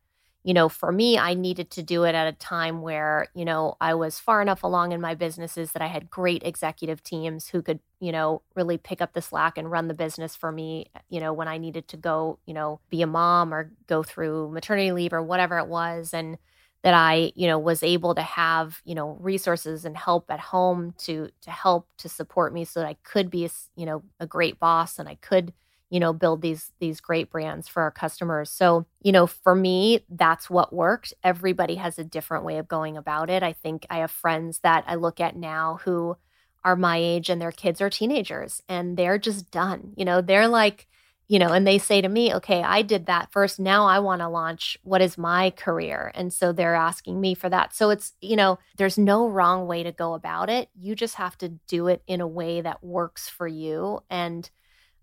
you 0.44 0.54
know, 0.54 0.68
for 0.70 0.90
me, 0.90 1.18
I 1.18 1.34
needed 1.34 1.70
to 1.72 1.82
do 1.82 2.04
it 2.04 2.14
at 2.14 2.26
a 2.26 2.32
time 2.36 2.80
where, 2.80 3.26
you 3.34 3.44
know, 3.44 3.76
I 3.80 3.94
was 3.94 4.18
far 4.18 4.40
enough 4.40 4.62
along 4.62 4.92
in 4.92 5.00
my 5.00 5.14
businesses 5.14 5.72
that 5.72 5.82
I 5.82 5.86
had 5.86 6.08
great 6.10 6.42
executive 6.44 7.02
teams 7.02 7.48
who 7.48 7.60
could, 7.62 7.80
you 8.00 8.10
know, 8.12 8.42
really 8.56 8.78
pick 8.78 9.02
up 9.02 9.12
the 9.12 9.20
slack 9.22 9.58
and 9.58 9.70
run 9.70 9.88
the 9.88 9.94
business 9.94 10.34
for 10.36 10.50
me, 10.50 10.86
eh, 10.96 11.00
you 11.10 11.20
know, 11.20 11.32
when 11.34 11.48
I 11.48 11.58
needed 11.58 11.88
to 11.88 11.96
go, 11.98 12.38
you 12.46 12.54
know, 12.54 12.80
be 12.88 13.02
a 13.02 13.06
mom 13.06 13.52
or 13.52 13.70
go 13.86 14.02
through 14.02 14.50
maternity 14.50 14.92
leave 14.92 15.12
or 15.12 15.22
whatever 15.22 15.58
it 15.58 15.66
was. 15.68 16.14
And 16.14 16.38
that 16.82 16.94
I, 16.94 17.32
you 17.36 17.46
know, 17.46 17.58
was 17.58 17.82
able 17.82 18.14
to 18.14 18.22
have, 18.22 18.80
you 18.84 18.94
know, 18.94 19.18
resources 19.20 19.84
and 19.84 19.96
help 19.96 20.30
at 20.30 20.40
home 20.40 20.94
to 21.00 21.28
to 21.42 21.50
help 21.50 21.86
to 21.98 22.08
support 22.08 22.54
me 22.54 22.64
so 22.64 22.80
that 22.80 22.86
I 22.88 22.96
could 23.04 23.28
be, 23.30 23.50
you 23.76 23.84
know, 23.86 24.02
a 24.18 24.26
great 24.26 24.58
boss 24.58 24.98
and 24.98 25.06
I 25.08 25.16
could 25.16 25.52
you 25.90 26.00
know 26.00 26.12
build 26.12 26.42
these 26.42 26.72
these 26.80 27.00
great 27.00 27.30
brands 27.30 27.68
for 27.68 27.82
our 27.82 27.90
customers. 27.90 28.50
So 28.50 28.86
you 29.02 29.12
know 29.12 29.26
for 29.26 29.54
me 29.54 30.04
that's 30.08 30.48
what 30.50 30.72
worked 30.72 31.14
everybody 31.24 31.76
has 31.76 31.98
a 31.98 32.04
different 32.04 32.44
way 32.44 32.58
of 32.58 32.68
going 32.68 32.96
about 32.96 33.30
it. 33.30 33.42
I 33.42 33.52
think 33.52 33.86
i 33.90 33.98
have 33.98 34.10
friends 34.10 34.60
that 34.60 34.84
i 34.86 34.94
look 34.94 35.20
at 35.20 35.36
now 35.36 35.80
who 35.84 36.16
are 36.64 36.76
my 36.76 36.96
age 36.98 37.30
and 37.30 37.40
their 37.40 37.52
kids 37.52 37.80
are 37.80 37.90
teenagers 37.90 38.62
and 38.68 38.96
they're 38.96 39.18
just 39.18 39.50
done. 39.50 39.92
You 39.96 40.04
know 40.04 40.20
they're 40.20 40.48
like 40.48 40.86
you 41.28 41.38
know 41.38 41.52
and 41.52 41.66
they 41.66 41.78
say 41.78 42.00
to 42.00 42.08
me 42.08 42.34
okay 42.34 42.62
i 42.62 42.82
did 42.82 43.06
that 43.06 43.30
first. 43.32 43.58
Now 43.60 43.86
i 43.86 43.98
want 43.98 44.20
to 44.20 44.28
launch 44.28 44.78
what 44.82 45.02
is 45.02 45.18
my 45.18 45.50
career. 45.50 46.12
And 46.14 46.32
so 46.32 46.52
they're 46.52 46.74
asking 46.74 47.20
me 47.20 47.34
for 47.34 47.48
that. 47.48 47.74
So 47.74 47.90
it's 47.90 48.12
you 48.20 48.36
know 48.36 48.58
there's 48.78 48.98
no 48.98 49.28
wrong 49.28 49.66
way 49.66 49.82
to 49.82 49.92
go 49.92 50.14
about 50.14 50.50
it. 50.50 50.68
You 50.78 50.94
just 50.94 51.16
have 51.16 51.36
to 51.38 51.48
do 51.68 51.88
it 51.88 52.02
in 52.06 52.20
a 52.20 52.26
way 52.28 52.60
that 52.60 52.84
works 52.84 53.28
for 53.28 53.48
you. 53.48 54.00
And 54.10 54.48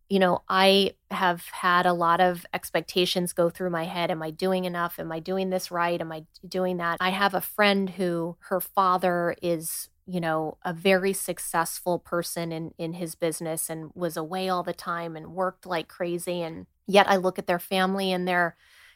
you 0.10 0.20
know, 0.20 0.41
I 0.47 0.93
have 1.12 1.45
had 1.51 1.86
a 1.86 1.93
lot 1.93 2.22
of 2.22 2.45
expectations 2.53 3.34
go 3.34 3.49
through 3.49 3.70
my 3.72 3.84
head. 3.86 4.10
Am 4.10 4.24
I 4.24 4.32
doing 4.32 4.66
enough? 4.66 4.99
Am 4.99 5.12
I 5.12 5.20
doing 5.20 5.49
this 5.49 5.70
right? 5.72 5.99
Am 5.99 6.12
I 6.12 6.26
doing 6.47 6.78
that? 6.78 6.97
I 7.01 7.10
have 7.10 7.34
a 7.34 7.41
friend 7.41 7.89
who 7.89 8.38
her 8.49 8.62
father 8.62 9.36
is, 9.41 9.89
you 10.05 10.22
know, 10.22 10.58
a 10.64 10.74
very 10.74 11.12
successful 11.14 11.99
person 11.99 12.51
in 12.51 12.72
in 12.78 12.93
his 12.93 13.16
business 13.16 13.70
and 13.70 13.91
was 13.95 14.16
away 14.16 14.47
all 14.49 14.64
the 14.64 14.74
time 14.74 15.16
and 15.16 15.34
worked 15.34 15.66
like 15.66 15.88
crazy 15.89 16.41
and 16.41 16.68
yet 16.88 17.10
I 17.10 17.18
look 17.18 17.38
at 17.38 17.47
their 17.47 17.60
family 17.60 18.12
and 18.14 18.26
they're 18.28 18.55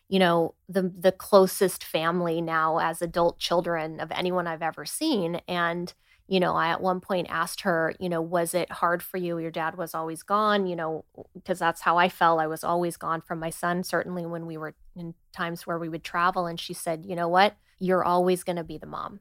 you 0.09 0.19
know 0.19 0.55
the 0.69 0.91
the 0.97 1.11
closest 1.11 1.83
family 1.83 2.41
now 2.41 2.77
as 2.79 3.01
adult 3.01 3.39
children 3.39 3.99
of 3.99 4.11
anyone 4.11 4.47
I've 4.47 4.61
ever 4.61 4.85
seen 4.85 5.41
and 5.47 5.93
you 6.31 6.39
know, 6.39 6.55
I 6.55 6.69
at 6.69 6.79
one 6.79 7.01
point 7.01 7.27
asked 7.29 7.59
her, 7.61 7.93
you 7.99 8.07
know, 8.07 8.21
was 8.21 8.53
it 8.53 8.71
hard 8.71 9.03
for 9.03 9.17
you? 9.17 9.37
Your 9.37 9.51
dad 9.51 9.75
was 9.75 9.93
always 9.93 10.23
gone, 10.23 10.65
you 10.65 10.77
know, 10.77 11.03
because 11.33 11.59
that's 11.59 11.81
how 11.81 11.97
I 11.97 12.07
felt. 12.07 12.39
I 12.39 12.47
was 12.47 12.63
always 12.63 12.95
gone 12.95 13.19
from 13.19 13.37
my 13.37 13.49
son, 13.49 13.83
certainly 13.83 14.25
when 14.25 14.45
we 14.45 14.55
were 14.55 14.73
in 14.95 15.13
times 15.33 15.67
where 15.67 15.77
we 15.77 15.89
would 15.89 16.05
travel. 16.05 16.45
And 16.45 16.57
she 16.57 16.73
said, 16.73 17.05
you 17.05 17.17
know 17.17 17.27
what? 17.27 17.57
You're 17.79 18.05
always 18.05 18.45
going 18.45 18.55
to 18.55 18.63
be 18.63 18.77
the 18.77 18.85
mom. 18.85 19.19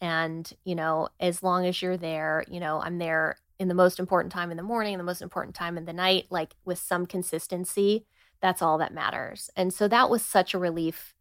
And, 0.00 0.48
you 0.62 0.76
know, 0.76 1.08
as 1.18 1.42
long 1.42 1.66
as 1.66 1.82
you're 1.82 1.96
there, 1.96 2.44
you 2.48 2.60
know, 2.60 2.80
I'm 2.80 2.98
there 2.98 3.36
in 3.58 3.66
the 3.66 3.74
most 3.74 3.98
important 3.98 4.32
time 4.32 4.52
in 4.52 4.56
the 4.56 4.62
morning, 4.62 4.96
the 4.96 5.02
most 5.02 5.22
important 5.22 5.56
time 5.56 5.76
in 5.76 5.86
the 5.86 5.92
night, 5.92 6.26
like 6.30 6.54
with 6.64 6.78
some 6.78 7.04
consistency. 7.04 8.06
That's 8.40 8.62
all 8.62 8.78
that 8.78 8.94
matters. 8.94 9.50
And 9.56 9.74
so 9.74 9.88
that 9.88 10.08
was 10.08 10.24
such 10.24 10.54
a 10.54 10.58
relief 10.58 11.16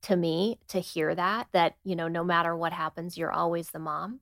to 0.00 0.16
me 0.16 0.60
to 0.68 0.80
hear 0.80 1.14
that, 1.14 1.48
that, 1.52 1.74
you 1.84 1.94
know, 1.94 2.08
no 2.08 2.24
matter 2.24 2.56
what 2.56 2.72
happens, 2.72 3.18
you're 3.18 3.30
always 3.30 3.68
the 3.68 3.78
mom 3.78 4.20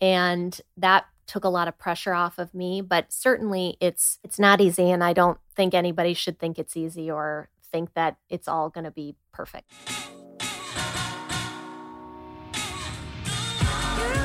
and 0.00 0.60
that 0.76 1.06
took 1.26 1.44
a 1.44 1.48
lot 1.48 1.68
of 1.68 1.78
pressure 1.78 2.14
off 2.14 2.38
of 2.38 2.54
me 2.54 2.80
but 2.80 3.12
certainly 3.12 3.76
it's 3.80 4.18
it's 4.24 4.38
not 4.38 4.60
easy 4.60 4.90
and 4.90 5.04
i 5.04 5.12
don't 5.12 5.38
think 5.54 5.74
anybody 5.74 6.14
should 6.14 6.38
think 6.38 6.58
it's 6.58 6.76
easy 6.76 7.10
or 7.10 7.48
think 7.70 7.92
that 7.94 8.16
it's 8.30 8.48
all 8.48 8.70
going 8.70 8.84
to 8.84 8.90
be 8.90 9.14
perfect 9.32 9.70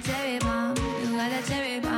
cherry 0.00 0.38
bomb. 0.38 0.76
You 1.02 1.16
got 1.16 1.32
a 1.32 1.46
cherry 1.48 1.80
bomb. 1.80 1.89